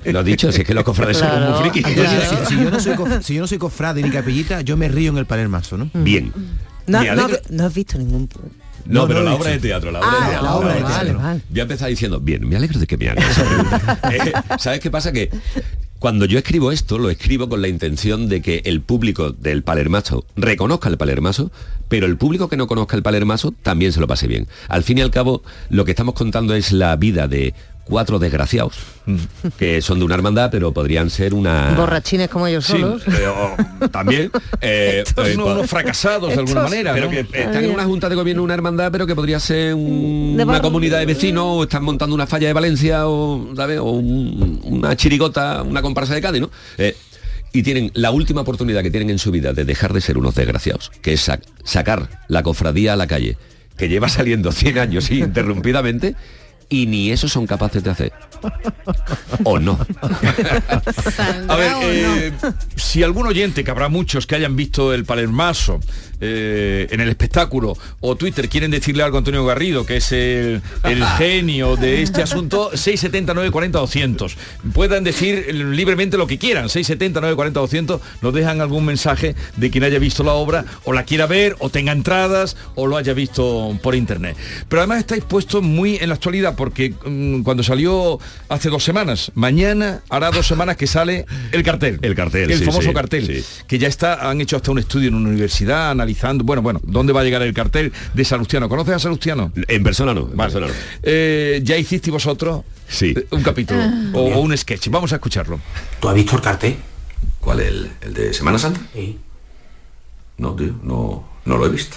lo 0.07 0.21
has 0.21 0.25
dicho, 0.25 0.51
si 0.51 0.63
es 0.63 0.67
que 0.67 0.73
los 0.73 0.85
cofrades 0.85 1.19
somos 1.19 1.61
muy 1.61 1.71
frikis. 1.71 1.87
Si, 1.87 2.55
si 2.55 2.63
yo 2.63 2.71
no 2.71 2.81
soy 2.81 2.95
cof- 2.95 3.21
si 3.23 3.35
yo 3.35 3.43
no 3.43 3.47
soy 3.47 3.59
cofrade 3.59 4.03
ni 4.03 4.09
capellita, 4.11 4.63
yo 4.63 4.77
me 4.79 4.89
río 4.89 5.11
en 5.11 5.19
el 5.19 5.27
palermazo, 5.27 5.77
¿no? 5.77 5.91
Bien. 5.93 6.33
No 6.87 7.65
has 7.67 7.75
visto 7.75 7.99
ningún... 7.99 8.29
No, 8.89 9.03
No, 9.03 9.07
pero 9.09 9.21
no 9.21 9.27
la 9.27 9.35
obra 9.37 9.51
de 9.51 9.59
teatro, 9.59 9.91
la 9.93 10.01
obra 10.01 10.11
Ah, 10.11 10.21
de 10.25 10.31
teatro. 10.31 10.43
la 10.49 10.55
obra 10.57 10.75
de 10.75 10.81
teatro. 10.83 11.19
Vale, 11.19 11.41
Voy 11.51 11.59
a 11.61 11.63
empezar 11.63 11.89
diciendo, 11.89 12.21
bien, 12.21 12.49
me 12.49 12.57
alegro 12.57 12.81
de 12.81 12.87
que 12.87 12.97
me 12.97 13.09
hagas 13.11 13.31
esa 13.31 13.45
pregunta. 13.45 14.01
Eh, 14.13 14.33
¿Sabes 14.59 14.81
qué 14.81 14.91
pasa? 14.91 15.13
Que 15.13 15.31
cuando 15.99 16.25
yo 16.25 16.39
escribo 16.39 16.73
esto, 16.73 16.97
lo 16.99 17.11
escribo 17.11 17.49
con 17.49 17.61
la 17.61 17.69
intención 17.69 18.29
de 18.29 18.41
que 18.41 18.63
el 18.65 18.81
público 18.81 19.33
del 19.33 19.63
palermazo 19.63 20.25
reconozca 20.37 20.89
el 20.89 20.97
palermazo, 20.97 21.51
pero 21.89 22.07
el 22.07 22.17
público 22.17 22.49
que 22.49 22.57
no 22.57 22.67
conozca 22.67 22.97
el 22.97 23.03
palermazo 23.03 23.53
también 23.63 23.93
se 23.93 24.01
lo 24.01 24.07
pase 24.07 24.27
bien. 24.29 24.47
Al 24.69 24.83
fin 24.85 24.99
y 24.99 25.01
al 25.03 25.11
cabo, 25.11 25.43
lo 25.71 25.85
que 25.85 25.91
estamos 25.93 26.15
contando 26.15 26.55
es 26.55 26.73
la 26.73 26.95
vida 26.97 27.27
de 27.29 27.53
cuatro 27.89 28.19
desgraciados, 28.19 28.75
que 29.59 29.81
son 29.81 29.99
de 29.99 30.05
una 30.05 30.15
hermandad, 30.15 30.51
pero 30.51 30.73
podrían 30.73 31.09
ser 31.11 31.33
una... 31.35 31.75
Borrachines 31.77 32.29
como 32.29 32.47
ellos 32.47 32.65
Sí, 32.67 32.73
solos. 32.73 33.03
eh, 33.09 33.27
o- 33.27 33.89
también. 33.89 34.31
eh, 34.61 35.03
Estos 35.07 35.27
eh, 35.29 35.35
son 35.35 35.45
po- 35.45 35.53
unos 35.53 35.67
fracasados 35.71 36.33
de 36.35 36.39
alguna 36.41 36.63
manera, 36.65 36.93
pero 36.93 37.07
¿no? 37.07 37.11
que 37.13 37.21
están 37.21 37.65
en 37.65 37.71
una 37.71 37.85
junta 37.85 38.09
de 38.09 38.15
gobierno, 38.15 38.43
una 38.43 38.55
hermandad, 38.55 38.93
pero 38.93 39.07
que 39.07 39.15
podría 39.15 39.41
ser 39.41 39.75
un- 39.75 40.39
una 40.41 40.61
comunidad 40.61 40.99
de 40.99 41.07
vecinos, 41.07 41.45
o 41.47 41.63
están 41.65 41.83
montando 41.83 42.15
una 42.15 42.27
falla 42.27 42.47
de 42.49 42.53
Valencia, 42.53 43.09
o, 43.09 43.49
¿sabes? 43.57 43.79
o 43.79 43.85
un- 43.91 44.61
una 44.65 44.95
chirigota, 44.97 45.63
una 45.63 45.83
comparsa 45.83 46.15
de 46.15 46.21
Cádiz, 46.21 46.43
¿no? 46.43 46.51
Eh, 46.77 46.95
y 47.53 47.63
tienen 47.63 47.91
la 47.95 48.11
última 48.11 48.43
oportunidad 48.43 48.83
que 48.83 48.91
tienen 48.91 49.09
en 49.09 49.19
su 49.19 49.31
vida 49.31 49.55
de 49.55 49.65
dejar 49.65 49.95
de 49.95 50.03
ser 50.03 50.19
unos 50.19 50.35
desgraciados, 50.35 50.91
que 51.01 51.15
es 51.15 51.27
sac- 51.29 51.41
sacar 51.65 52.11
la 52.29 52.43
cofradía 52.43 52.93
a 52.93 52.97
la 52.97 53.07
calle, 53.07 53.39
que 53.79 53.89
lleva 53.89 54.09
saliendo 54.11 54.53
100 54.53 54.79
años 54.79 55.11
interrumpidamente, 55.11 56.15
y 56.69 56.87
ni 56.87 57.11
eso 57.11 57.29
son 57.29 57.47
capaces 57.47 57.83
de 57.83 57.91
hacer. 57.91 58.13
¿O 59.45 59.59
no? 59.59 59.79
A 61.49 61.57
ver, 61.57 61.73
eh, 61.83 62.33
si 62.77 63.03
algún 63.03 63.27
oyente, 63.27 63.65
que 63.65 63.71
habrá 63.71 63.89
muchos 63.89 64.27
que 64.27 64.37
hayan 64.37 64.55
visto 64.55 64.93
el 64.93 65.05
Palermaso 65.05 65.81
eh, 66.21 66.87
en 66.91 67.01
el 67.01 67.09
espectáculo 67.09 67.77
o 68.01 68.17
Twitter, 68.17 68.49
quieren 68.49 68.71
decirle 68.71 69.03
algo 69.03 69.17
a 69.17 69.21
Antonio 69.21 69.45
Garrido, 69.45 69.87
que 69.87 69.97
es 69.97 70.13
el, 70.13 70.63
el 70.85 71.05
genio 71.19 71.77
de 71.77 72.03
este 72.03 72.23
asunto, 72.23 72.71
679 72.71 73.51
40 73.51 73.79
200. 73.79 74.37
Puedan 74.73 75.05
decir 75.05 75.55
libremente 75.55 76.19
lo 76.19 76.27
que 76.27 76.39
quieran, 76.39 76.69
679 76.69 77.35
40 77.35 77.61
200, 77.61 78.01
nos 78.23 78.35
dejan 78.35 78.61
algún 78.61 78.85
mensaje 78.85 79.35
de 79.57 79.71
quien 79.71 79.85
haya 79.85 79.99
visto 79.99 80.23
la 80.23 80.33
obra 80.33 80.65
o 80.85 80.93
la 80.93 81.05
quiera 81.05 81.27
ver 81.27 81.57
o 81.61 81.71
tenga 81.71 81.93
entradas 81.93 82.57
o 82.75 82.87
lo 82.87 82.97
haya 82.97 83.15
visto 83.15 83.77
por 83.83 83.95
internet. 83.95 84.37
Pero 84.69 84.83
además 84.83 84.99
estáis 84.99 85.25
puestos 85.25 85.63
muy 85.63 85.97
en 85.97 86.09
la 86.09 86.15
actualidad 86.17 86.57
porque 86.59 86.93
mm, 87.07 87.43
cuando 87.43 87.63
salió 87.63 88.19
hace 88.49 88.69
dos 88.69 88.83
semanas, 88.85 89.31
mañana 89.37 90.03
hará 90.11 90.31
dos 90.33 90.47
semanas 90.47 90.77
que 90.77 90.87
sale 90.89 91.25
el 91.53 91.63
cartel. 91.63 91.99
El 92.03 92.15
cartel, 92.17 92.51
El 92.51 92.59
sí, 92.59 92.65
famoso 92.65 92.89
sí, 92.89 92.95
cartel. 92.95 93.27
sí. 93.27 93.45
Que 93.69 93.79
ya 93.79 93.87
está, 93.89 94.29
han 94.29 94.41
hecho 94.41 94.57
hasta 94.57 94.71
un 94.73 94.81
estudio 94.81 95.09
en 95.09 95.15
una 95.15 95.29
universidad 95.31 95.91
analizando, 95.93 96.43
bueno, 96.45 96.61
bueno, 96.61 96.81
¿dónde 96.83 97.13
va 97.13 97.21
a 97.21 97.25
llegar 97.25 97.41
el 97.43 97.55
cartel 97.55 97.93
de 98.13 98.25
Salustiano? 98.25 98.69
¿Conoces 98.69 98.95
a 98.95 98.99
Salustiano? 98.99 99.53
En 99.69 99.83
persona 99.85 100.13
no. 100.13 100.23
en 100.31 100.37
Vale. 100.37 100.53
persona 100.53 100.67
no. 100.67 100.73
Eh, 101.05 101.61
¿Ya 101.63 101.77
hicisteis 101.79 102.13
vosotros 102.13 102.63
Sí. 102.89 103.15
eh, 103.17 103.27
un 103.31 103.43
capítulo 103.43 103.81
o, 104.15 104.21
o 104.35 104.41
un 104.41 104.57
sketch? 104.59 104.89
Vamos 104.89 105.13
a 105.13 105.17
escucharlo. 105.17 105.61
¿Tú 106.01 106.09
has 106.09 106.15
visto 106.17 106.35
el 106.37 106.43
cartel? 106.43 106.77
¿Cuál? 107.41 107.61
¿El, 107.61 107.91
el 108.01 108.13
de 108.15 108.35
Semana 108.35 108.59
Santa? 108.59 108.81
Sí. 108.93 109.17
No, 110.39 110.55
tío, 110.57 110.75
no, 110.83 111.29
no 111.45 111.57
lo 111.57 111.67
he 111.67 111.69
visto. 111.71 111.97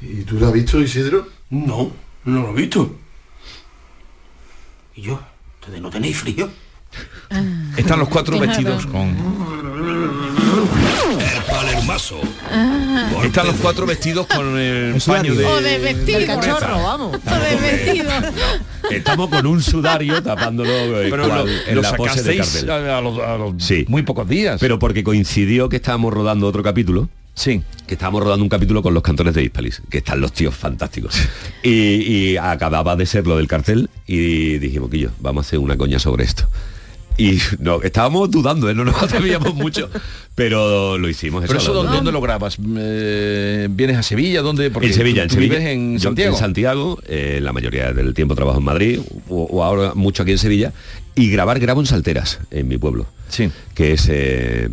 ¿Y 0.00 0.22
tú 0.22 0.38
lo 0.38 0.46
has 0.46 0.52
visto, 0.52 0.80
Isidro? 0.80 1.26
No, 1.50 1.90
no 2.24 2.42
lo 2.42 2.50
he 2.50 2.60
visto. 2.62 2.96
¿Y 4.96 5.02
yo? 5.02 5.20
¿Ustedes 5.60 5.80
no 5.80 5.90
tenéis 5.90 6.16
frío? 6.18 6.48
Están 7.76 7.98
los 7.98 8.08
cuatro 8.08 8.38
vestidos 8.38 8.86
con... 8.86 9.08
El 11.18 11.42
palermaso. 11.50 12.20
Están 13.24 13.46
los 13.48 13.56
cuatro 13.56 13.86
vestidos 13.86 14.26
con 14.28 14.56
el 14.58 15.00
paño 15.04 15.34
de... 15.34 15.44
O 15.44 15.60
de 15.60 15.78
vestido. 15.78 16.26
Cachorro, 16.26 16.82
vamos. 16.82 17.16
O 17.16 17.34
de 17.34 17.56
vestido. 17.56 18.10
Estamos 18.90 19.28
con 19.30 19.46
un 19.46 19.60
sudario 19.62 20.22
tapándolo 20.22 20.70
eh, 20.70 21.08
Pero 21.10 21.26
cual- 21.28 21.46
lo, 21.46 21.50
en 21.68 21.74
lo 21.74 21.82
la 21.82 21.96
pose 21.96 22.22
de 22.22 22.36
cartel. 22.36 22.70
a, 22.70 22.98
a 22.98 23.00
los, 23.00 23.18
a 23.18 23.36
los 23.38 23.54
Sí. 23.62 23.84
muy 23.88 24.02
pocos 24.02 24.28
días. 24.28 24.60
Pero 24.60 24.78
porque 24.78 25.02
coincidió 25.02 25.68
que 25.68 25.76
estábamos 25.76 26.12
rodando 26.14 26.46
otro 26.46 26.62
capítulo. 26.62 27.08
Sí. 27.34 27.62
Que 27.86 27.94
estábamos 27.94 28.22
rodando 28.22 28.42
un 28.44 28.48
capítulo 28.48 28.82
con 28.82 28.94
los 28.94 29.02
cantores 29.02 29.34
de 29.34 29.42
Hispalis, 29.42 29.82
que 29.90 29.98
están 29.98 30.20
los 30.20 30.32
tíos 30.32 30.54
fantásticos. 30.54 31.14
Y, 31.62 31.70
y 32.32 32.36
acababa 32.36 32.94
de 32.94 33.06
ser 33.06 33.26
lo 33.26 33.36
del 33.38 33.48
cartel 33.48 33.88
y 34.06 34.58
dijimos 34.58 34.90
que 34.90 34.98
yo, 34.98 35.08
vamos 35.20 35.44
a 35.44 35.48
hacer 35.48 35.58
una 35.58 35.76
coña 35.78 35.98
sobre 35.98 36.24
esto. 36.24 36.46
Y 37.16 37.38
no, 37.60 37.80
estábamos 37.82 38.28
dudando, 38.30 38.68
¿eh? 38.68 38.74
no 38.74 38.84
nos 38.84 39.00
atrevíamos 39.02 39.54
mucho, 39.54 39.88
pero 40.34 40.98
lo 40.98 41.08
hicimos. 41.08 41.44
Pero 41.46 41.58
eso, 41.60 41.72
lo- 41.72 41.82
¿dónde, 41.84 41.96
dónde 41.96 42.12
lo 42.12 42.20
grabas? 42.20 42.58
Eh, 42.76 43.68
¿Vienes 43.70 43.96
a 43.96 44.02
Sevilla? 44.02 44.42
¿Dónde? 44.42 44.70
Porque 44.70 44.88
en 44.88 44.94
Sevilla, 44.94 45.22
tú- 45.22 45.22
en 45.22 45.30
Sevilla. 45.30 45.58
vives 45.58 45.72
en 45.72 45.94
Yo 45.98 46.00
Santiago. 46.08 46.34
En 46.34 46.38
Santiago, 46.40 46.98
eh, 47.06 47.38
la 47.40 47.52
mayoría 47.52 47.92
del 47.92 48.12
tiempo 48.14 48.34
trabajo 48.34 48.58
en 48.58 48.64
Madrid, 48.64 49.00
o, 49.28 49.44
o 49.44 49.62
ahora 49.62 49.92
mucho 49.94 50.22
aquí 50.24 50.32
en 50.32 50.38
Sevilla, 50.38 50.72
y 51.14 51.30
grabar 51.30 51.60
grabo 51.60 51.80
en 51.80 51.86
Salteras, 51.86 52.40
en 52.50 52.66
mi 52.68 52.78
pueblo. 52.78 53.06
Sí. 53.28 53.48
Que 53.74 53.92
es 53.92 54.06
eh, 54.10 54.68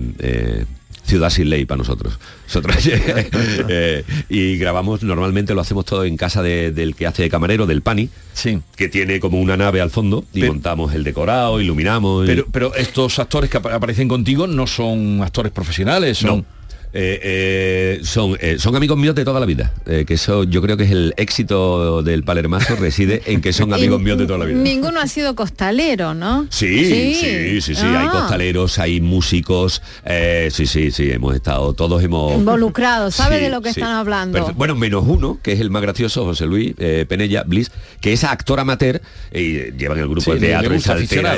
ciudad 1.11 1.29
sin 1.29 1.49
ley 1.49 1.65
para 1.65 1.77
nosotros. 1.79 2.17
Nosotros 2.47 2.77
eh, 3.69 4.03
y 4.29 4.57
grabamos, 4.57 5.03
normalmente 5.03 5.53
lo 5.53 5.61
hacemos 5.61 5.85
todo 5.85 6.05
en 6.05 6.17
casa 6.17 6.41
de- 6.41 6.71
del 6.71 6.95
que 6.95 7.05
hace 7.07 7.23
de 7.23 7.29
camarero, 7.29 7.65
del 7.67 7.81
Pani, 7.81 8.09
sí. 8.33 8.59
que 8.75 8.87
tiene 8.87 9.19
como 9.19 9.39
una 9.39 9.57
nave 9.57 9.81
al 9.81 9.89
fondo, 9.89 10.23
y 10.33 10.41
Pero- 10.41 10.53
montamos 10.53 10.93
el 10.93 11.03
decorado, 11.03 11.59
iluminamos. 11.61 12.23
y- 12.23 12.27
Pero, 12.27 12.45
pero 12.51 12.75
estos 12.75 13.19
actores 13.19 13.49
que 13.49 13.57
apa- 13.57 13.75
aparecen 13.75 14.07
contigo 14.07 14.47
no 14.47 14.67
son 14.67 15.21
actores 15.21 15.51
profesionales, 15.51 16.17
son... 16.17 16.37
No. 16.39 16.60
Eh, 16.93 17.19
eh, 17.23 17.99
son, 18.03 18.37
eh, 18.41 18.57
son 18.59 18.75
amigos 18.75 18.97
míos 18.97 19.15
de 19.15 19.23
toda 19.23 19.39
la 19.39 19.45
vida. 19.45 19.73
Eh, 19.85 20.03
que 20.05 20.15
eso 20.15 20.43
yo 20.43 20.61
creo 20.61 20.75
que 20.75 20.83
es 20.83 20.91
el 20.91 21.13
éxito 21.17 22.03
del 22.03 22.23
Palermazo 22.23 22.75
reside 22.75 23.21
en 23.27 23.39
que 23.41 23.53
son 23.53 23.73
amigos 23.73 24.01
míos 24.01 24.17
de 24.17 24.25
toda 24.25 24.39
la 24.39 24.45
vida. 24.45 24.57
Ninguno 24.59 24.99
ha 24.99 25.07
sido 25.07 25.35
costalero, 25.35 26.13
¿no? 26.13 26.47
Sí, 26.49 27.13
sí, 27.15 27.61
sí, 27.61 27.75
sí, 27.75 27.85
hay 27.85 28.07
Ah. 28.07 28.11
costaleros, 28.11 28.77
hay 28.79 28.99
músicos, 28.99 29.81
eh, 30.05 30.49
sí, 30.51 30.65
sí, 30.65 30.91
sí, 30.91 31.11
hemos 31.11 31.33
estado, 31.35 31.73
todos 31.73 32.03
hemos... 32.03 32.33
Involucrados, 32.35 33.15
¿sabe 33.15 33.37
Sí, 33.37 33.43
de 33.43 33.49
lo 33.49 33.61
que 33.61 33.73
sí. 33.73 33.79
están 33.79 33.95
hablando? 33.95 34.51
Bueno, 34.55 34.75
menos 34.75 35.03
uno, 35.07 35.39
que 35.41 35.53
es 35.53 35.59
el 35.61 35.69
más 35.69 35.81
gracioso, 35.81 36.25
José 36.25 36.45
Luis 36.45 36.73
eh, 36.77 37.05
Penella, 37.07 37.43
Bliss, 37.43 37.71
que 38.01 38.11
es 38.13 38.23
actor 38.23 38.59
amateur 38.59 39.01
y 39.33 39.71
lleva 39.77 39.95
en 39.95 40.01
el 40.01 40.07
grupo 40.09 40.33
Sí, 40.33 40.39
de 40.39 40.47
teatro 40.47 40.75
y 40.75 40.81
saltera 40.81 41.37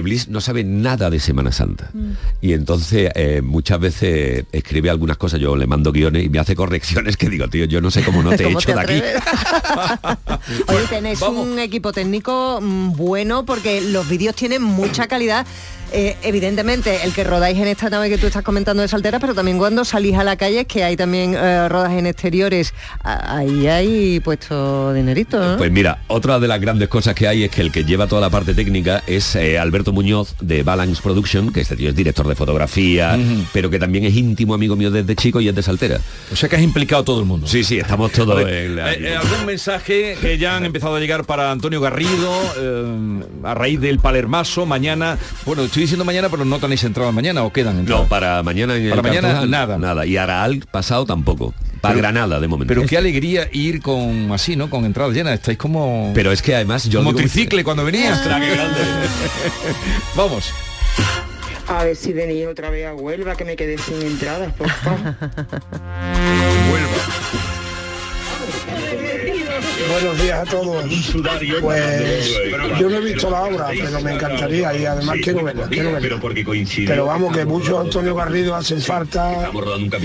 Bliss 0.00 0.28
no 0.28 0.40
sabe 0.40 0.64
nada 0.64 1.10
de 1.10 1.20
Semana 1.20 1.52
Santa. 1.52 1.90
Mm. 1.92 2.12
Y 2.40 2.52
entonces 2.52 3.10
eh, 3.14 3.42
muchas 3.42 3.80
veces 3.80 4.44
escribe 4.52 4.90
algunas 4.90 5.16
cosas, 5.16 5.40
yo 5.40 5.56
le 5.56 5.66
mando 5.66 5.92
guiones 5.92 6.24
y 6.24 6.28
me 6.28 6.38
hace 6.38 6.54
correcciones 6.56 7.16
que 7.16 7.28
digo, 7.28 7.48
tío, 7.48 7.64
yo 7.66 7.80
no 7.80 7.90
sé 7.90 8.02
cómo 8.02 8.22
no 8.22 8.30
te 8.30 8.36
he 8.42 8.46
¿Cómo 8.46 8.58
hecho 8.58 8.74
te 8.74 8.74
de 8.74 8.80
aquí. 8.80 9.02
Oye, 10.68 10.86
tenéis 10.88 11.22
un 11.22 11.58
equipo 11.58 11.92
técnico 11.92 12.60
mm, 12.60 12.92
bueno 12.92 13.44
porque 13.44 13.80
los 13.80 14.08
vídeos 14.08 14.34
tienen 14.34 14.62
mucha 14.62 15.06
calidad. 15.06 15.46
Eh, 15.94 16.16
evidentemente, 16.22 17.04
el 17.04 17.12
que 17.12 17.22
rodáis 17.22 17.58
en 17.58 17.68
esta 17.68 17.90
nave 17.90 18.08
que 18.08 18.16
tú 18.18 18.26
estás 18.26 18.42
comentando 18.42 18.80
de 18.82 18.88
Salteras, 18.88 19.20
pero 19.20 19.34
también 19.34 19.58
cuando 19.58 19.84
salís 19.84 20.16
a 20.16 20.24
la 20.24 20.36
calle, 20.36 20.64
que 20.64 20.82
hay 20.84 20.96
también 20.96 21.34
eh, 21.34 21.68
rodaje 21.68 21.98
en 21.98 22.06
exteriores, 22.06 22.72
a- 23.04 23.36
ahí 23.38 23.66
hay 23.66 24.20
puesto 24.20 24.94
dinerito, 24.94 25.38
¿no? 25.38 25.56
Pues 25.58 25.70
mira, 25.70 26.02
otra 26.08 26.38
de 26.40 26.48
las 26.48 26.60
grandes 26.60 26.88
cosas 26.88 27.14
que 27.14 27.28
hay 27.28 27.44
es 27.44 27.50
que 27.50 27.60
el 27.60 27.70
que 27.70 27.84
lleva 27.84 28.06
toda 28.06 28.20
la 28.22 28.30
parte 28.30 28.54
técnica 28.54 29.02
es 29.06 29.36
eh, 29.36 29.58
Alberto 29.58 29.92
Muñoz 29.92 30.34
de 30.40 30.62
Balance 30.62 31.02
Production, 31.02 31.52
que 31.52 31.60
este 31.60 31.76
tío 31.76 31.90
es 31.90 31.94
director 31.94 32.26
de 32.26 32.34
fotografía, 32.34 33.18
pero 33.52 33.68
que 33.68 33.78
también 33.78 34.04
es 34.04 34.14
íntimo 34.16 34.54
amigo 34.54 34.76
mío 34.76 34.90
desde 34.90 35.14
chico 35.14 35.40
y 35.42 35.48
es 35.48 35.54
de 35.54 35.62
Saltera. 35.62 36.00
O 36.32 36.36
sea 36.36 36.48
que 36.48 36.56
has 36.56 36.62
implicado 36.62 37.02
a 37.02 37.04
todo 37.04 37.20
el 37.20 37.26
mundo. 37.26 37.46
Sí, 37.46 37.64
sí, 37.64 37.78
estamos 37.78 38.12
todos 38.12 38.40
en 38.48 38.76
la- 38.76 38.92
eh, 38.94 38.98
eh, 39.12 39.16
¿Algún 39.16 39.44
mensaje 39.46 40.16
que 40.20 40.38
ya 40.38 40.56
han 40.56 40.64
empezado 40.64 40.96
a 40.96 41.00
llegar 41.00 41.24
para 41.24 41.50
Antonio 41.50 41.80
Garrido 41.82 42.32
eh, 42.58 43.20
a 43.44 43.54
raíz 43.54 43.78
del 43.80 43.98
Palermaso? 43.98 44.64
Mañana, 44.64 45.18
bueno, 45.44 45.62
estoy 45.64 45.81
diciendo 45.82 46.04
mañana, 46.04 46.28
pero 46.28 46.44
no 46.44 46.58
tenéis 46.58 46.82
entradas 46.84 47.12
mañana 47.14 47.42
o 47.44 47.52
quedan 47.52 47.78
entradas. 47.80 48.04
No, 48.04 48.08
para 48.08 48.42
mañana 48.42 48.76
en 48.76 48.84
el 48.84 48.90
Para 48.90 49.02
mañana 49.02 49.46
nada. 49.46 49.78
Nada. 49.78 50.06
Y 50.06 50.16
Araal 50.16 50.64
pasado 50.70 51.06
tampoco. 51.06 51.54
Para 51.80 51.94
Pero- 51.94 52.02
Granada 52.02 52.40
de 52.40 52.48
momento. 52.48 52.72
Pero 52.72 52.86
qué 52.86 52.96
alegría 52.96 53.48
ir 53.52 53.82
con 53.82 54.30
así, 54.32 54.56
¿no? 54.56 54.70
Con 54.70 54.84
entradas 54.84 55.14
llenas. 55.14 55.34
Estáis 55.34 55.58
como. 55.58 56.12
Pero 56.14 56.32
es 56.32 56.42
que 56.42 56.54
además 56.54 56.84
yo 56.88 57.00
como 57.00 57.10
digo- 57.10 57.18
tricicle 57.20 57.64
cuando 57.64 57.84
venías. 57.84 58.18
Ostras, 58.18 58.40
qué 58.40 58.50
grande. 58.50 58.80
Vamos. 60.16 60.50
A 61.68 61.84
ver 61.84 61.96
si 61.96 62.12
venís 62.12 62.46
otra 62.46 62.70
vez 62.70 62.86
a 62.86 62.94
Huelva, 62.94 63.34
que 63.36 63.44
me 63.44 63.56
quedé 63.56 63.78
sin 63.78 64.02
entradas, 64.02 64.52
por 64.54 64.68
favor. 64.68 65.14
Buenos 69.90 70.22
días 70.22 70.40
a 70.40 70.50
todos. 70.50 70.84
Pues 71.60 72.40
yo 72.78 72.88
no 72.88 72.96
he 72.96 73.00
visto 73.00 73.30
la 73.30 73.42
obra, 73.42 73.68
pero 73.68 74.00
me 74.00 74.14
encantaría 74.14 74.76
y 74.76 74.84
además 74.86 75.16
quiero 75.22 75.44
verla, 75.44 75.68
quiero 75.68 75.92
verla. 75.92 76.20
Pero 76.86 77.06
vamos, 77.06 77.36
que 77.36 77.44
muchos 77.44 77.80
Antonio 77.80 78.14
Garrido 78.14 78.54
hacen 78.54 78.80
falta, 78.80 79.50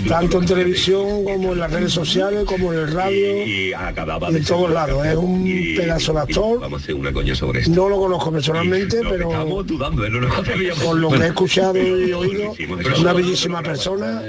tanto 0.07 0.39
en 0.39 0.45
televisión 0.45 1.23
como 1.23 1.53
en 1.53 1.59
las 1.59 1.71
redes 1.71 1.91
sociales, 1.91 2.43
como 2.45 2.73
en 2.73 2.79
el 2.79 2.91
radio, 2.91 3.43
en 4.29 4.45
todos 4.45 4.71
lados. 4.71 5.05
Es 5.05 5.15
un 5.15 5.43
pedazo 5.75 6.13
de 6.13 6.19
actor. 6.19 6.61
No 7.69 7.89
lo 7.89 7.97
conozco 7.99 8.31
personalmente, 8.31 9.01
pero 9.09 9.29
por 10.83 10.97
lo 10.97 11.09
que 11.09 11.17
he 11.17 11.27
escuchado 11.27 11.77
y 11.77 12.11
oído, 12.13 12.53
una 12.99 13.13
bellísima 13.13 13.61
persona 13.61 14.21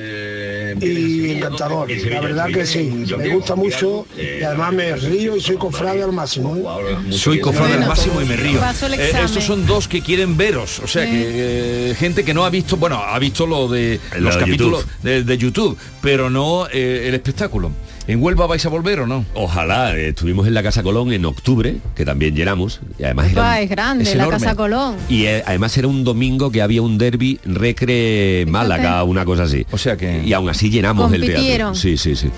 y 0.80 1.30
encantador. 1.32 1.90
La 1.90 2.20
verdad 2.20 2.46
que 2.48 2.66
sí, 2.66 2.90
me 3.16 3.28
gusta 3.28 3.54
mucho 3.54 4.06
y 4.16 4.42
además 4.42 4.72
me 4.72 4.96
río 4.96 5.36
y 5.36 5.40
soy 5.40 5.56
cofrade 5.56 6.02
al 6.02 6.12
máximo. 6.12 6.56
¿eh? 6.56 7.12
Soy 7.12 7.40
cofrade 7.40 7.74
al 7.74 7.86
máximo 7.86 8.20
y 8.20 8.24
me 8.24 8.36
río. 8.36 8.60
Eh, 8.98 9.12
estos 9.24 9.44
son 9.44 9.66
dos 9.66 9.88
que 9.88 10.00
quieren 10.02 10.36
veros, 10.36 10.80
o 10.80 10.86
sea 10.86 11.04
que 11.04 11.90
eh, 11.90 11.94
gente 11.94 12.24
que 12.24 12.34
no 12.34 12.44
ha 12.44 12.50
visto, 12.50 12.76
bueno, 12.76 13.02
ha 13.02 13.18
visto 13.18 13.46
lo 13.46 13.68
de 13.68 14.00
Lo 14.14 14.20
los 14.20 14.36
capítulos 14.36 14.82
YouTube. 14.84 15.02
de, 15.02 15.24
de 15.24 15.38
YouTube, 15.38 15.78
pero 16.00 16.30
no 16.30 16.66
eh, 16.70 17.08
el 17.08 17.14
espectáculo. 17.14 17.72
¿En 18.08 18.22
Huelva 18.22 18.46
vais 18.46 18.64
a 18.64 18.70
volver 18.70 19.00
o 19.00 19.06
no? 19.06 19.24
Ojalá, 19.34 19.94
eh, 19.94 20.08
estuvimos 20.08 20.46
en 20.46 20.54
la 20.54 20.62
Casa 20.62 20.82
Colón 20.82 21.12
en 21.12 21.26
octubre, 21.26 21.76
que 21.94 22.06
también 22.06 22.34
llenamos, 22.34 22.80
y 22.98 23.04
además 23.04 23.30
era 23.30 23.42
un- 23.42 23.46
Va, 23.48 23.60
es 23.60 23.68
grande, 23.68 24.04
es 24.04 24.14
la 24.16 24.22
enorme. 24.24 24.40
Casa 24.40 24.54
Colón. 24.56 24.96
Y 25.10 25.26
eh, 25.26 25.42
además 25.46 25.76
era 25.76 25.88
un 25.88 26.04
domingo 26.04 26.50
que 26.50 26.62
había 26.62 26.80
un 26.80 26.96
derby 26.96 27.38
Recre 27.44 28.46
Málaga, 28.48 29.04
una 29.04 29.26
cosa 29.26 29.42
así. 29.42 29.66
O 29.70 29.76
sea 29.78 29.96
que. 29.98 30.22
Y 30.24 30.32
aún 30.32 30.48
así 30.48 30.70
llenamos 30.70 31.12
el 31.12 31.20
teatro. 31.20 31.34
Compitieron. 31.36 31.76
Sí, 31.76 31.98
sí, 31.98 32.16
sí. 32.16 32.30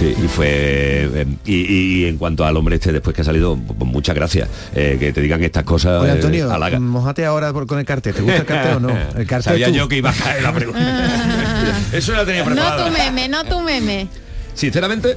Sí, 0.00 0.12
y 0.24 0.26
fue. 0.26 0.48
eh, 0.50 1.26
y, 1.46 2.06
en 2.06 2.18
cuanto 2.18 2.44
al 2.44 2.56
hombre 2.56 2.74
este 2.74 2.90
después 2.92 3.14
que 3.14 3.22
ha 3.22 3.24
salido, 3.24 3.56
pues 3.56 3.88
muchas 3.88 4.16
gracias. 4.16 4.48
eh, 4.74 4.96
que 4.98 5.12
te 5.12 5.20
digan 5.20 5.44
estas 5.44 5.62
cosas. 5.62 6.02
Oye, 6.02 6.10
eh, 6.10 6.14
Antonio, 6.14 6.50
halaga. 6.52 6.80
mojate 6.80 7.24
ahora 7.24 7.52
por- 7.52 7.68
con 7.68 7.78
el 7.78 7.84
cartel. 7.84 8.14
¿Te 8.14 8.20
gusta 8.22 8.38
el 8.38 8.44
cartel 8.46 8.76
o 8.78 8.80
no? 8.80 8.88
El 8.90 9.26
cartel 9.28 9.42
Sabía 9.52 9.68
tú. 9.68 9.74
yo 9.74 9.86
que 9.88 9.98
iba 9.98 10.10
a 10.10 10.12
caer 10.12 10.42
la 10.42 10.52
pregunta. 10.52 11.76
Eso 11.92 12.10
la 12.14 12.24
tenía 12.26 12.44
No 12.44 12.84
tu 12.84 12.90
meme, 12.90 13.28
no 13.28 13.44
tu 13.44 13.60
meme. 13.60 14.08
Sinceramente, 14.54 15.16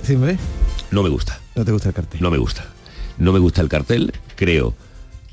no 0.91 1.03
me 1.03 1.09
gusta. 1.09 1.39
¿No 1.55 1.63
te 1.65 1.71
gusta 1.71 1.89
el 1.89 1.95
cartel? 1.95 2.21
No 2.21 2.31
me 2.31 2.37
gusta. 2.37 2.65
no 3.17 3.33
me 3.33 3.39
gusta 3.39 3.61
el 3.61 3.69
cartel, 3.69 4.11
creo 4.35 4.75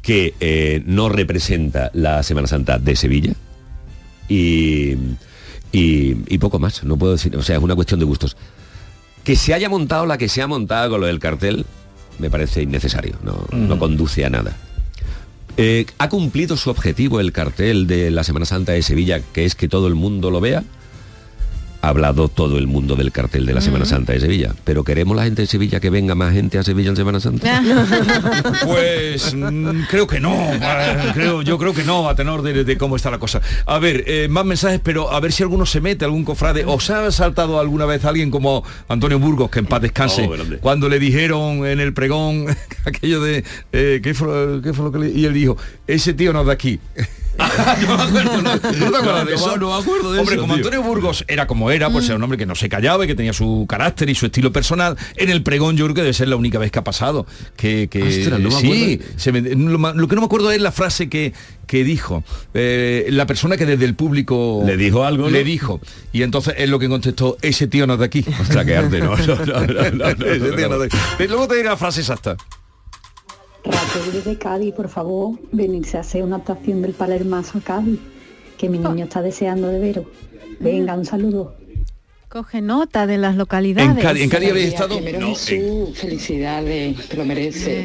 que 0.03 0.35
eh, 0.41 0.83
no 0.87 1.09
representa 1.09 1.91
la 1.95 2.23
Semana 2.23 2.47
Santa 2.47 2.79
de 2.79 2.95
Sevilla 2.97 3.33
y, 4.29 4.93
y, 5.73 6.17
y 6.29 6.39
poco 6.39 6.59
más, 6.59 6.85
no 6.85 6.97
puedo 6.99 7.13
decir, 7.13 7.35
o 7.37 7.43
sea, 7.43 7.57
es 7.57 7.63
una 7.63 7.75
cuestión 7.75 8.01
de 8.01 8.07
gustos. 8.07 8.37
Que 9.23 9.37
se 9.37 9.55
haya 9.55 9.69
montado 9.71 10.05
la 10.05 10.19
que 10.19 10.29
se 10.29 10.43
ha 10.43 10.47
montado 10.47 10.91
con 10.91 11.01
lo 11.01 11.07
del 11.07 11.19
cartel, 11.19 11.65
me 12.19 12.29
parece 12.31 12.63
innecesario, 12.63 13.17
no, 13.23 13.47
no 13.53 13.79
conduce 13.79 14.25
a 14.25 14.31
nada. 14.31 14.55
Eh, 15.57 15.87
¿Ha 15.99 16.09
cumplido 16.09 16.57
su 16.57 16.69
objetivo 16.69 17.21
el 17.21 17.33
cartel 17.33 17.87
de 17.87 18.11
la 18.11 18.25
Semana 18.25 18.45
Santa 18.45 18.73
de 18.73 18.83
Sevilla, 18.83 19.21
que 19.33 19.45
es 19.45 19.55
que 19.55 19.69
todo 19.69 19.87
el 19.89 19.95
mundo 19.95 20.31
lo 20.31 20.41
vea? 20.41 20.65
Ha 21.85 21.89
hablado 21.89 22.29
todo 22.29 22.57
el 22.57 22.67
mundo 22.67 22.97
del 22.97 23.13
cartel 23.13 23.45
de 23.45 23.53
la 23.53 23.61
Semana 23.61 23.85
Santa 23.85 24.15
de 24.15 24.21
Sevilla, 24.21 24.55
pero 24.65 24.85
queremos 24.85 25.15
la 25.15 25.25
gente 25.25 25.43
de 25.43 25.47
Sevilla 25.47 25.81
que 25.81 25.91
venga 25.91 26.15
más 26.15 26.33
gente 26.33 26.57
a 26.57 26.63
Sevilla 26.63 26.89
en 26.89 26.97
Semana 26.97 27.21
Santa. 27.21 27.63
Pues 28.65 29.35
mm, 29.37 29.83
creo 29.91 30.07
que 30.07 30.19
no, 30.19 30.35
creo, 31.13 31.43
yo 31.43 31.59
creo 31.59 31.75
que 31.75 31.85
no, 31.85 32.09
a 32.09 32.15
tenor 32.15 32.41
de, 32.41 32.65
de 32.65 32.79
cómo 32.79 32.97
está 32.97 33.11
la 33.11 33.19
cosa. 33.19 33.43
A 33.67 33.79
ver, 33.79 34.05
eh, 34.07 34.29
más 34.31 34.47
mensajes, 34.47 34.81
pero 34.83 35.13
a 35.13 35.21
ver 35.21 35.33
si 35.33 35.43
alguno 35.43 35.67
se 35.67 35.83
mete, 35.83 36.07
algún 36.07 36.25
cofrade. 36.25 36.65
¿Os 36.65 36.89
ha 36.89 37.13
saltado 37.13 37.61
alguna 37.61 37.85
vez 37.85 38.03
alguien 38.07 38.31
como 38.31 38.65
Antonio 38.89 39.19
Burgos, 39.19 39.51
que 39.51 39.59
en 39.59 39.67
paz 39.67 39.83
descanse, 39.83 40.27
Oh, 40.27 40.57
cuando 40.63 40.89
le 40.89 40.99
dijeron 40.99 41.67
en 41.67 41.81
el 41.81 41.93
pregón 41.93 42.47
aquello 42.87 43.21
de, 43.21 43.45
eh, 43.73 44.01
¿qué, 44.03 44.15
fue, 44.15 44.61
qué 44.63 44.73
fue 44.73 44.87
lo 44.87 44.93
que 44.93 45.01
le... 45.01 45.11
Y 45.11 45.27
él 45.27 45.35
dijo, 45.35 45.59
ese 45.87 46.15
tío 46.15 46.33
no 46.33 46.41
es 46.41 46.47
de 46.47 46.53
aquí. 46.53 46.81
no 47.87 47.97
no, 48.13 48.43
¿no? 48.43 48.43
No 48.43 48.91
me 48.91 48.99
acuerdo 48.99 50.13
de 50.13 50.21
Hombre, 50.21 50.35
eso, 50.37 50.41
como 50.41 50.55
tío. 50.55 50.65
Antonio 50.65 50.83
Burgos 50.83 51.25
era 51.29 51.47
como 51.47 51.71
era, 51.71 51.91
pues 51.91 52.07
era 52.07 52.17
un 52.17 52.23
hombre 52.23 52.39
que 52.39 52.47
no 52.47 52.55
se 52.55 52.69
callaba 52.69 53.05
y 53.05 53.09
que 53.09 53.15
tenía 53.15 53.33
su 53.33 53.67
carácter 53.69 54.09
y 54.11 54.15
su 54.15 54.27
estilo 54.27 54.53
personal. 54.53 54.97
En 55.17 55.31
el 55.31 55.43
pregón 55.43 55.77
yo 55.77 55.85
creo 55.87 55.95
que 55.95 56.01
debe 56.03 56.13
ser 56.15 56.29
la 56.29 56.37
única 56.37 56.59
vez 56.59 56.71
que 56.71 56.79
ha 56.79 56.85
pasado. 56.85 57.27
Que, 57.57 57.89
que 57.89 58.03
Ostras, 58.03 58.41
no 58.41 58.51
me 58.51 58.61
sí, 58.61 58.95
acuerdo. 59.01 59.13
se 59.19 59.33
me- 59.33 59.41
lo, 59.41 60.09
que 60.09 60.15
no 60.15 60.21
me 60.23 60.27
acuerdo 60.27 60.51
es 60.51 60.61
la 60.61 60.73
frase 60.73 61.09
que, 61.09 61.33
que 61.67 61.85
dijo. 61.85 62.23
Eh, 62.55 63.07
la 63.11 63.27
persona 63.27 63.57
que 63.57 63.67
desde 63.67 63.85
el 63.85 63.95
público 63.95 64.63
Le 64.65 64.77
dijo 64.77 65.05
algo. 65.05 65.29
Le 65.29 65.45
dijo. 65.45 65.81
Y 66.13 66.23
entonces 66.23 66.55
es 66.59 66.69
lo 66.69 66.79
que 66.79 66.89
contestó, 66.89 67.37
ese 67.43 67.67
tío 67.67 67.87
no 67.87 67.95
es 67.95 67.99
de 68.01 68.05
aquí. 68.07 68.25
Ostras, 68.41 68.65
qué 68.65 68.77
arte, 68.77 69.01
no, 69.01 69.17
no, 69.17 69.37
no, 69.37 69.45
no, 69.45 69.67
no, 69.67 69.91
no, 69.91 70.27
Ese 70.27 70.53
tío 70.53 70.69
no, 70.69 70.77
no 70.79 70.85
es 70.85 70.93
Raquel 73.65 74.13
desde 74.13 74.37
Cádiz, 74.39 74.75
por 74.75 74.89
favor, 74.89 75.39
venirse 75.53 75.97
a 75.97 76.01
hacer 76.01 76.23
una 76.23 76.37
actuación 76.37 76.83
del 76.83 76.93
Palermazo 76.93 77.59
a 77.59 77.61
Cádiz, 77.63 77.99
que 78.59 78.69
mi 78.69 78.79
niño 78.79 79.05
está 79.05 79.23
deseando 79.23 79.69
de 79.69 79.79
veros. 79.79 80.07
Venga, 80.61 80.95
un 80.95 81.05
saludo. 81.05 81.55
Coge 82.29 82.61
nota 82.61 83.07
de 83.07 83.17
las 83.17 83.37
localidades. 83.37 83.91
En 83.91 83.97
Cádiz- 83.97 84.23
en 84.25 84.29
Cádiz 84.29 84.51
habéis 84.51 84.67
estado? 84.69 84.97
Primero 84.97 85.21
No, 85.21 85.29
Jesús, 85.37 85.97
felicidades, 85.97 87.01
que 87.07 87.17
lo 87.17 87.25
merece. 87.25 87.85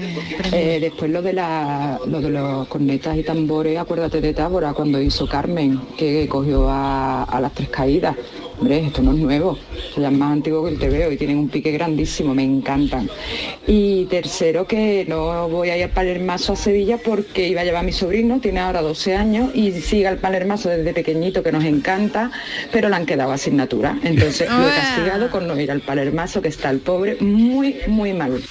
Eh, 0.52 0.80
después 0.82 1.12
lo 1.12 1.22
de 1.22 1.34
la, 1.34 2.00
lo 2.08 2.20
de 2.20 2.30
los 2.32 2.68
cornetas 2.68 3.16
y 3.16 3.24
tambores, 3.24 3.78
acuérdate 3.78 4.20
de 4.22 4.34
Tábora 4.34 4.74
cuando 4.74 5.00
hizo 5.00 5.28
Carmen, 5.28 5.80
que 5.98 6.28
cogió 6.28 6.68
a, 6.68 7.24
a 7.26 7.40
las 7.40 7.54
tres 7.54 7.70
caídas. 7.70 8.16
Hombre, 8.60 8.86
esto 8.88 9.02
no 9.02 9.12
es 9.14 9.18
nuevo, 9.20 9.58
esto 9.74 10.02
ya 10.02 10.10
es 10.10 10.14
más 10.18 10.34
antiguo 10.34 10.66
que 10.66 10.72
el 10.72 10.80
TVO 10.80 11.12
y 11.14 11.18
tienen 11.18 11.38
un 11.38 11.48
pique 11.48 11.72
grandísimo, 11.72 12.36
me 12.36 12.44
encantan. 12.44 13.10
Y 13.66 14.04
tercero, 14.08 14.68
que 14.68 15.06
no 15.08 15.48
voy 15.48 15.70
a 15.70 15.78
ir 15.78 15.84
al 15.86 15.92
Palermazo 15.92 16.54
a 16.54 16.56
Sevilla 16.58 16.98
porque 16.98 17.48
iba 17.48 17.62
a 17.62 17.64
llevar 17.64 17.84
a 17.84 17.86
mi 17.86 17.94
sobrino, 17.94 18.42
tiene 18.42 18.60
ahora 18.60 18.82
12 18.82 19.16
años 19.16 19.52
y 19.56 19.72
sigue 19.80 20.08
al 20.08 20.18
Palermazo 20.18 20.68
desde 20.68 20.94
pequeñito, 20.94 21.42
que 21.42 21.54
nos 21.54 21.64
encanta, 21.64 22.32
pero 22.74 22.90
le 22.90 22.96
han 22.98 23.06
quedado 23.06 23.32
asignaturas. 23.32 23.96
Entonces 24.04 24.50
lo 24.50 24.68
he 24.68 24.72
castigado 24.76 25.32
con 25.32 25.48
no 25.48 25.58
ir 25.58 25.72
al 25.72 25.80
Palermazo, 25.80 26.42
que 26.42 26.50
está 26.50 26.70
el 26.70 26.80
pobre 26.80 27.16
muy, 27.22 27.78
muy 27.88 28.12
mal. 28.12 28.44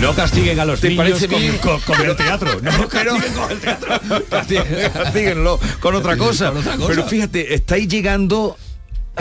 No 0.00 0.14
castiguen 0.14 0.58
a 0.60 0.64
los 0.64 0.80
¿Te 0.80 0.88
niños 0.88 1.04
parece 1.08 1.28
con, 1.28 1.40
bien? 1.40 1.58
con- 1.58 1.80
con 1.80 2.00
el 2.08 2.16
teatro. 2.16 2.48
No 2.62 2.70
Pero- 2.90 3.12
castiguen 3.16 3.34
con 3.34 3.50
el 3.52 3.60
teatro. 3.60 3.88
Castíguenlo, 4.30 4.90
castíguenlo 4.94 5.60
con 5.80 5.94
otra 5.94 6.16
cosa. 6.16 6.48
Con 6.52 6.60
otra 6.60 6.76
cosa. 6.76 6.88
Pero 6.88 7.04
fíjate, 7.06 7.52
estáis 7.54 7.86
llegando 7.86 8.56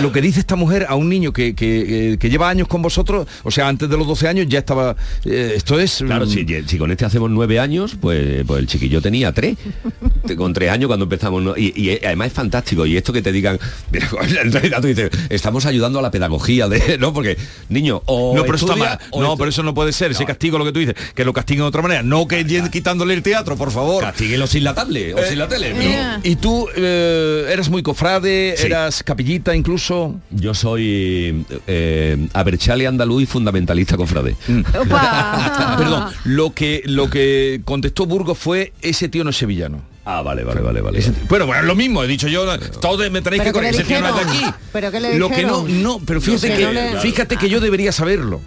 lo 0.02 0.12
que 0.12 0.22
dice 0.22 0.39
esta 0.39 0.56
mujer 0.56 0.86
a 0.89 0.95
un 0.95 1.10
niño 1.10 1.34
que, 1.34 1.54
que, 1.56 2.14
eh, 2.14 2.18
que 2.18 2.30
lleva 2.30 2.50
años 2.50 2.68
con 2.68 2.82
vosotros, 2.82 3.28
o 3.43 3.52
sea, 3.52 3.68
antes 3.68 3.89
de 3.89 3.97
los 3.97 4.08
12 4.08 4.28
años 4.28 4.45
ya 4.50 4.60
estaba... 4.60 4.95
eh, 5.26 5.54
esto 5.56 5.80
es... 5.80 6.04
Claro, 6.06 6.26
mm, 6.26 6.30
si, 6.30 6.45
si 6.68 6.78
con 6.78 6.91
este 6.91 7.06
hacemos 7.06 7.30
nueve 7.30 7.60
años, 7.60 7.97
pues, 8.00 8.43
pues 8.45 8.60
el 8.60 8.68
chiquillo 8.68 9.02
tenía 9.02 9.32
tres. 9.32 9.58
Con 10.38 10.54
tres 10.54 10.70
años 10.72 10.88
cuando 10.88 11.06
empezamos. 11.06 11.41
¿no? 11.41 11.58
Y, 11.58 11.74
y 11.76 12.06
además 12.06 12.28
es 12.28 12.34
fantástico. 12.34 12.86
Y 12.86 12.95
esto 12.97 13.12
que 13.12 13.22
te 13.22 13.32
digan, 13.32 13.60
mira, 13.91 14.10
en 14.41 14.52
realidad 14.52 14.82
tú 14.82 14.88
dices, 14.88 15.10
estamos 15.30 15.66
ayudando 15.66 16.00
a 16.00 16.02
la 16.02 16.12
pedagogía 16.12 16.68
de. 16.68 16.97
No, 17.00 17.14
porque, 17.14 17.38
niño, 17.70 18.02
o. 18.06 18.36
no, 18.36 18.43
pero 18.43 18.56
eso 18.56 18.66
está 18.66 18.76
mal. 18.78 19.00
No, 19.18 19.38
pero 19.38 19.50
eso 19.50 19.64
no 19.64 19.74
puede 19.74 19.91
ser. 19.93 20.12
Ese 20.12 20.26
castigo, 20.26 20.58
lo 20.58 20.66
que 20.66 20.72
tú 20.72 20.80
dices, 20.80 20.95
que 21.16 21.24
lo 21.26 21.34
castiguen 21.34 21.64
de 21.64 21.68
otra 21.68 21.82
manera. 21.82 22.04
No 22.04 22.28
que 22.28 22.45
quitándole 22.72 23.14
el 23.14 23.24
teatro, 23.24 23.56
por 23.56 23.72
favor. 23.72 24.04
Castíguelo 24.04 24.47
sin 24.47 24.64
la 24.64 24.74
tablet 24.74 25.16
o 25.16 25.20
Eh, 25.20 25.26
sin 25.30 25.39
la 25.39 25.47
tele. 25.47 25.74
Yeah. 25.74 26.20
Y 26.24 26.36
tú 26.36 26.68
eh, 26.76 27.45
eras 27.52 27.70
muy 27.70 27.82
cofrade, 27.84 28.56
Sí. 28.58 28.66
eras 28.68 29.04
capillita 29.04 29.56
incluso. 29.56 29.89
Yo 30.32 30.54
soy 30.54 31.46
eh, 31.68 32.28
Aberchale 32.34 32.88
andaluz 32.88 33.24
y 33.24 33.26
fundamentalista 33.26 33.98
cofrade. 33.98 34.36
Opa. 34.80 35.76
Perdón, 35.78 36.06
lo 36.26 36.54
que, 36.54 36.82
lo 36.86 37.10
que 37.10 37.62
contestó 37.66 38.06
Burgos 38.06 38.38
fue 38.38 38.74
ese 38.82 39.10
tío 39.10 39.24
no 39.24 39.30
es 39.32 39.38
sevillano. 39.38 39.82
Ah, 40.06 40.22
vale, 40.22 40.44
vale, 40.44 40.62
vale, 40.62 40.82
vale. 40.82 41.00
Ese 41.00 41.14
bueno, 41.28 41.46
bueno, 41.46 41.62
es 41.62 41.68
lo 41.68 41.76
mismo, 41.76 42.04
he 42.04 42.08
dicho 42.08 42.28
yo, 42.28 42.46
todos 42.82 43.12
me 43.12 43.22
tenéis 43.22 43.44
que 43.44 43.52
¿Pero 43.52 43.62
qué 43.62 43.72
corregir, 43.72 43.76
le 43.76 43.82
ese 43.82 43.88
tío 43.88 44.02
no 44.02 44.08
es 44.10 44.16
de 44.16 44.22
aquí. 44.32 44.56
¿Pero 44.74 44.92
qué 44.92 45.00
le 45.00 45.18
Lo 45.20 45.30
que 45.30 45.44
no, 45.44 45.68
no, 45.68 46.00
pero 46.06 46.20
fíjate 46.20 46.48
Que 46.50 46.58
que, 46.58 46.64
no 46.64 46.72
le- 46.72 47.00
fíjate 47.00 47.38
que 47.38 47.50
yo 47.50 47.60
debería 47.60 47.92
saberlo. 47.92 48.42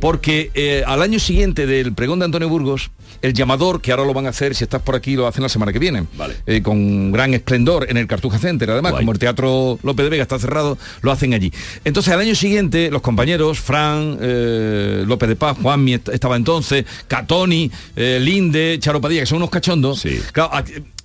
Porque 0.00 0.50
eh, 0.54 0.82
al 0.86 1.02
año 1.02 1.18
siguiente 1.18 1.66
del 1.66 1.92
pregón 1.94 2.18
de 2.18 2.24
Antonio 2.26 2.48
Burgos, 2.48 2.90
el 3.22 3.32
llamador, 3.32 3.80
que 3.80 3.92
ahora 3.92 4.04
lo 4.04 4.12
van 4.12 4.26
a 4.26 4.30
hacer, 4.30 4.54
si 4.54 4.64
estás 4.64 4.82
por 4.82 4.94
aquí, 4.96 5.14
lo 5.16 5.26
hacen 5.26 5.42
la 5.42 5.48
semana 5.48 5.72
que 5.72 5.78
viene. 5.78 6.04
Vale. 6.16 6.34
Eh, 6.46 6.60
con 6.62 7.12
gran 7.12 7.32
esplendor 7.34 7.86
en 7.88 7.96
el 7.96 8.06
Cartuja 8.06 8.38
Center. 8.38 8.70
Además, 8.70 8.92
Guay. 8.92 9.02
como 9.02 9.12
el 9.12 9.18
Teatro 9.18 9.78
López 9.82 10.04
de 10.04 10.10
Vega 10.10 10.22
está 10.22 10.38
cerrado, 10.38 10.76
lo 11.02 11.12
hacen 11.12 11.32
allí. 11.34 11.52
Entonces, 11.84 12.12
al 12.12 12.20
año 12.20 12.34
siguiente, 12.34 12.90
los 12.90 13.00
compañeros, 13.02 13.60
Fran, 13.60 14.18
eh, 14.20 15.04
López 15.06 15.28
de 15.28 15.36
Paz, 15.36 15.56
Juanmi 15.62 15.94
est- 15.94 16.08
estaba 16.08 16.36
entonces, 16.36 16.84
Catoni, 17.08 17.70
eh, 17.96 18.18
Linde, 18.20 18.76
Charo 18.80 19.00
Padilla, 19.00 19.20
que 19.20 19.26
son 19.26 19.36
unos 19.38 19.50
cachondos, 19.50 20.00
Sí. 20.00 20.20
claro, 20.32 20.50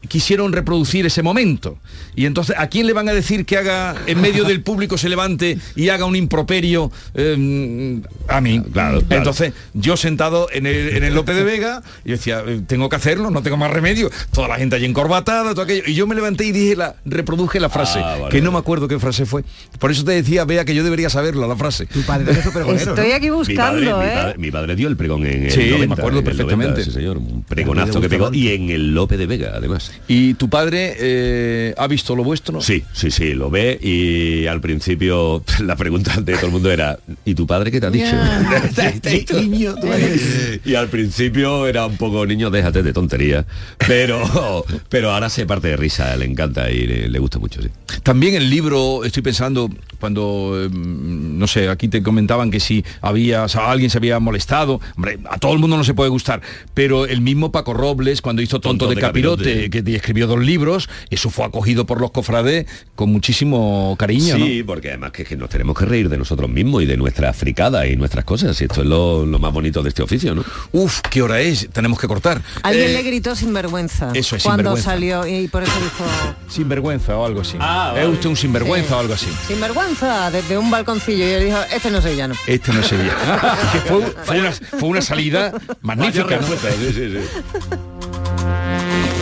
quisieron 0.08 0.52
reproducir 0.54 1.06
ese 1.06 1.22
momento. 1.24 1.78
Y 2.16 2.26
entonces, 2.26 2.56
¿a 2.58 2.68
quién 2.68 2.88
le 2.88 2.94
van 2.94 3.08
a 3.10 3.14
decir 3.14 3.46
que 3.46 3.58
haga, 3.58 3.96
en 4.08 4.22
medio 4.22 4.44
del 4.44 4.62
público 4.62 4.98
se 4.98 5.10
levante 5.10 5.58
y 5.76 5.90
haga 5.90 6.06
un 6.06 6.16
improperio? 6.16 6.92
Eh, 7.14 8.02
a 8.28 8.42
mí. 8.42 8.62
Claro, 8.72 9.02
claro. 9.02 9.06
Entonces, 9.10 9.54
yo 9.74 9.98
sentado 9.98 10.48
en 10.52 10.66
el, 10.66 10.96
en 10.98 11.04
el 11.04 11.14
López 11.14 11.36
de 11.36 11.44
Vega, 11.44 11.84
y 12.06 12.12
decía, 12.12 12.44
eh, 12.46 12.62
tengo 12.66 12.90
que 12.90 12.96
hacerlo, 12.96 13.30
no 13.32 13.42
tengo 13.44 13.58
más 13.58 13.72
remedio. 13.72 14.10
Toda 14.32 14.48
la 14.48 14.56
gente 14.58 14.76
allí 14.76 14.86
encorbatada, 14.86 15.52
todo 15.52 15.62
aquello. 15.64 15.84
Y 15.86 15.94
yo 15.94 16.08
me 16.08 16.16
levanté 16.16 16.46
y 16.46 16.52
dije 16.52 16.76
la, 16.76 16.96
reproduje 17.06 17.60
la 17.60 17.70
frase, 17.70 18.00
Ah, 18.00 18.18
vale, 18.20 18.30
que 18.30 18.42
no 18.42 18.52
me 18.52 18.58
acuerdo 18.60 18.88
qué 18.88 19.00
frase 19.00 19.26
fue. 19.26 19.44
Por 19.80 19.92
eso 19.92 20.04
te 20.04 20.12
decía, 20.12 20.46
vea, 20.46 20.66
que 20.66 20.74
yo 20.76 20.84
debería 20.84 21.10
saberla, 21.10 21.48
la 21.48 21.56
frase. 21.56 21.86
Tu 21.86 22.02
padre 22.02 22.32
Estoy 22.32 23.12
aquí 23.12 23.30
Mi 23.30 23.32
padre, 23.32 23.32
buscando, 23.32 23.82
mi, 23.82 24.06
¿eh? 24.06 24.12
padre, 24.14 24.38
mi 24.38 24.52
padre 24.52 24.76
dio 24.76 24.88
el 24.88 24.98
pregón 24.98 25.26
en 25.26 25.46
el 25.46 25.52
Sí, 25.52 25.60
me 25.60 25.70
90, 25.88 25.94
acuerdo 25.96 26.20
en 26.20 26.28
el 26.28 26.38
90, 26.38 26.46
perfectamente. 26.48 26.92
señor, 26.92 27.18
un 27.18 27.44
pregonazo 27.44 28.02
que 28.02 28.10
pegó 28.10 28.34
y 28.34 28.50
en 28.50 28.70
el 28.70 28.94
Lope 28.94 29.18
de 29.18 29.26
Vega, 29.26 29.52
además. 29.56 29.92
¿Y 30.08 30.34
tu 30.36 30.50
padre 30.50 30.96
eh, 31.00 31.74
ha 31.78 31.88
visto 31.88 32.16
lo 32.16 32.24
vuestro? 32.24 32.62
Sí, 32.62 32.84
sí, 32.94 33.12
sí, 33.12 33.34
lo 33.34 33.50
ve 33.50 33.78
y 33.82 34.48
al 34.48 34.62
principio 34.62 35.44
la 35.64 35.76
pregunta 35.76 36.20
de 36.22 36.34
todo 36.36 36.48
el 36.48 36.52
mundo 36.52 36.72
era 36.72 36.98
¿y 37.26 37.36
tu 37.36 37.46
padre 37.48 37.72
qué 37.72 37.80
te 37.80 37.88
ha 37.88 37.92
dicho? 37.92 38.16
Niño, 39.42 39.76
tú 39.76 39.88
eres- 39.88 40.60
y 40.66 40.76
al 40.76 40.88
principio 40.90 41.68
era 41.68 41.86
un 41.86 41.98
poco 41.98 42.26
niño, 42.26 42.50
déjate 42.50 42.84
de 42.84 42.94
tontería, 42.94 43.46
pero 43.88 44.66
pero 44.90 45.12
ahora 45.12 45.30
se 45.30 45.46
parte 45.46 45.68
de 45.70 45.78
risa, 45.78 46.16
le 46.16 46.26
encanta 46.26 46.70
y 46.72 46.86
le, 46.88 47.08
le 47.10 47.20
gusta 47.20 47.40
mucho, 47.40 47.62
sí. 47.62 47.70
También 48.04 48.36
el 48.36 48.50
libro, 48.50 49.04
estoy 49.04 49.24
pensando, 49.24 49.70
cuando, 50.00 50.54
eh, 50.66 50.70
no 50.72 51.48
sé, 51.48 51.70
aquí 51.70 51.88
te 51.88 52.02
comentaban 52.04 52.52
que 52.52 52.60
si 52.60 52.84
había, 53.02 53.44
o 53.44 53.50
sea, 53.50 53.72
alguien 53.72 53.90
se 53.90 53.98
había 53.98 54.20
molestado, 54.20 54.80
hombre, 54.96 55.20
a 55.30 55.38
todo 55.38 55.54
el 55.54 55.60
mundo 55.60 55.78
no 55.78 55.84
se 55.84 55.94
puede 55.94 56.10
gustar, 56.10 56.42
pero 56.74 57.06
el 57.06 57.22
mismo 57.22 57.52
Paco 57.52 57.74
Robles, 57.74 58.22
cuando 58.22 58.42
hizo 58.42 58.60
Tonto, 58.60 58.86
Tonto 58.86 58.90
de, 58.90 58.96
de 58.96 59.02
Capirote, 59.02 59.44
Capirote. 59.44 59.70
Que 59.84 59.96
escribió 59.96 60.28
dos 60.28 60.40
libros, 60.40 60.90
eso 61.10 61.30
fue 61.30 61.46
acogido 61.46 61.86
por 61.86 62.00
los 62.02 62.12
cofrades 62.12 62.66
con 62.96 63.12
muchísimo 63.12 63.96
cariño, 63.98 64.36
Sí, 64.36 64.64
porque 64.64 64.90
además 64.90 65.12
que, 65.12 65.24
que 65.26 65.36
nos 65.38 65.50
tenemos 65.50 65.78
que 65.78 65.86
reír 65.86 66.10
de 66.10 66.18
nosotros 66.18 66.50
mismos 66.50 66.84
y 66.84 66.86
de 66.86 66.98
nuestras 66.98 67.36
fricadas 67.36 67.88
y 67.88 67.96
nuestras 67.96 68.26
cosas, 68.26 68.60
y 68.62 68.66
esto 68.66 68.82
es 68.82 68.88
lo, 68.88 69.26
lo 69.26 69.40
más 69.40 69.54
bonito 69.54 69.82
de 69.84 69.90
este 69.90 70.02
oficio, 70.04 70.34
¿no? 70.36 70.44
Uf, 70.72 71.02
¿qué 71.10 71.22
hora 71.22 71.40
es? 71.42 71.70
Tenemos 71.72 72.00
que 72.00 72.08
cortar. 72.08 72.42
Alguien 72.64 72.90
Eh, 72.90 72.94
le 72.94 73.04
gritó 73.04 73.36
sinvergüenza. 73.36 74.12
eso 74.14 74.36
es, 74.36 74.44
Cuando 74.44 74.76
sinvergüenza. 74.76 74.92
salió 75.24 75.28
y 75.42 75.48
por 75.48 75.64
eso 75.64 75.72
dijo 75.82 76.06
Sinvergüenza 76.50 77.18
o 77.18 77.26
algo 77.26 77.42
así. 77.42 77.58
Ah, 77.60 77.90
¿Es 77.96 78.02
vale. 78.02 78.14
usted 78.14 78.30
un 78.30 78.36
sinvergüenza 78.38 78.88
Sí. 78.90 78.94
o 78.94 79.00
algo 79.00 79.14
así? 79.14 79.28
sinvergüenza 79.48 80.32
desde 80.32 80.58
un 80.58 80.70
balconcillo 80.72 81.26
y 81.26 81.30
él 81.32 81.46
dijo, 81.46 81.58
este 81.74 81.90
no 81.92 82.02
soy 82.02 82.16
llano. 82.16 82.36
Este 82.48 82.72
no 82.74 82.80
es 82.80 82.88
Sevilla. 82.88 83.16
que 83.74 83.80
fue, 83.82 84.02
fue 84.24 84.40
una, 84.40 84.52
fue 84.52 84.90
una 84.90 85.02
salida 85.02 85.54
magnífica, 85.82 86.38
¿no? 86.38 86.48
Sí, 86.48 86.94
sí, 86.94 87.12
sí. 87.12 87.78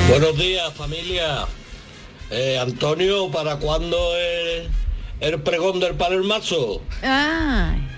Buenos 0.09 0.37
días, 0.37 0.71
familia. 0.73 1.47
Eh, 2.29 2.57
Antonio, 2.59 3.29
¿para 3.31 3.57
cuándo 3.57 3.97
el, 4.15 4.69
el 5.19 5.41
pregón 5.41 5.79
del 5.79 5.95
Palermazo? 5.95 6.81
Ay. 7.01 7.94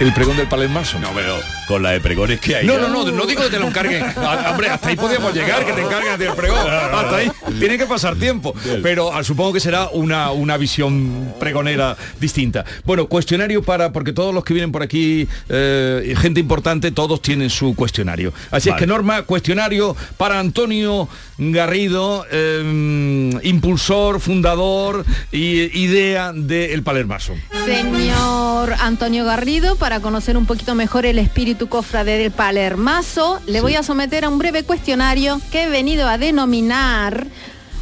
El 0.00 0.14
pregón 0.14 0.36
del 0.36 0.48
palermaso. 0.48 0.98
No, 0.98 1.10
pero 1.14 1.36
con 1.68 1.82
la 1.82 1.90
de 1.90 2.00
pregones 2.00 2.40
que 2.40 2.56
hay. 2.56 2.66
No, 2.66 2.74
ya. 2.74 2.80
no, 2.80 2.88
no, 2.88 3.10
no 3.10 3.26
digo 3.26 3.42
que 3.44 3.50
te 3.50 3.58
lo 3.58 3.68
encarguen. 3.68 4.04
Ah, 4.22 4.50
Hombre, 4.50 4.68
hasta 4.68 4.88
ahí 4.88 4.96
podríamos 4.96 5.34
llegar, 5.34 5.64
que 5.64 5.72
te 5.72 5.80
encarguen 5.80 6.18
del 6.18 6.32
pregón. 6.32 6.58
Hasta 6.58 7.16
ahí 7.16 7.30
tiene 7.58 7.78
que 7.78 7.86
pasar 7.86 8.16
tiempo. 8.16 8.54
Pero 8.82 9.12
ah, 9.12 9.24
supongo 9.24 9.52
que 9.52 9.60
será 9.60 9.88
una, 9.92 10.30
una 10.30 10.56
visión 10.56 11.34
pregonera 11.40 11.96
distinta. 12.20 12.64
Bueno, 12.84 13.06
cuestionario 13.06 13.62
para, 13.62 13.92
porque 13.92 14.12
todos 14.12 14.34
los 14.34 14.44
que 14.44 14.54
vienen 14.54 14.72
por 14.72 14.82
aquí, 14.82 15.26
eh, 15.48 16.14
gente 16.18 16.38
importante, 16.40 16.92
todos 16.92 17.22
tienen 17.22 17.50
su 17.50 17.74
cuestionario. 17.74 18.32
Así 18.50 18.68
es 18.68 18.76
que 18.76 18.86
Norma, 18.86 19.22
cuestionario 19.22 19.96
para 20.16 20.38
Antonio 20.38 21.08
Garrido, 21.38 22.26
eh, 22.30 23.40
impulsor, 23.42 24.20
fundador 24.20 25.04
y 25.32 25.80
idea 25.80 26.32
del 26.32 26.82
Palermaso. 26.82 27.34
Señor 27.64 28.74
Antonio 28.80 29.24
Garrido, 29.24 29.69
para 29.76 30.00
conocer 30.00 30.36
un 30.36 30.46
poquito 30.46 30.74
mejor 30.74 31.06
el 31.06 31.18
espíritu 31.18 31.68
cofrade 31.68 32.18
del 32.18 32.30
Palermaso, 32.30 33.40
le 33.46 33.60
voy 33.60 33.74
a 33.76 33.82
someter 33.82 34.24
a 34.24 34.28
un 34.28 34.38
breve 34.38 34.62
cuestionario 34.64 35.40
que 35.50 35.64
he 35.64 35.68
venido 35.68 36.08
a 36.08 36.18
denominar 36.18 37.26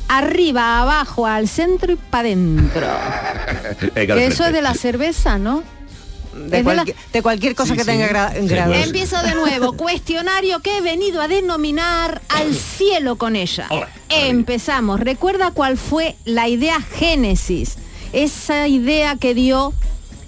arriba, 0.09 0.81
abajo, 0.81 1.27
al 1.27 1.49
centro 1.49 1.93
y 1.93 1.97
para 1.97 2.29
adentro. 2.29 2.87
Eso 3.95 4.47
es 4.47 4.53
de 4.53 4.63
la 4.63 4.75
cerveza, 4.75 5.39
¿no? 5.39 5.63
De, 6.35 6.63
la- 6.63 6.73
cualquier- 6.85 6.97
de 7.13 7.23
cualquier 7.23 7.55
cosa 7.55 7.73
Sí, 7.73 7.79
que 7.79 7.85
sí. 7.85 7.91
tenga 7.91 8.09
gra- 8.09 8.49
grado. 8.49 8.73
Empiezo 8.75 9.21
de 9.23 9.35
nuevo. 9.35 9.73
Cuestionario 9.77 10.61
que 10.61 10.79
he 10.79 10.81
venido 10.81 11.21
a 11.21 11.29
denominar 11.29 12.23
al 12.29 12.55
cielo 12.55 13.17
con 13.17 13.35
ella. 13.37 13.69
Empezamos. 14.09 15.01
¿Recuerda 15.01 15.51
cuál 15.51 15.77
fue 15.77 16.17
la 16.25 16.49
idea 16.49 16.81
génesis? 16.81 17.77
Esa 18.13 18.69
idea 18.69 19.17
que 19.17 19.35
dio 19.35 19.73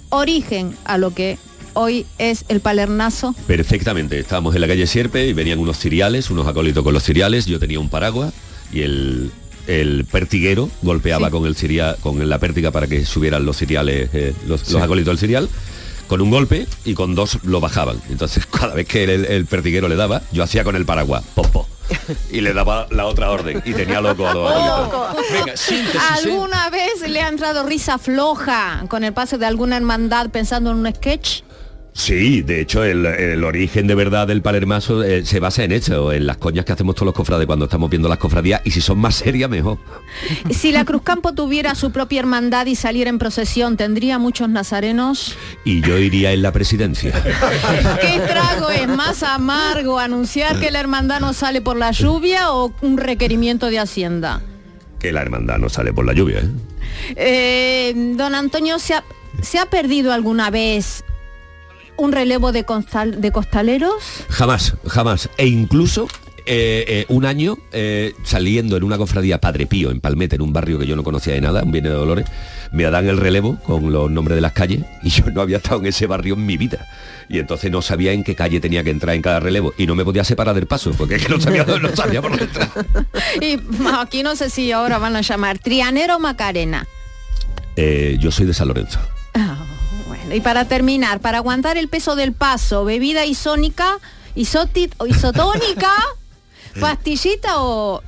origen 0.09 0.75
a 0.83 0.97
lo 0.97 1.13
que 1.15 1.37
hoy 1.73 2.05
es 2.17 2.45
el 2.47 2.59
palernazo. 2.59 3.35
Perfectamente. 3.47 4.19
Estábamos 4.19 4.55
en 4.55 4.61
la 4.61 4.67
calle 4.67 4.87
Sierpe 4.87 5.27
y 5.27 5.33
venían 5.33 5.59
unos 5.59 5.77
ciriales, 5.77 6.29
unos 6.29 6.47
acólitos 6.47 6.83
con 6.83 6.93
los 6.93 7.03
ciriales. 7.03 7.45
Yo 7.45 7.59
tenía 7.59 7.79
un 7.79 7.89
paraguas 7.89 8.33
y 8.71 8.81
el, 8.81 9.31
el 9.67 10.05
pertiguero 10.05 10.69
golpeaba 10.81 11.29
con 11.29 11.45
el 11.45 11.55
ciria- 11.55 11.95
con 12.01 12.27
la 12.29 12.39
pértiga 12.39 12.71
para 12.71 12.87
que 12.87 13.05
subieran 13.05 13.45
los 13.45 13.57
ciriales, 13.57 14.09
eh, 14.13 14.33
los, 14.47 14.61
Sí. 14.61 14.73
los 14.73 14.81
acólitos 14.81 15.11
del 15.11 15.17
cirial. 15.19 15.49
Con 16.07 16.19
un 16.19 16.29
golpe 16.29 16.67
y 16.83 16.93
con 16.93 17.15
dos 17.15 17.37
lo 17.43 17.61
bajaban. 17.61 18.01
Entonces 18.09 18.45
cada 18.51 18.73
vez 18.73 18.85
que 18.87 19.03
el, 19.05 19.25
el 19.25 19.45
pertiguero 19.45 19.87
le 19.87 19.95
daba, 19.95 20.21
yo 20.33 20.43
hacía 20.43 20.63
con 20.65 20.75
el 20.75 20.85
paraguas, 20.85 21.23
popo. 21.35 21.67
Y 22.31 22.39
le 22.39 22.53
daba 22.53 22.87
la 22.89 23.05
otra 23.05 23.31
orden 23.31 23.61
y 23.65 23.73
tenía 23.73 23.99
loco 23.99 24.25
a 24.27 24.33
los 24.33 24.49
acólitos. 24.51 25.15
Venga, 25.33 25.57
síntesis. 25.57 26.01
¿Alguna 26.25 26.69
vez 26.69 27.01
le 27.09 27.21
ha 27.21 27.27
entrado 27.27 27.65
risa 27.65 27.97
floja 27.97 28.85
con 28.87 29.03
el 29.03 29.11
paso 29.13 29.37
de 29.37 29.45
alguna 29.45 29.75
hermandad 29.77 30.29
pensando 30.29 30.71
en 30.71 30.77
un 30.77 30.93
sketch? 30.95 31.41
Sí, 31.93 32.41
de 32.41 32.61
hecho 32.61 32.85
el, 32.85 33.05
el 33.05 33.43
origen 33.43 33.85
de 33.85 33.95
verdad 33.95 34.25
del 34.25 34.41
palermaso 34.41 35.03
eh, 35.03 35.25
se 35.25 35.41
basa 35.41 35.65
en 35.65 35.73
eso, 35.73 36.13
en 36.13 36.25
las 36.25 36.37
coñas 36.37 36.63
que 36.63 36.71
hacemos 36.71 36.95
todos 36.95 37.07
los 37.07 37.13
cofrades 37.13 37.45
cuando 37.45 37.65
estamos 37.65 37.89
viendo 37.89 38.07
las 38.07 38.17
cofradías 38.17 38.61
y 38.63 38.71
si 38.71 38.79
son 38.79 38.97
más 38.97 39.15
serias 39.15 39.49
mejor. 39.49 39.77
Si 40.49 40.71
la 40.71 40.85
Cruzcampo 40.85 41.33
tuviera 41.33 41.75
su 41.75 41.91
propia 41.91 42.21
hermandad 42.21 42.65
y 42.67 42.75
saliera 42.75 43.09
en 43.09 43.19
procesión, 43.19 43.75
¿tendría 43.75 44.19
muchos 44.19 44.47
nazarenos? 44.47 45.35
Y 45.65 45.81
yo 45.81 45.97
iría 45.97 46.31
en 46.31 46.41
la 46.41 46.53
presidencia. 46.53 47.11
¿Qué 48.01 48.21
trago 48.21 48.69
es 48.69 48.87
más 48.87 49.21
amargo? 49.21 49.99
¿Anunciar 49.99 50.59
que 50.61 50.71
la 50.71 50.79
hermandad 50.79 51.19
no 51.19 51.33
sale 51.33 51.61
por 51.61 51.75
la 51.75 51.91
lluvia 51.91 52.53
o 52.53 52.73
un 52.81 52.97
requerimiento 52.97 53.67
de 53.67 53.79
Hacienda? 53.79 54.41
Que 54.97 55.11
la 55.11 55.21
hermandad 55.21 55.57
no 55.57 55.67
sale 55.67 55.91
por 55.91 56.05
la 56.05 56.13
lluvia. 56.13 56.39
¿eh? 56.39 56.49
Eh, 57.15 57.93
don 58.15 58.33
Antonio, 58.33 58.79
¿se 58.79 58.93
ha, 58.93 59.03
¿se 59.41 59.59
ha 59.59 59.65
perdido 59.65 60.13
alguna 60.13 60.49
vez 60.49 61.03
un 62.01 62.11
relevo 62.11 62.51
de, 62.51 62.65
constal- 62.65 63.19
de 63.21 63.31
costaleros? 63.31 63.93
Jamás, 64.29 64.73
jamás. 64.87 65.29
E 65.37 65.47
incluso 65.47 66.07
eh, 66.45 66.83
eh, 66.87 67.05
un 67.09 67.25
año 67.25 67.57
eh, 67.71 68.13
saliendo 68.23 68.75
en 68.75 68.83
una 68.83 68.97
cofradía 68.97 69.39
Padre 69.39 69.67
Pío 69.67 69.91
en 69.91 70.01
Palmeta, 70.01 70.35
en 70.35 70.41
un 70.41 70.51
barrio 70.53 70.79
que 70.79 70.87
yo 70.87 70.95
no 70.95 71.03
conocía 71.03 71.33
de 71.33 71.41
nada, 71.41 71.63
un 71.63 71.71
Viene 71.71 71.89
de 71.89 71.95
Dolores, 71.95 72.25
me 72.71 72.83
dan 72.83 73.07
el 73.07 73.17
relevo 73.17 73.57
con 73.63 73.91
los 73.91 74.09
nombres 74.09 74.35
de 74.35 74.41
las 74.41 74.53
calles 74.53 74.81
y 75.03 75.09
yo 75.09 75.25
no 75.31 75.41
había 75.41 75.57
estado 75.57 75.79
en 75.79 75.85
ese 75.87 76.07
barrio 76.07 76.33
en 76.33 76.45
mi 76.45 76.57
vida. 76.57 76.87
Y 77.29 77.37
entonces 77.39 77.71
no 77.71 77.81
sabía 77.81 78.11
en 78.11 78.23
qué 78.23 78.35
calle 78.35 78.59
tenía 78.59 78.83
que 78.83 78.89
entrar 78.89 79.15
en 79.15 79.21
cada 79.21 79.39
relevo 79.39 79.73
y 79.77 79.85
no 79.85 79.93
me 79.95 80.03
podía 80.03 80.23
separar 80.23 80.55
del 80.55 80.65
paso 80.65 80.91
porque 80.97 81.15
es 81.15 81.23
que 81.25 81.29
no 81.31 81.39
sabía, 81.39 81.63
no 81.63 81.95
sabía 81.95 82.21
por 82.21 82.31
dónde 82.31 82.45
entrar. 82.45 82.69
Y 83.41 83.57
aquí 83.95 84.23
no 84.23 84.35
sé 84.35 84.49
si 84.49 84.71
ahora 84.71 84.97
van 84.97 85.15
a 85.15 85.21
llamar 85.21 85.59
Trianero 85.59 86.15
o 86.15 86.19
Macarena. 86.19 86.87
Yo 88.19 88.31
soy 88.31 88.45
de 88.47 88.53
San 88.53 88.67
Lorenzo. 88.67 88.99
Bueno, 89.33 89.57
y 90.33 90.41
para 90.41 90.65
terminar, 90.65 91.19
para 91.19 91.37
aguantar 91.39 91.77
el 91.77 91.87
peso 91.87 92.15
del 92.15 92.33
paso, 92.33 92.85
bebida 92.85 93.25
isónica, 93.25 93.99
isoti- 94.35 94.91
o 94.97 95.05
isotónica, 95.07 95.91
pastillita 96.79 97.61
o 97.61 98.01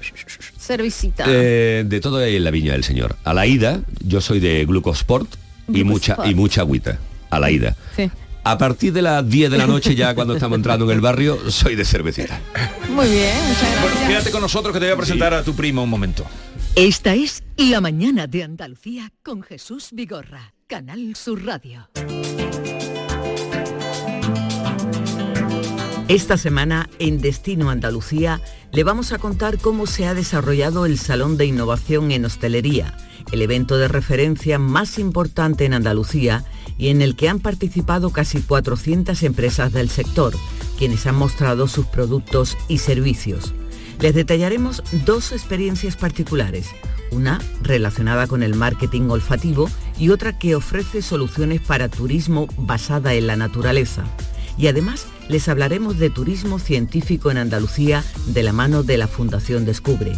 cervecita. 0.58 1.26
Eh, 1.28 1.84
de 1.86 2.00
todo 2.00 2.18
hay 2.18 2.36
en 2.36 2.44
la 2.44 2.52
viña 2.52 2.74
del 2.74 2.84
señor. 2.84 3.16
A 3.24 3.34
la 3.34 3.46
ida, 3.46 3.82
yo 4.06 4.22
soy 4.22 4.40
de 4.40 4.66
glucosport 4.66 5.30
y 5.68 5.84
mucha, 5.84 6.18
y 6.26 6.34
mucha 6.36 6.62
agüita. 6.62 6.98
A 7.30 7.40
la 7.40 7.52
ida. 7.52 7.76
Sí. 7.96 8.10
A 8.46 8.58
partir 8.58 8.92
de 8.92 9.02
las 9.02 9.28
10 9.28 9.52
de 9.52 9.58
la 9.58 9.68
noche, 9.68 9.96
ya 9.96 10.14
cuando 10.16 10.34
estamos 10.36 10.58
entrando 10.58 10.86
en 10.86 10.92
el 10.92 11.02
barrio, 11.02 11.50
soy 11.50 11.76
de 11.76 11.86
cervecita. 11.86 12.40
Muy 12.90 13.08
bien, 13.10 13.36
muchas 13.48 13.62
gracias. 13.62 13.82
Bueno, 13.82 14.08
quédate 14.08 14.32
con 14.32 14.42
nosotros 14.42 14.74
que 14.74 14.80
te 14.80 14.86
voy 14.86 14.94
a 14.94 14.98
presentar 14.98 15.34
a 15.34 15.44
tu 15.44 15.56
primo 15.56 15.84
un 15.84 15.90
momento. 15.90 16.26
Esta 16.76 17.14
es 17.14 17.44
La 17.58 17.82
Mañana 17.82 18.28
de 18.28 18.44
Andalucía 18.44 19.12
con 19.24 19.44
Jesús 19.44 19.90
Vigorra, 19.92 20.53
Canal 20.74 21.16
Sur 21.16 21.46
Radio. 21.46 21.88
Esta 26.08 26.36
semana 26.36 26.90
en 26.98 27.22
Destino 27.22 27.70
Andalucía 27.70 28.42
le 28.72 28.84
vamos 28.84 29.12
a 29.12 29.20
contar 29.20 29.60
cómo 29.60 29.86
se 29.86 30.08
ha 30.08 30.16
desarrollado 30.16 30.88
el 30.88 30.98
Salón 30.98 31.38
de 31.38 31.46
Innovación 31.46 32.10
en 32.10 32.26
Hostelería, 32.26 32.98
el 33.32 33.44
evento 33.44 33.78
de 33.78 33.88
referencia 33.88 34.58
más 34.58 34.98
importante 34.98 35.66
en 35.66 35.76
Andalucía 35.76 36.44
y 36.80 36.88
en 36.88 37.04
el 37.04 37.16
que 37.16 37.30
han 37.30 37.40
participado 37.40 38.10
casi 38.10 38.42
400 38.42 39.22
empresas 39.22 39.74
del 39.74 39.92
sector, 39.92 40.34
quienes 40.80 41.06
han 41.06 41.14
mostrado 41.14 41.68
sus 41.68 41.86
productos 41.86 42.58
y 42.68 42.80
servicios. 42.80 43.54
Les 44.00 44.16
detallaremos 44.16 44.82
dos 45.06 45.34
experiencias 45.34 45.98
particulares, 45.98 46.66
una 47.12 47.40
relacionada 47.62 48.26
con 48.26 48.42
el 48.42 48.56
marketing 48.56 49.10
olfativo 49.10 49.70
y 49.98 50.10
otra 50.10 50.38
que 50.38 50.56
ofrece 50.56 51.02
soluciones 51.02 51.62
para 51.62 51.90
turismo 51.90 52.48
basada 52.58 53.14
en 53.14 53.28
la 53.28 53.36
naturaleza. 53.36 54.04
Y 54.58 54.68
además 54.68 55.06
les 55.30 55.48
hablaremos 55.48 55.98
de 55.98 56.10
turismo 56.10 56.60
científico 56.60 57.32
en 57.32 57.38
Andalucía 57.38 58.04
de 58.28 58.44
la 58.44 58.54
mano 58.54 58.84
de 58.84 58.98
la 58.98 59.08
Fundación 59.08 59.66
Descubre. 59.66 60.14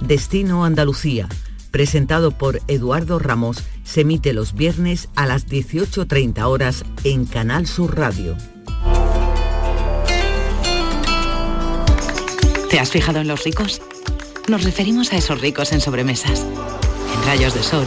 Destino 0.00 0.64
Andalucía, 0.64 1.28
presentado 1.70 2.32
por 2.32 2.60
Eduardo 2.68 3.18
Ramos, 3.18 3.62
se 3.84 4.02
emite 4.02 4.32
los 4.32 4.54
viernes 4.54 5.08
a 5.14 5.26
las 5.26 5.46
18.30 5.46 6.42
horas 6.44 6.84
en 7.04 7.24
Canal 7.24 7.66
Sur 7.66 7.96
Radio. 7.96 8.36
¿Te 12.70 12.80
has 12.80 12.90
fijado 12.90 13.20
en 13.20 13.28
los 13.28 13.44
ricos? 13.44 13.82
Nos 14.48 14.64
referimos 14.64 15.12
a 15.12 15.16
esos 15.16 15.40
ricos 15.40 15.72
en 15.72 15.80
sobremesas, 15.80 16.40
en 17.14 17.26
rayos 17.26 17.54
de 17.54 17.62
sol, 17.62 17.86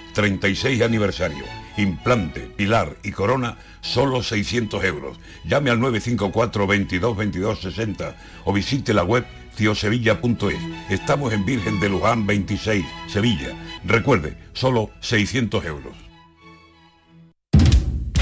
36 0.13 0.81
aniversario. 0.81 1.43
Implante, 1.77 2.41
pilar 2.41 2.97
y 3.03 3.11
corona, 3.11 3.57
solo 3.81 4.23
600 4.23 4.83
euros. 4.83 5.17
Llame 5.45 5.69
al 5.69 5.79
954 5.79 6.67
22 6.67 7.17
22 7.17 7.59
60 7.61 8.15
o 8.45 8.53
visite 8.53 8.93
la 8.93 9.03
web 9.03 9.25
ciosevilla.es. 9.55 10.59
Estamos 10.89 11.33
en 11.33 11.45
Virgen 11.45 11.79
de 11.79 11.89
Luján 11.89 12.25
26, 12.25 12.85
Sevilla. 13.07 13.49
Recuerde, 13.83 14.37
solo 14.53 14.91
600 15.01 15.65
euros. 15.65 15.93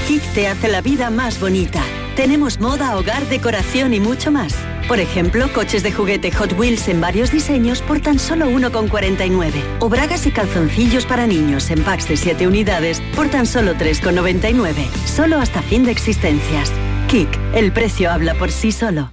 Kik 0.06 0.22
te 0.34 0.48
hace 0.48 0.68
la 0.68 0.80
vida 0.80 1.10
más 1.10 1.38
bonita. 1.40 1.82
Tenemos 2.16 2.60
moda, 2.60 2.96
hogar, 2.96 3.28
decoración 3.28 3.94
y 3.94 4.00
mucho 4.00 4.32
más. 4.32 4.56
Por 4.90 4.98
ejemplo, 4.98 5.48
coches 5.52 5.84
de 5.84 5.92
juguete 5.92 6.32
Hot 6.32 6.58
Wheels 6.58 6.88
en 6.88 7.00
varios 7.00 7.30
diseños 7.30 7.80
por 7.80 8.00
tan 8.00 8.18
solo 8.18 8.50
1,49. 8.50 9.62
O 9.78 9.88
bragas 9.88 10.26
y 10.26 10.32
calzoncillos 10.32 11.06
para 11.06 11.28
niños 11.28 11.70
en 11.70 11.84
packs 11.84 12.08
de 12.08 12.16
7 12.16 12.48
unidades 12.48 13.00
por 13.14 13.28
tan 13.28 13.46
solo 13.46 13.74
3,99. 13.74 14.90
Solo 15.06 15.38
hasta 15.38 15.62
fin 15.62 15.84
de 15.84 15.92
existencias. 15.92 16.72
Kik, 17.06 17.28
el 17.54 17.70
precio 17.70 18.10
habla 18.10 18.34
por 18.34 18.50
sí 18.50 18.72
solo. 18.72 19.12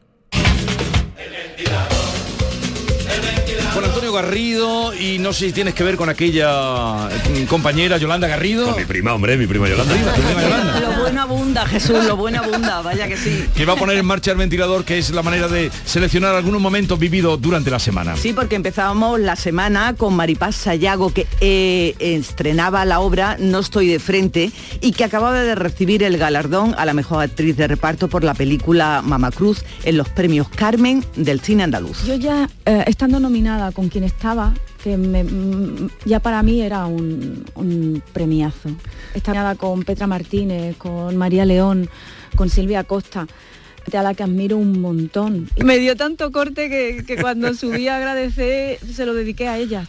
Antonio 4.11 4.27
Garrido 4.27 4.93
y 4.93 5.19
no 5.19 5.31
sé 5.31 5.47
si 5.47 5.53
tienes 5.53 5.73
que 5.73 5.83
ver 5.83 5.95
con 5.95 6.09
aquella 6.09 7.07
mm, 7.07 7.45
compañera 7.45 7.97
Yolanda 7.97 8.27
Garrido. 8.27 8.65
Con 8.65 8.77
mi 8.77 8.85
prima, 8.85 9.13
hombre, 9.13 9.37
mi 9.37 9.47
prima 9.47 9.69
Yolanda. 9.69 9.93
Tu 9.93 10.21
prima 10.21 10.41
Yolanda. 10.41 10.79
Lo 10.79 11.01
bueno 11.01 11.21
abunda, 11.21 11.65
Jesús, 11.65 12.03
lo 12.05 12.17
bueno 12.17 12.39
abunda, 12.39 12.81
vaya 12.81 13.07
que 13.07 13.15
sí. 13.15 13.45
Que 13.55 13.65
va 13.65 13.73
a 13.73 13.75
poner 13.75 13.97
en 13.97 14.05
marcha 14.05 14.31
el 14.31 14.37
ventilador, 14.37 14.83
que 14.83 14.97
es 14.97 15.11
la 15.11 15.23
manera 15.23 15.47
de 15.47 15.71
seleccionar 15.85 16.35
algunos 16.35 16.59
momentos 16.59 16.99
vividos 16.99 17.41
durante 17.41 17.71
la 17.71 17.79
semana. 17.79 18.15
Sí, 18.17 18.33
porque 18.33 18.55
empezábamos 18.55 19.19
la 19.19 19.35
semana 19.35 19.95
con 19.95 20.15
Maripaz 20.15 20.55
Sayago, 20.55 21.13
que 21.13 21.27
eh, 21.39 21.95
estrenaba 21.99 22.83
la 22.85 22.99
obra 22.99 23.37
No 23.39 23.59
estoy 23.59 23.87
de 23.87 23.99
frente 23.99 24.51
y 24.81 24.91
que 24.91 25.03
acababa 25.03 25.41
de 25.41 25.55
recibir 25.55 26.03
el 26.03 26.17
galardón 26.17 26.75
a 26.77 26.85
la 26.85 26.93
mejor 26.93 27.23
actriz 27.23 27.55
de 27.55 27.67
reparto 27.67 28.09
por 28.09 28.23
la 28.23 28.33
película 28.33 29.01
Mama 29.03 29.31
Cruz 29.31 29.63
en 29.83 29.97
los 29.97 30.09
premios 30.09 30.49
Carmen 30.49 31.05
del 31.15 31.39
cine 31.39 31.63
andaluz. 31.63 32.05
Yo 32.05 32.15
ya, 32.15 32.49
eh, 32.65 32.83
estando 32.87 33.19
nominada 33.19 33.71
con 33.71 33.89
quien 33.89 34.00
estaba, 34.03 34.53
que 34.83 34.97
me- 34.97 35.25
ya 36.05 36.19
para 36.19 36.41
mí 36.43 36.61
era 36.61 36.85
un, 36.85 37.45
un 37.55 38.01
premiazo. 38.13 38.69
Estaba 39.13 39.55
con 39.55 39.83
Petra 39.83 40.07
Martínez, 40.07 40.75
con 40.77 41.15
María 41.17 41.45
León, 41.45 41.89
con 42.35 42.49
Silvia 42.49 42.83
Costa 42.83 43.27
a 43.93 44.03
la 44.03 44.13
que 44.13 44.23
admiro 44.23 44.57
un 44.57 44.79
montón. 44.79 45.49
Me 45.63 45.77
dio 45.79 45.95
tanto 45.97 46.31
corte 46.31 46.69
que, 46.69 47.03
que 47.05 47.17
cuando 47.17 47.53
subí 47.55 47.87
a 47.87 47.97
agradecer 47.97 48.79
se 48.79 49.05
lo 49.05 49.13
dediqué 49.13 49.47
a 49.47 49.57
ella. 49.57 49.85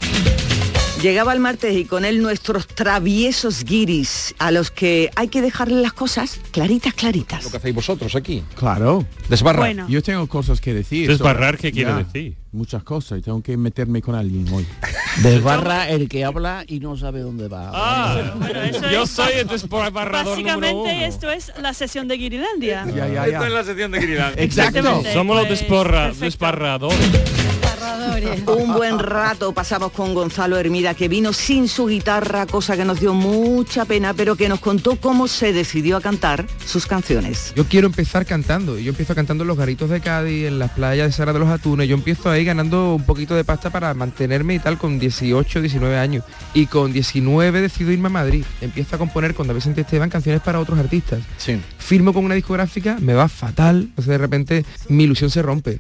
Llegaba 1.01 1.33
el 1.33 1.41
martes 1.41 1.75
y 1.77 1.85
con 1.85 2.05
él 2.05 2.23
nuestros 2.23 2.69
traviesos 2.69 3.65
guiris, 3.65 4.37
a 4.39 4.53
los 4.53 4.71
que 4.71 5.11
hay 5.17 5.27
que 5.27 5.43
dejarle 5.43 5.83
las 5.83 5.93
cosas 5.93 6.39
claritas, 6.53 6.95
claritas. 6.95 7.43
Lo 7.43 7.51
que 7.51 7.57
hacéis 7.57 7.75
vosotros 7.75 8.15
aquí. 8.15 8.45
Claro. 8.55 9.05
Desbarra. 9.29 9.59
Bueno. 9.59 9.87
Yo 9.89 10.01
tengo 10.01 10.29
cosas 10.29 10.61
que 10.61 10.73
decir. 10.73 11.09
Desbarrar, 11.09 11.57
sobre- 11.57 11.63
¿qué 11.63 11.73
quiere 11.73 11.91
Ya, 11.91 11.97
decir? 11.99 12.37
Muchas 12.53 12.85
cosas 12.85 13.19
y 13.19 13.23
tengo 13.23 13.43
que 13.43 13.57
meterme 13.57 14.01
con 14.01 14.15
alguien 14.15 14.47
hoy. 14.53 14.65
Desbarra 15.25 15.89
el 15.89 16.09
que 16.09 16.25
habla 16.25 16.63
y 16.69 16.79
no 16.79 16.97
sabe 16.97 17.21
dónde 17.21 17.49
va. 17.49 17.73
Ah, 17.75 18.35
eso 18.71 18.89
yo 18.89 19.03
es- 19.03 19.11
soy 19.11 19.33
el 19.41 19.49
desbarrador 19.49 20.39
número 20.39 20.61
Básicamente 20.61 20.73
uno. 20.95 21.05
esto 21.07 21.31
es 21.33 21.53
la 21.61 21.75
sesión 21.75 22.07
de 22.07 22.17
Guirilandia. 22.17 22.87
Ya, 22.95 23.09
ya, 23.09 23.27
Esto 23.27 23.45
es 23.47 23.53
la 23.53 23.65
sección 23.65 23.91
de 23.91 23.99
Griral. 23.99 24.35
Exacto. 24.37 25.03
Somos 25.13 25.37
los 25.37 25.47
Pues, 25.49 26.37
Un 28.47 28.75
buen 28.75 28.99
rato 28.99 29.53
pasamos 29.53 29.93
con 29.93 30.15
Gonzalo 30.15 30.57
Hermida, 30.57 30.95
que 30.95 31.09
vino 31.09 31.33
sin 31.33 31.69
su 31.69 31.87
guitarra, 31.87 32.47
cosa 32.47 32.77
que 32.77 32.85
nos 32.85 33.01
dio 33.01 33.15
mucha 33.15 33.85
pena, 33.85 34.15
pero 34.15 34.37
que 34.37 34.49
nos 34.49 34.61
contó 34.61 34.97
cómo 34.97 35.27
se 35.29 35.53
decidió 35.53 35.97
a 35.97 36.01
cantar 36.01 36.47
sus 36.65 36.87
canciones. 36.87 37.53
Yo 37.57 37.65
quiero 37.65 37.89
empezar 37.89 38.25
cantando. 38.27 38.79
Yo 38.79 38.91
empiezo 38.91 39.15
cantando 39.15 39.43
en 39.43 39.49
los 39.49 39.57
garitos 39.57 39.91
de 39.91 40.01
Cádiz, 40.01 40.47
en 40.47 40.59
las 40.59 40.71
playas 40.73 41.09
de 41.09 41.13
Sara 41.13 41.33
de 41.33 41.39
los 41.39 41.49
Atunes. 41.49 41.89
Yo 41.89 41.95
empiezo 41.95 42.31
ahí 42.31 42.45
ganando 42.45 42.95
un 42.95 43.05
poquito 43.05 43.35
de 43.35 43.45
pasta 43.45 43.71
para 43.71 43.93
mantenerme 43.95 44.55
y 44.55 44.59
tal 44.59 44.79
con 44.79 44.99
18, 44.99 45.61
19 45.61 45.99
años. 45.99 46.25
Y 46.55 46.67
con 46.67 46.93
19 46.93 47.61
decido 47.61 47.91
irme 47.91 48.07
a 48.07 48.11
Madrid. 48.11 48.45
Empiezo 48.61 48.97
a 48.97 48.99
componer 48.99 49.35
con 49.35 49.47
David 49.47 49.61
Sánchez 49.61 49.87
Esteban 49.87 50.11
canciones 50.11 50.41
para 50.43 50.61
otros 50.61 50.79
artistas. 50.79 51.21
Sí. 51.39 51.61
Firmo 51.79 52.13
con 52.13 52.25
una 52.25 52.35
discográfica, 52.35 52.97
me 53.01 53.15
va 53.15 53.29
fatal. 53.29 53.83
Entonces 53.83 54.07
de 54.07 54.19
repente 54.19 54.65
mi 54.89 55.05
ilusión 55.05 55.31
se 55.31 55.43
rompe. 55.43 55.79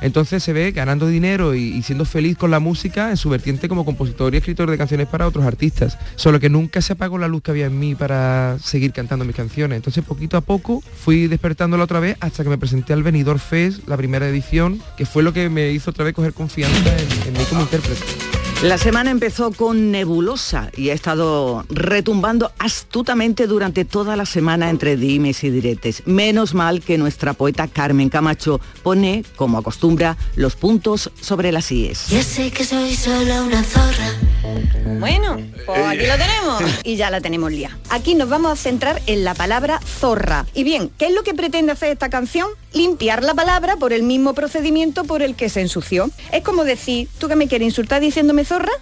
Entonces 0.00 0.42
se 0.42 0.52
ve 0.52 0.72
ganando 0.72 1.06
dinero 1.06 1.43
y, 1.52 1.82
siendo 1.82 2.04
feliz 2.04 2.38
con 2.38 2.50
la 2.50 2.60
música 2.60 3.10
en 3.10 3.16
su 3.16 3.28
vertiente 3.28 3.68
como 3.68 3.84
compositor 3.84 4.32
y 4.32 4.38
escritor 4.38 4.70
de 4.70 4.78
canciones 4.78 5.08
para 5.08 5.26
otros 5.26 5.44
artistas. 5.44 5.98
Solo 6.14 6.38
que 6.38 6.48
nunca 6.48 6.80
se 6.80 6.92
apagó 6.92 7.18
la 7.18 7.26
luz 7.28 7.42
que 7.42 7.50
había 7.50 7.66
en 7.66 7.78
mí 7.78 7.94
para 7.96 8.56
seguir 8.62 8.92
cantando 8.92 9.24
mis 9.24 9.34
canciones. 9.34 9.76
Entonces 9.76 10.04
poquito 10.04 10.36
a 10.36 10.40
poco 10.40 10.80
fui 10.80 11.26
despertándola 11.26 11.84
otra 11.84 12.00
vez 12.00 12.16
hasta 12.20 12.44
que 12.44 12.48
me 12.48 12.58
presenté 12.58 12.92
al 12.92 13.02
Benidorm 13.02 13.40
Fest, 13.40 13.86
la 13.88 13.96
primera 13.96 14.28
edición, 14.28 14.80
que 14.96 15.04
fue 15.04 15.22
lo 15.22 15.32
que 15.32 15.50
me 15.50 15.72
hizo 15.72 15.90
otra 15.90 16.04
vez 16.04 16.14
coger 16.14 16.32
confianza 16.32 16.96
en, 16.96 17.28
en 17.28 17.32
mí 17.34 17.44
como 17.50 17.62
intérprete. 17.62 18.23
La 18.62 18.78
semana 18.78 19.10
empezó 19.10 19.52
con 19.52 19.90
Nebulosa 19.90 20.70
y 20.74 20.88
ha 20.88 20.94
estado 20.94 21.66
retumbando 21.68 22.50
astutamente 22.58 23.46
durante 23.46 23.84
toda 23.84 24.16
la 24.16 24.24
semana 24.24 24.70
entre 24.70 24.96
dimes 24.96 25.44
y 25.44 25.50
diretes. 25.50 26.02
Menos 26.06 26.54
mal 26.54 26.80
que 26.80 26.96
nuestra 26.96 27.34
poeta 27.34 27.68
Carmen 27.68 28.08
Camacho 28.08 28.60
pone, 28.82 29.22
como 29.36 29.58
acostumbra, 29.58 30.16
los 30.36 30.56
puntos 30.56 31.10
sobre 31.20 31.52
las 31.52 31.70
IES. 31.70 32.08
Ya 32.08 32.22
sé 32.22 32.50
que 32.50 32.64
soy 32.64 32.94
solo 32.94 33.44
una 33.44 33.62
zorra. 33.62 34.12
Bueno, 34.98 35.38
pues 35.66 35.86
aquí 35.86 36.06
lo 36.06 36.16
tenemos 36.16 36.62
y 36.84 36.96
ya 36.96 37.10
la 37.10 37.20
tenemos 37.20 37.50
lía. 37.50 37.76
Aquí 37.90 38.14
nos 38.14 38.28
vamos 38.28 38.52
a 38.52 38.56
centrar 38.56 39.02
en 39.06 39.24
la 39.24 39.34
palabra 39.34 39.80
zorra. 39.80 40.46
Y 40.54 40.64
bien, 40.64 40.90
¿qué 40.98 41.06
es 41.06 41.14
lo 41.14 41.22
que 41.22 41.34
pretende 41.34 41.72
hacer 41.72 41.90
esta 41.90 42.08
canción? 42.08 42.48
Limpiar 42.72 43.22
la 43.22 43.34
palabra 43.34 43.76
por 43.76 43.92
el 43.92 44.02
mismo 44.02 44.34
procedimiento 44.34 45.04
por 45.04 45.22
el 45.22 45.34
que 45.34 45.48
se 45.48 45.60
ensució. 45.60 46.10
Es 46.32 46.42
como 46.42 46.64
decir, 46.64 47.08
¿tú 47.18 47.28
que 47.28 47.36
me 47.36 47.48
quieres 47.48 47.66
insultar 47.66 48.00
diciéndome 48.00 48.43
zorra? 48.44 48.72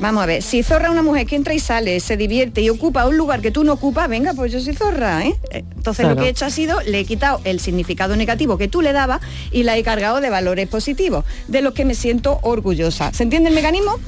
Vamos 0.00 0.22
a 0.22 0.26
ver, 0.26 0.42
si 0.42 0.62
zorra 0.62 0.90
una 0.90 1.02
mujer 1.02 1.26
que 1.26 1.36
entra 1.36 1.54
y 1.54 1.60
sale, 1.60 2.00
se 2.00 2.16
divierte 2.16 2.60
y 2.60 2.70
ocupa 2.70 3.06
un 3.06 3.16
lugar 3.16 3.40
que 3.40 3.50
tú 3.50 3.62
no 3.62 3.74
ocupas, 3.74 4.08
venga, 4.08 4.32
pues 4.34 4.50
yo 4.50 4.60
soy 4.60 4.74
zorra, 4.74 5.24
¿eh? 5.24 5.36
Entonces 5.52 6.08
lo 6.08 6.16
que 6.16 6.24
he 6.24 6.28
hecho 6.28 6.44
ha 6.44 6.50
sido, 6.50 6.80
le 6.80 7.00
he 7.00 7.04
quitado 7.04 7.40
el 7.44 7.60
significado 7.60 8.16
negativo 8.16 8.58
que 8.58 8.66
tú 8.66 8.82
le 8.82 8.92
dabas 8.92 9.20
y 9.52 9.62
la 9.62 9.76
he 9.76 9.82
cargado 9.84 10.20
de 10.20 10.30
valores 10.30 10.66
positivos, 10.66 11.24
de 11.46 11.62
los 11.62 11.74
que 11.74 11.84
me 11.84 11.94
siento 11.94 12.40
orgullosa. 12.42 13.12
¿Se 13.12 13.22
entiende 13.22 13.50
el 13.50 13.54
mecanismo? 13.54 14.00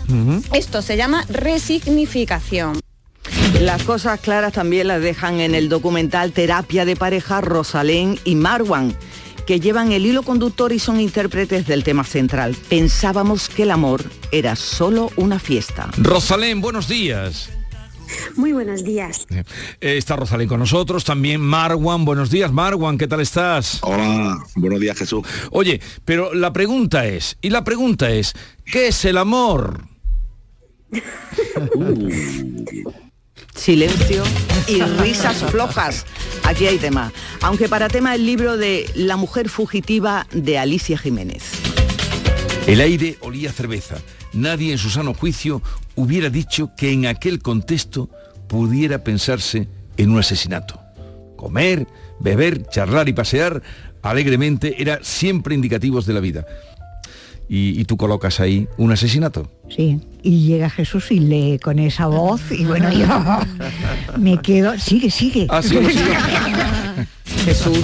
Esto 0.52 0.82
se 0.82 0.96
llama 0.96 1.24
resignificación. 1.28 2.80
Las 3.60 3.84
cosas 3.84 4.20
claras 4.20 4.52
también 4.52 4.88
las 4.88 5.00
dejan 5.00 5.40
en 5.40 5.54
el 5.54 5.68
documental 5.68 6.32
Terapia 6.32 6.84
de 6.84 6.96
pareja 6.96 7.40
Rosalén 7.40 8.18
y 8.24 8.34
Marwan, 8.34 8.96
que 9.46 9.60
llevan 9.60 9.92
el 9.92 10.06
hilo 10.06 10.22
conductor 10.22 10.72
y 10.72 10.78
son 10.78 11.00
intérpretes 11.00 11.66
del 11.66 11.84
tema 11.84 12.04
central. 12.04 12.56
Pensábamos 12.68 13.48
que 13.48 13.64
el 13.64 13.70
amor 13.70 14.04
era 14.32 14.56
solo 14.56 15.10
una 15.16 15.38
fiesta. 15.38 15.90
Rosalén, 15.98 16.60
buenos 16.60 16.88
días. 16.88 17.50
Muy 18.36 18.52
buenos 18.52 18.84
días. 18.84 19.26
Eh, 19.30 19.44
está 19.80 20.16
Rosalén 20.16 20.48
con 20.48 20.60
nosotros, 20.60 21.04
también 21.04 21.40
Marwan. 21.40 22.04
Buenos 22.04 22.30
días, 22.30 22.52
Marwan, 22.52 22.98
¿qué 22.98 23.08
tal 23.08 23.20
estás? 23.20 23.78
Hola, 23.82 24.38
buenos 24.56 24.80
días, 24.80 24.98
Jesús. 24.98 25.26
Oye, 25.50 25.80
pero 26.04 26.34
la 26.34 26.52
pregunta 26.52 27.06
es, 27.06 27.36
y 27.40 27.50
la 27.50 27.64
pregunta 27.64 28.10
es, 28.10 28.34
¿qué 28.64 28.88
es 28.88 29.04
el 29.04 29.18
amor? 29.18 29.88
Silencio 33.54 34.22
y 34.68 34.82
risas 34.82 35.42
flojas. 35.44 36.04
Aquí 36.44 36.66
hay 36.66 36.78
tema. 36.78 37.12
Aunque 37.40 37.68
para 37.68 37.88
tema 37.88 38.14
el 38.14 38.26
libro 38.26 38.56
de 38.56 38.90
La 38.94 39.16
mujer 39.16 39.48
fugitiva 39.48 40.26
de 40.32 40.58
Alicia 40.58 40.98
Jiménez. 40.98 41.52
El 42.66 42.80
aire 42.80 43.16
olía 43.20 43.52
cerveza. 43.52 43.96
Nadie 44.32 44.72
en 44.72 44.78
su 44.78 44.90
sano 44.90 45.14
juicio 45.14 45.62
hubiera 45.94 46.30
dicho 46.30 46.70
que 46.76 46.90
en 46.90 47.06
aquel 47.06 47.40
contexto 47.40 48.10
pudiera 48.48 49.04
pensarse 49.04 49.68
en 49.96 50.10
un 50.10 50.18
asesinato. 50.18 50.80
Comer, 51.36 51.86
beber, 52.20 52.66
charlar 52.68 53.08
y 53.08 53.12
pasear 53.12 53.62
alegremente 54.02 54.82
era 54.82 54.98
siempre 55.02 55.54
indicativos 55.54 56.06
de 56.06 56.12
la 56.12 56.20
vida. 56.20 56.46
Y, 57.48 57.78
y 57.78 57.84
tú 57.84 57.96
colocas 57.96 58.40
ahí 58.40 58.66
un 58.78 58.92
asesinato. 58.92 59.50
Sí, 59.74 60.00
y 60.22 60.46
llega 60.46 60.70
Jesús 60.70 61.10
y 61.10 61.20
lee 61.20 61.58
con 61.62 61.78
esa 61.78 62.06
voz 62.06 62.40
y 62.50 62.64
bueno, 62.64 62.90
yo 62.92 63.06
me 64.18 64.38
quedo, 64.40 64.78
sigue, 64.78 65.10
sigue. 65.10 65.46
Ah. 65.50 65.60
Jesús, 67.44 67.78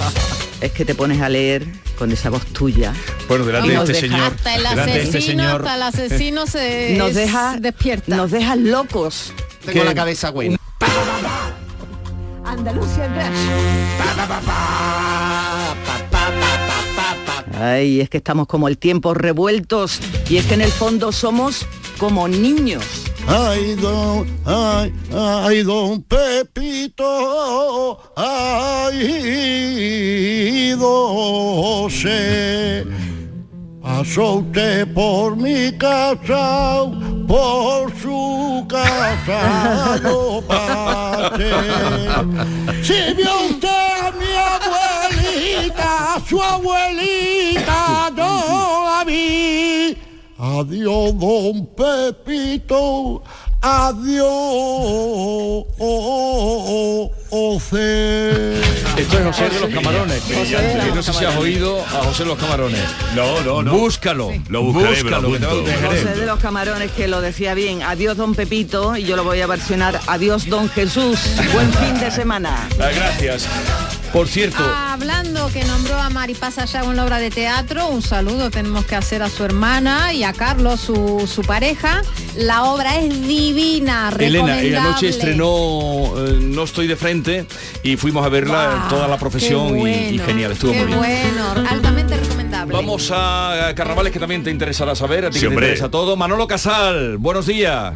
es 0.61 0.71
que 0.71 0.83
te 0.85 0.95
pones 0.95 1.21
a 1.21 1.29
leer 1.29 1.65
con 1.97 2.11
esa 2.11 2.29
voz 2.31 2.43
tuya. 2.47 2.93
Bueno, 3.27 3.45
delante 3.45 3.67
Y 3.67 3.71
de 3.71 3.77
este 3.77 3.93
deja- 3.93 4.01
señor. 4.07 4.33
Hasta 4.33 4.55
el 4.55 4.65
este 4.65 4.81
asesino, 4.81 5.21
señor. 5.43 5.61
hasta 5.61 5.75
el 5.75 5.83
asesino 5.83 6.47
se 6.47 6.95
Nos 6.97 7.13
deja- 7.13 7.57
despierta. 7.59 8.15
Nos 8.15 8.31
dejas 8.31 8.57
locos. 8.57 9.33
Tengo 9.65 9.81
¿Qué? 9.81 9.85
la 9.85 9.93
cabeza 9.93 10.31
buena. 10.31 10.57
Andalucía 12.43 13.07
Ay, 17.61 18.01
es 18.01 18.09
que 18.09 18.17
estamos 18.17 18.47
como 18.47 18.67
el 18.67 18.79
tiempo 18.79 19.13
revueltos 19.13 19.99
y 20.27 20.37
es 20.37 20.47
que 20.47 20.55
en 20.55 20.61
el 20.61 20.71
fondo 20.71 21.11
somos 21.11 21.67
como 21.99 22.27
niños. 22.27 22.83
Ay, 23.27 23.75
don, 23.75 24.25
ay, 24.45 24.91
ay, 25.15 25.61
don 25.61 26.01
Pepito, 26.01 27.05
ay, 28.15 28.95
doce. 30.75 32.83
Pasó 33.79 34.37
usted 34.37 34.91
por 34.95 35.35
mi 35.35 35.71
casa, 35.77 36.87
por 37.27 37.95
su 38.01 38.65
casa, 38.67 39.99
no 40.01 40.41
pase. 40.47 41.51
Si 42.81 43.13
vio 43.15 43.29
usted 43.51 43.69
a 43.69 44.11
mi 44.19 44.33
abuelita, 44.49 46.15
a 46.15 46.19
su 46.27 46.41
abuelita, 46.41 47.40
Adiós, 50.61 51.17
don 51.17 51.65
Pepito. 51.75 53.23
Adiós. 53.63 54.21
José. 57.31 58.61
Esto 58.95 59.17
es 59.17 59.25
José 59.25 59.49
de 59.49 59.59
los 59.59 59.69
Camarones. 59.71 60.21
que 60.21 60.91
no 60.93 61.01
sé 61.01 61.13
si 61.13 61.25
has 61.25 61.35
oído 61.35 61.79
a 61.79 62.03
José 62.03 62.23
de 62.23 62.29
los 62.29 62.37
Camarones. 62.37 62.83
No, 63.15 63.41
no, 63.41 63.63
no. 63.63 63.71
Búscalo. 63.71 64.29
Lo 64.49 64.61
buscaré, 64.61 65.01
lo 65.01 65.21
búscalo. 65.23 65.63
José 65.87 66.13
de 66.15 66.25
los 66.27 66.39
Camarones 66.39 66.91
que 66.91 67.07
lo 67.07 67.21
decía 67.21 67.55
bien. 67.55 67.81
Adiós 67.81 68.17
don 68.17 68.35
Pepito 68.35 68.95
y 68.95 69.03
yo 69.03 69.15
lo 69.15 69.23
voy 69.23 69.41
a 69.41 69.47
versionar. 69.47 69.99
Adiós 70.05 70.47
don 70.47 70.69
Jesús. 70.69 71.19
Buen 71.53 71.73
fin 71.73 71.99
de 71.99 72.11
semana. 72.11 72.69
Ah, 72.79 72.89
Gracias. 72.93 73.47
Por 74.13 74.27
cierto, 74.27 74.61
Hablando 74.61 75.47
que 75.53 75.63
nombró 75.63 75.95
a 75.97 76.09
Maripaz 76.09 76.55
Sayago 76.55 76.91
en 76.91 76.97
la 76.97 77.05
obra 77.05 77.19
de 77.19 77.29
teatro, 77.29 77.87
un 77.87 78.01
saludo 78.01 78.51
tenemos 78.51 78.83
que 78.85 78.95
hacer 78.95 79.23
a 79.23 79.29
su 79.29 79.45
hermana 79.45 80.11
y 80.13 80.23
a 80.23 80.33
Carlos, 80.33 80.81
su, 80.81 81.29
su 81.33 81.41
pareja. 81.43 82.01
La 82.35 82.65
obra 82.65 82.97
es 82.99 83.09
divina, 83.25 84.09
Elena, 84.19 84.59
eh, 84.59 84.63
recomendable. 84.63 84.77
anoche 84.77 85.07
estrenó 85.07 86.13
eh, 86.27 86.37
No 86.41 86.63
estoy 86.63 86.87
de 86.87 86.97
frente 86.97 87.45
y 87.83 87.95
fuimos 87.95 88.25
a 88.25 88.29
verla 88.29 88.75
Guau, 88.75 88.89
toda 88.89 89.07
la 89.07 89.17
profesión 89.17 89.77
y- 89.79 90.15
y, 90.15 90.19
genial, 90.19 90.51
estuvo 90.51 90.73
muy 90.73 90.85
bien. 90.87 90.97
bueno, 90.97 91.69
altamente 91.69 92.17
recomendable. 92.17 92.73
Vamos 92.73 93.11
a 93.13 93.71
carnavales 93.75 94.11
que 94.11 94.19
también 94.19 94.43
te 94.43 94.51
interesará 94.51 94.93
saber, 94.93 95.25
a 95.25 95.29
ti 95.29 95.35
Sí, 95.39 95.45
que 95.45 95.47
te 95.47 95.53
interesa 95.53 95.89
todo. 95.89 96.17
Manolo 96.17 96.47
Casal, 96.47 97.17
buenos 97.17 97.45
días. 97.45 97.93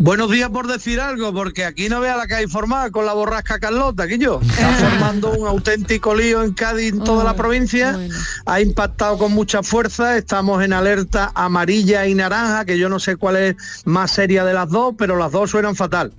Buenos 0.00 0.30
días 0.30 0.48
por 0.50 0.68
decir 0.68 1.00
algo, 1.00 1.34
porque 1.34 1.64
aquí 1.64 1.88
no 1.88 1.98
vea 1.98 2.16
la 2.16 2.28
que 2.28 2.36
hay 2.36 2.46
formada 2.46 2.92
con 2.92 3.04
la 3.04 3.14
borrasca 3.14 3.58
Carlota, 3.58 4.06
que 4.06 4.16
yo. 4.16 4.40
Está 4.40 4.68
formando 4.90 5.32
un 5.32 5.48
auténtico 5.48 6.14
lío 6.14 6.44
en 6.44 6.52
Cádiz, 6.52 6.92
en 6.92 7.02
toda 7.02 7.24
la 7.24 7.34
provincia. 7.34 7.98
Ha 8.46 8.60
impactado 8.60 9.18
con 9.18 9.32
mucha 9.32 9.64
fuerza. 9.64 10.16
Estamos 10.16 10.62
en 10.62 10.72
alerta 10.72 11.32
amarilla 11.34 12.06
y 12.06 12.14
naranja, 12.14 12.64
que 12.64 12.78
yo 12.78 12.88
no 12.88 13.00
sé 13.00 13.16
cuál 13.16 13.36
es 13.36 13.56
más 13.86 14.12
seria 14.12 14.44
de 14.44 14.54
las 14.54 14.68
dos, 14.70 14.94
pero 14.96 15.16
las 15.16 15.32
dos 15.32 15.50
suenan 15.50 15.74
fatal. 15.74 16.12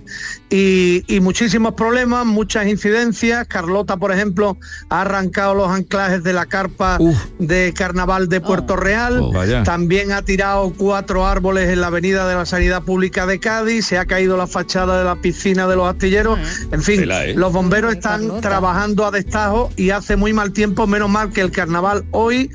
Y, 0.49 1.05
y 1.07 1.21
muchísimos 1.21 1.73
problemas, 1.75 2.25
muchas 2.25 2.67
incidencias. 2.67 3.47
Carlota, 3.47 3.95
por 3.95 4.11
ejemplo, 4.11 4.57
ha 4.89 5.01
arrancado 5.01 5.55
los 5.55 5.69
anclajes 5.69 6.21
de 6.21 6.33
la 6.33 6.47
carpa 6.47 6.97
de 7.37 7.73
carnaval 7.73 8.27
de 8.27 8.41
Puerto 8.41 8.75
Real. 8.75 9.19
Oh. 9.21 9.33
También 9.63 10.11
ha 10.11 10.21
tirado 10.21 10.73
cuatro 10.75 11.25
árboles 11.25 11.69
en 11.69 11.79
la 11.79 11.87
avenida 11.87 12.27
de 12.27 12.35
la 12.35 12.45
Sanidad 12.45 12.83
Pública 12.83 13.25
de 13.25 13.39
Cádiz, 13.39 13.68
se 13.81 13.97
ha 13.97 14.05
caído 14.05 14.37
la 14.37 14.47
fachada 14.47 14.97
de 14.97 15.05
la 15.05 15.15
piscina 15.15 15.67
de 15.67 15.75
los 15.75 15.87
astilleros. 15.87 16.39
En 16.71 16.81
fin, 16.81 17.03
¿eh? 17.09 17.33
los 17.35 17.53
bomberos 17.53 17.93
están 17.93 18.41
trabajando 18.41 19.05
a 19.05 19.11
destajo 19.11 19.71
y 19.75 19.91
hace 19.91 20.15
muy 20.15 20.33
mal 20.33 20.51
tiempo, 20.51 20.87
menos 20.87 21.09
mal 21.09 21.31
que 21.31 21.41
el 21.41 21.51
carnaval 21.51 22.05
hoy 22.11 22.49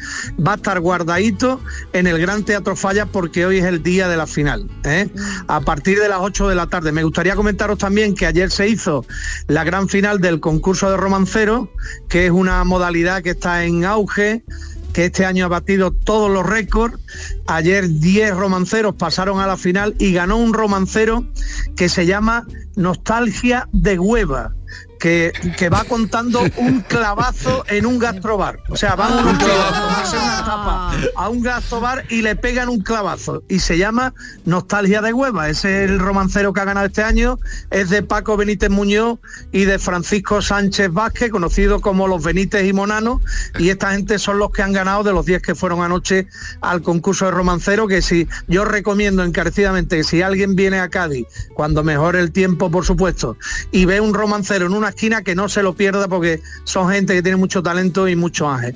va 0.45 0.53
a 0.53 0.57
estar 0.57 0.81
guardadito 0.81 1.61
en 1.93 2.07
el 2.07 2.19
Gran 2.19 2.45
Teatro 2.45 2.77
Falla 2.77 3.07
porque 3.07 3.47
hoy 3.47 3.59
es 3.59 3.65
el 3.65 3.83
día 3.83 4.09
de 4.09 4.17
la 4.17 4.27
final. 4.27 4.69
¿eh? 4.85 5.09
A 5.49 5.61
partir 5.61 5.99
de 5.99 6.09
las 6.09 6.19
8 6.21 6.49
de 6.49 6.55
la 6.55 6.67
tarde. 6.67 6.93
Me 6.93 7.03
gustaría 7.03 7.35
comentaros 7.37 7.79
también 7.79 8.15
que 8.15 8.27
ayer 8.27 8.51
se 8.51 8.69
hizo 8.69 9.05
la 9.47 9.65
gran 9.65 9.89
final 9.89 10.21
del 10.21 10.41
concurso 10.41 10.91
de 10.91 10.97
romancero, 10.97 11.71
que 12.09 12.27
es 12.27 12.33
una 12.33 12.63
modalidad 12.65 13.23
que 13.23 13.31
está 13.31 13.65
en 13.65 13.85
auge 13.85 14.43
que 14.95 15.07
este 15.07 15.27
año 15.27 15.45
ha 15.45 15.49
batido 15.49 15.91
todos 15.93 16.31
los 16.31 16.47
récords. 16.47 16.99
Ayer 17.47 17.87
10 17.89 18.35
romanceros 18.37 18.95
pasaron 18.95 19.41
a 19.41 19.47
la 19.47 19.59
final 19.59 19.95
y 19.99 20.15
ganó 20.15 20.39
un 20.39 20.55
romancero 20.55 21.27
que 21.77 21.91
se 21.91 22.07
llama 22.07 22.47
Nostalgia 22.77 23.69
de 23.73 23.99
Hueva. 23.99 24.55
Que, 25.05 25.35
que 25.59 25.69
va 25.69 25.85
contando 25.85 26.41
un 26.57 26.81
clavazo 26.81 27.63
en 27.69 27.85
un 27.85 27.99
gastrobar. 27.99 28.61
O 28.71 28.77
sea, 28.77 28.97
van 28.97 29.13
unos 29.13 29.37
tíos 29.37 29.53
a 29.53 29.81
tomarse 29.83 30.17
una 30.17 30.45
tapa 30.47 30.93
a 31.15 31.29
un 31.29 31.43
gastrobar 31.43 32.07
y 32.09 32.23
le 32.23 32.37
pegan 32.37 32.71
un 32.71 32.81
clavazo. 32.81 33.43
Y 33.51 33.59
se 33.59 33.77
llama 33.77 34.15
Nostalgia 34.47 35.03
de 35.03 35.13
Hueva. 35.13 35.51
Ese 35.51 35.85
es 35.85 35.91
el 35.91 35.99
romancero 35.99 36.55
que 36.55 36.61
ha 36.61 36.65
ganado 36.65 36.87
este 36.87 37.03
año. 37.03 37.39
Es 37.71 37.91
de 37.91 38.03
Paco 38.03 38.39
Benítez 38.39 38.71
Muñoz 38.71 39.19
y 39.53 39.67
de 39.67 39.79
Francisco 39.79 40.41
Sánchez 40.41 40.91
Vázquez, 40.91 41.31
conocido 41.31 41.83
como 41.83 42.09
los 42.09 42.25
Benítez 42.25 42.67
y 42.67 42.73
Monanos. 42.73 43.21
Y 43.59 43.69
esta 43.69 43.93
gente 43.93 44.19
son 44.19 44.39
los 44.39 44.53
que 44.53 44.63
han 44.63 44.73
ganado 44.73 45.03
de 45.03 45.13
los 45.13 45.27
10 45.27 45.43
que 45.43 45.55
fueron 45.55 45.83
anoche 45.83 46.29
al 46.63 46.81
concurso 46.81 47.27
de 47.27 47.33
romancero. 47.33 47.89
Que 47.89 48.01
si 48.01 48.27
yo 48.49 48.65
recomiendo 48.65 49.23
encarecidamente 49.23 49.99
que 49.99 50.05
si 50.05 50.23
alguien 50.23 50.57
viene 50.57 50.81
a 50.81 50.89
Cádiz, 50.89 51.27
cuando 51.53 51.85
mejore 51.85 52.21
el 52.21 52.33
tiempo, 52.33 52.71
por 52.71 52.87
supuesto, 52.87 53.37
y 53.71 53.85
ve 53.85 54.01
un 54.01 54.15
romancero 54.15 54.65
en 54.65 54.73
una 54.73 54.94
esquina, 54.95 55.23
que 55.23 55.35
no 55.35 55.49
se 55.49 55.63
lo 55.63 55.75
pierda 55.75 56.09
porque 56.09 56.41
son 56.65 56.91
gente 56.91 57.15
que 57.15 57.23
tiene 57.23 57.37
mucho 57.37 57.63
talento 57.63 58.09
y 58.09 58.17
mucho 58.17 58.49
ángel. 58.49 58.75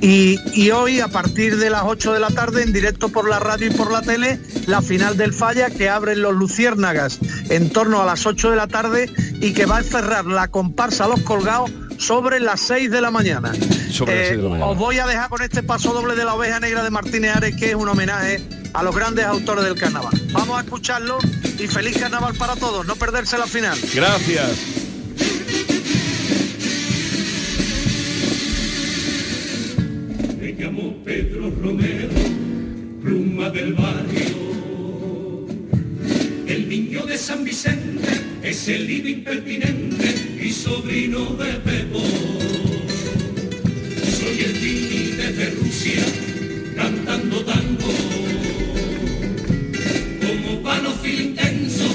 Y, 0.00 0.38
y 0.54 0.70
hoy, 0.70 1.00
a 1.00 1.08
partir 1.08 1.56
de 1.58 1.70
las 1.70 1.82
8 1.84 2.12
de 2.12 2.20
la 2.20 2.28
tarde, 2.30 2.62
en 2.62 2.72
directo 2.72 3.08
por 3.08 3.28
la 3.28 3.38
radio 3.38 3.68
y 3.68 3.70
por 3.70 3.90
la 3.92 4.02
tele, 4.02 4.38
la 4.66 4.82
final 4.82 5.16
del 5.16 5.32
Falla 5.32 5.70
que 5.70 5.88
abren 5.88 6.20
los 6.22 6.34
Luciérnagas 6.34 7.18
en 7.48 7.70
torno 7.70 8.02
a 8.02 8.06
las 8.06 8.26
8 8.26 8.50
de 8.50 8.56
la 8.56 8.66
tarde 8.66 9.10
y 9.40 9.52
que 9.52 9.66
va 9.66 9.78
a 9.78 9.82
cerrar 9.82 10.26
la 10.26 10.48
comparsa 10.48 11.06
Los 11.08 11.20
Colgados 11.20 11.70
sobre 11.98 12.40
las 12.40 12.60
6 12.62 12.90
de 12.90 13.00
la 13.00 13.10
mañana. 13.10 13.52
Sobre 13.92 14.14
las 14.14 14.22
Eh, 14.22 14.26
seis 14.28 14.36
de 14.38 14.42
la 14.44 14.48
mañana. 14.48 14.66
Os 14.70 14.78
voy 14.78 14.98
a 14.98 15.06
dejar 15.06 15.28
con 15.28 15.42
este 15.42 15.62
paso 15.62 15.92
doble 15.92 16.14
de 16.16 16.24
la 16.24 16.34
oveja 16.34 16.58
negra 16.60 16.82
de 16.82 16.90
Martínez 16.90 17.36
Ares, 17.36 17.56
que 17.56 17.70
es 17.70 17.74
un 17.74 17.88
homenaje 17.88 18.42
a 18.72 18.82
los 18.82 18.94
grandes 18.94 19.24
autores 19.26 19.64
del 19.64 19.74
carnaval. 19.74 20.12
Vamos 20.32 20.58
a 20.58 20.62
escucharlo 20.62 21.18
y 21.58 21.66
feliz 21.66 21.98
carnaval 21.98 22.34
para 22.36 22.56
todos, 22.56 22.86
no 22.86 22.96
perderse 22.96 23.36
la 23.36 23.46
final. 23.46 23.76
Gracias. 23.94 24.79
Llamo 30.60 30.94
Pedro 31.02 31.50
Romero, 31.50 32.08
pluma 33.02 33.48
del 33.48 33.72
barrio. 33.72 35.46
El 36.46 36.68
niño 36.68 37.06
de 37.06 37.16
San 37.16 37.44
Vicente 37.44 38.08
es 38.42 38.68
el 38.68 38.86
libre 38.86 39.10
impertinente 39.12 40.38
y 40.42 40.50
sobrino 40.50 41.24
de 41.36 41.52
Pepo. 41.64 42.02
Soy 44.18 44.40
el 44.44 44.52
Tini 44.52 45.12
desde 45.16 45.50
Rusia, 45.50 46.04
cantando 46.76 47.42
tango. 47.42 47.92
Como 50.20 50.62
panofil 50.62 51.20
intenso, 51.22 51.86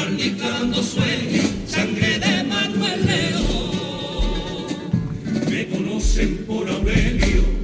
arnica 0.00 0.48
dando 0.48 0.82
sueño, 0.82 1.42
sangre 1.66 2.18
de 2.18 2.44
Manuel 2.44 3.06
León. 3.06 3.66
Me 5.50 5.66
conocen 5.66 6.38
por 6.46 6.66
Aurelio, 6.68 7.55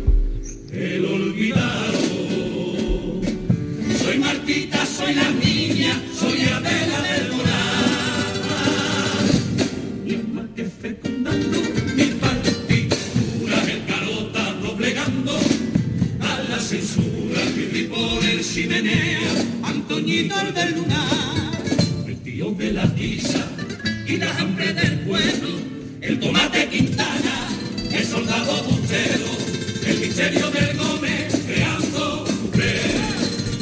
el 0.92 1.06
olvidado. 1.06 2.00
Soy 4.02 4.18
Martita, 4.18 4.84
soy 4.84 5.14
la 5.14 5.30
niña, 5.30 5.98
soy 6.18 6.42
Adela 6.42 7.00
del 7.08 7.32
Moral. 7.32 7.84
Mi 10.04 10.14
alma 10.14 10.48
que 10.54 10.64
fecundando 10.64 11.58
mi 11.96 12.04
partitura, 12.26 13.56
el 13.72 13.86
carota 13.86 14.52
doblegando 14.62 15.32
a 16.20 16.42
la 16.50 16.58
censura, 16.58 17.40
mi 17.56 17.64
ripor 17.64 18.24
el 18.24 18.44
chimenea, 18.44 19.20
Antoñito 19.62 20.34
el 20.40 20.52
del 20.52 20.74
lunar, 20.74 21.62
el 22.06 22.16
tío 22.22 22.50
de 22.50 22.72
la 22.72 22.94
tiza 22.94 23.46
y 24.06 24.18
la 24.18 24.30
hambre 24.36 24.74
del 24.74 25.00
pueblo, 25.00 25.48
el 26.02 26.20
tomate 26.20 26.68
Quintana, 26.68 27.48
el 27.92 28.04
soldado 28.04 28.62
bustero, 28.64 29.41
del 30.16 30.36
Gómez, 30.76 31.32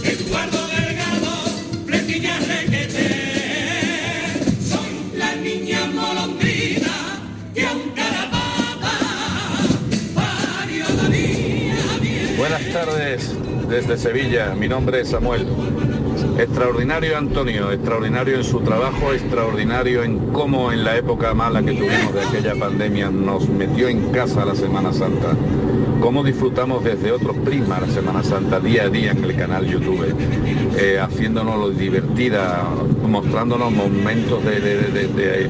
Eduardo 0.02 0.66
Delgado, 0.66 1.30
requete, 1.86 3.06
soy 4.60 5.12
la 5.16 5.36
niña 5.36 5.86
molondrina 5.94 6.90
que 7.54 7.66
aún. 7.66 7.92
Buenas 12.36 12.66
tardes 12.72 13.34
desde 13.68 13.96
Sevilla, 13.96 14.54
mi 14.56 14.66
nombre 14.66 15.02
es 15.02 15.10
Samuel. 15.10 15.46
Extraordinario 16.36 17.16
Antonio, 17.16 17.70
extraordinario 17.70 18.36
en 18.36 18.44
su 18.44 18.60
trabajo, 18.60 19.12
extraordinario 19.12 20.02
en 20.02 20.32
cómo 20.32 20.72
en 20.72 20.82
la 20.82 20.96
época 20.96 21.32
mala 21.32 21.62
que 21.62 21.74
tuvimos 21.74 22.12
de 22.12 22.22
aquella 22.22 22.56
pandemia 22.56 23.08
nos 23.10 23.48
metió 23.48 23.86
en 23.88 24.10
casa 24.10 24.44
la 24.44 24.56
Semana 24.56 24.92
Santa. 24.92 25.36
Cómo 26.00 26.24
disfrutamos 26.24 26.82
desde 26.82 27.12
otro 27.12 27.34
prisma 27.34 27.78
la 27.80 27.86
Semana 27.88 28.22
Santa 28.22 28.58
día 28.58 28.84
a 28.84 28.88
día 28.88 29.10
en 29.12 29.22
el 29.22 29.36
canal 29.36 29.66
YouTube, 29.66 30.14
eh, 30.78 30.98
haciéndonos 30.98 31.58
lo 31.58 31.70
divertida, 31.70 32.64
mostrándonos 33.06 33.70
momentos 33.70 34.42
de- 34.44 34.60
de- 34.60 35.08
de- 35.08 35.48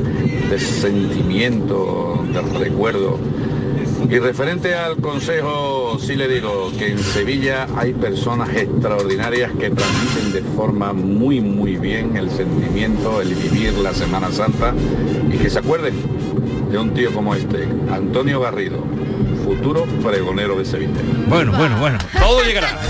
de 0.51 0.59
sentimiento, 0.59 2.25
de 2.33 2.59
recuerdo. 2.59 3.19
Y 4.11 4.19
referente 4.19 4.75
al 4.75 4.97
consejo, 4.97 5.97
sí 6.01 6.17
le 6.17 6.27
digo 6.27 6.73
que 6.77 6.89
en 6.93 6.99
Sevilla 6.99 7.69
hay 7.77 7.93
personas 7.93 8.49
extraordinarias 8.57 9.53
que 9.53 9.71
transmiten 9.71 10.33
de 10.33 10.43
forma 10.57 10.93
muy, 10.93 11.41
muy 11.41 11.77
bien 11.77 12.17
el 12.17 12.29
sentimiento, 12.31 13.21
el 13.21 13.35
vivir 13.35 13.75
la 13.75 13.95
Semana 13.95 14.31
Santa. 14.33 14.75
Y 15.33 15.37
que 15.39 15.49
se 15.49 15.61
acuerden 15.61 15.95
de 16.73 16.79
un 16.79 16.91
tío 16.93 17.13
como 17.13 17.35
este, 17.35 17.69
Antonio 17.93 18.41
Garrido, 18.41 18.79
futuro 19.57 19.85
pregonero 19.85 20.57
de 20.57 20.65
Sevilla. 20.65 20.93
Bueno, 21.27 21.51
bueno, 21.51 21.77
bueno, 21.79 21.99
todo 22.21 22.41
llegará. 22.45 22.69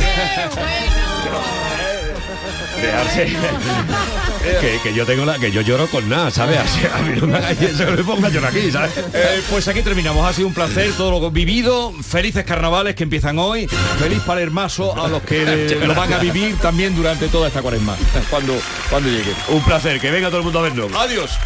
Dejarse. 2.83 3.27
que, 4.61 4.79
que 4.83 4.95
yo 4.95 5.07
tengo 5.07 5.25
la. 5.25 5.39
que 5.39 5.51
yo 5.51 5.63
lloro 5.63 5.87
con 5.87 6.07
nada, 6.09 6.31
¿sabes? 6.31 6.59
Así, 6.65 6.81
a 6.87 6.99
mí 6.99 7.19
no 7.19 7.27
me 7.27 7.37
hagáis 7.39 7.63
eso, 7.63 7.87
que 7.87 7.93
me 7.93 8.05
ponga 8.05 8.29
a 8.29 8.31
llorar 8.31 8.51
aquí, 8.51 8.71
¿sabes? 8.71 8.93
Eh, 9.15 9.43
pues 9.51 9.69
aquí 9.69 9.81
terminamos, 9.81 10.27
ha 10.29 10.35
sido 10.35 10.49
un 10.49 10.55
placer 10.55 10.93
todo 10.99 11.19
lo 11.19 11.31
vivido, 11.31 11.95
felices 12.03 12.45
carnavales 12.45 12.95
que 12.95 13.05
empiezan 13.05 13.39
hoy, 13.39 13.67
feliz 13.99 14.21
palermaso 14.21 15.03
a 15.03 15.09
los 15.09 15.23
que 15.23 15.43
eh, 15.43 15.87
lo 15.87 15.95
van 15.95 16.13
a 16.13 16.19
vivir 16.19 16.57
también 16.59 16.95
durante 16.95 17.29
toda 17.29 17.49
esta 17.49 17.63
cuaresma, 17.63 17.97
cuando, 18.29 18.55
cuando 18.91 19.09
llegue. 19.09 19.33
Un 19.49 19.63
placer, 19.63 19.99
que 19.99 20.11
venga 20.11 20.29
todo 20.29 20.39
el 20.39 20.45
mundo 20.45 20.59
a 20.59 20.63
vernos. 20.63 20.93
Adiós. 20.95 21.39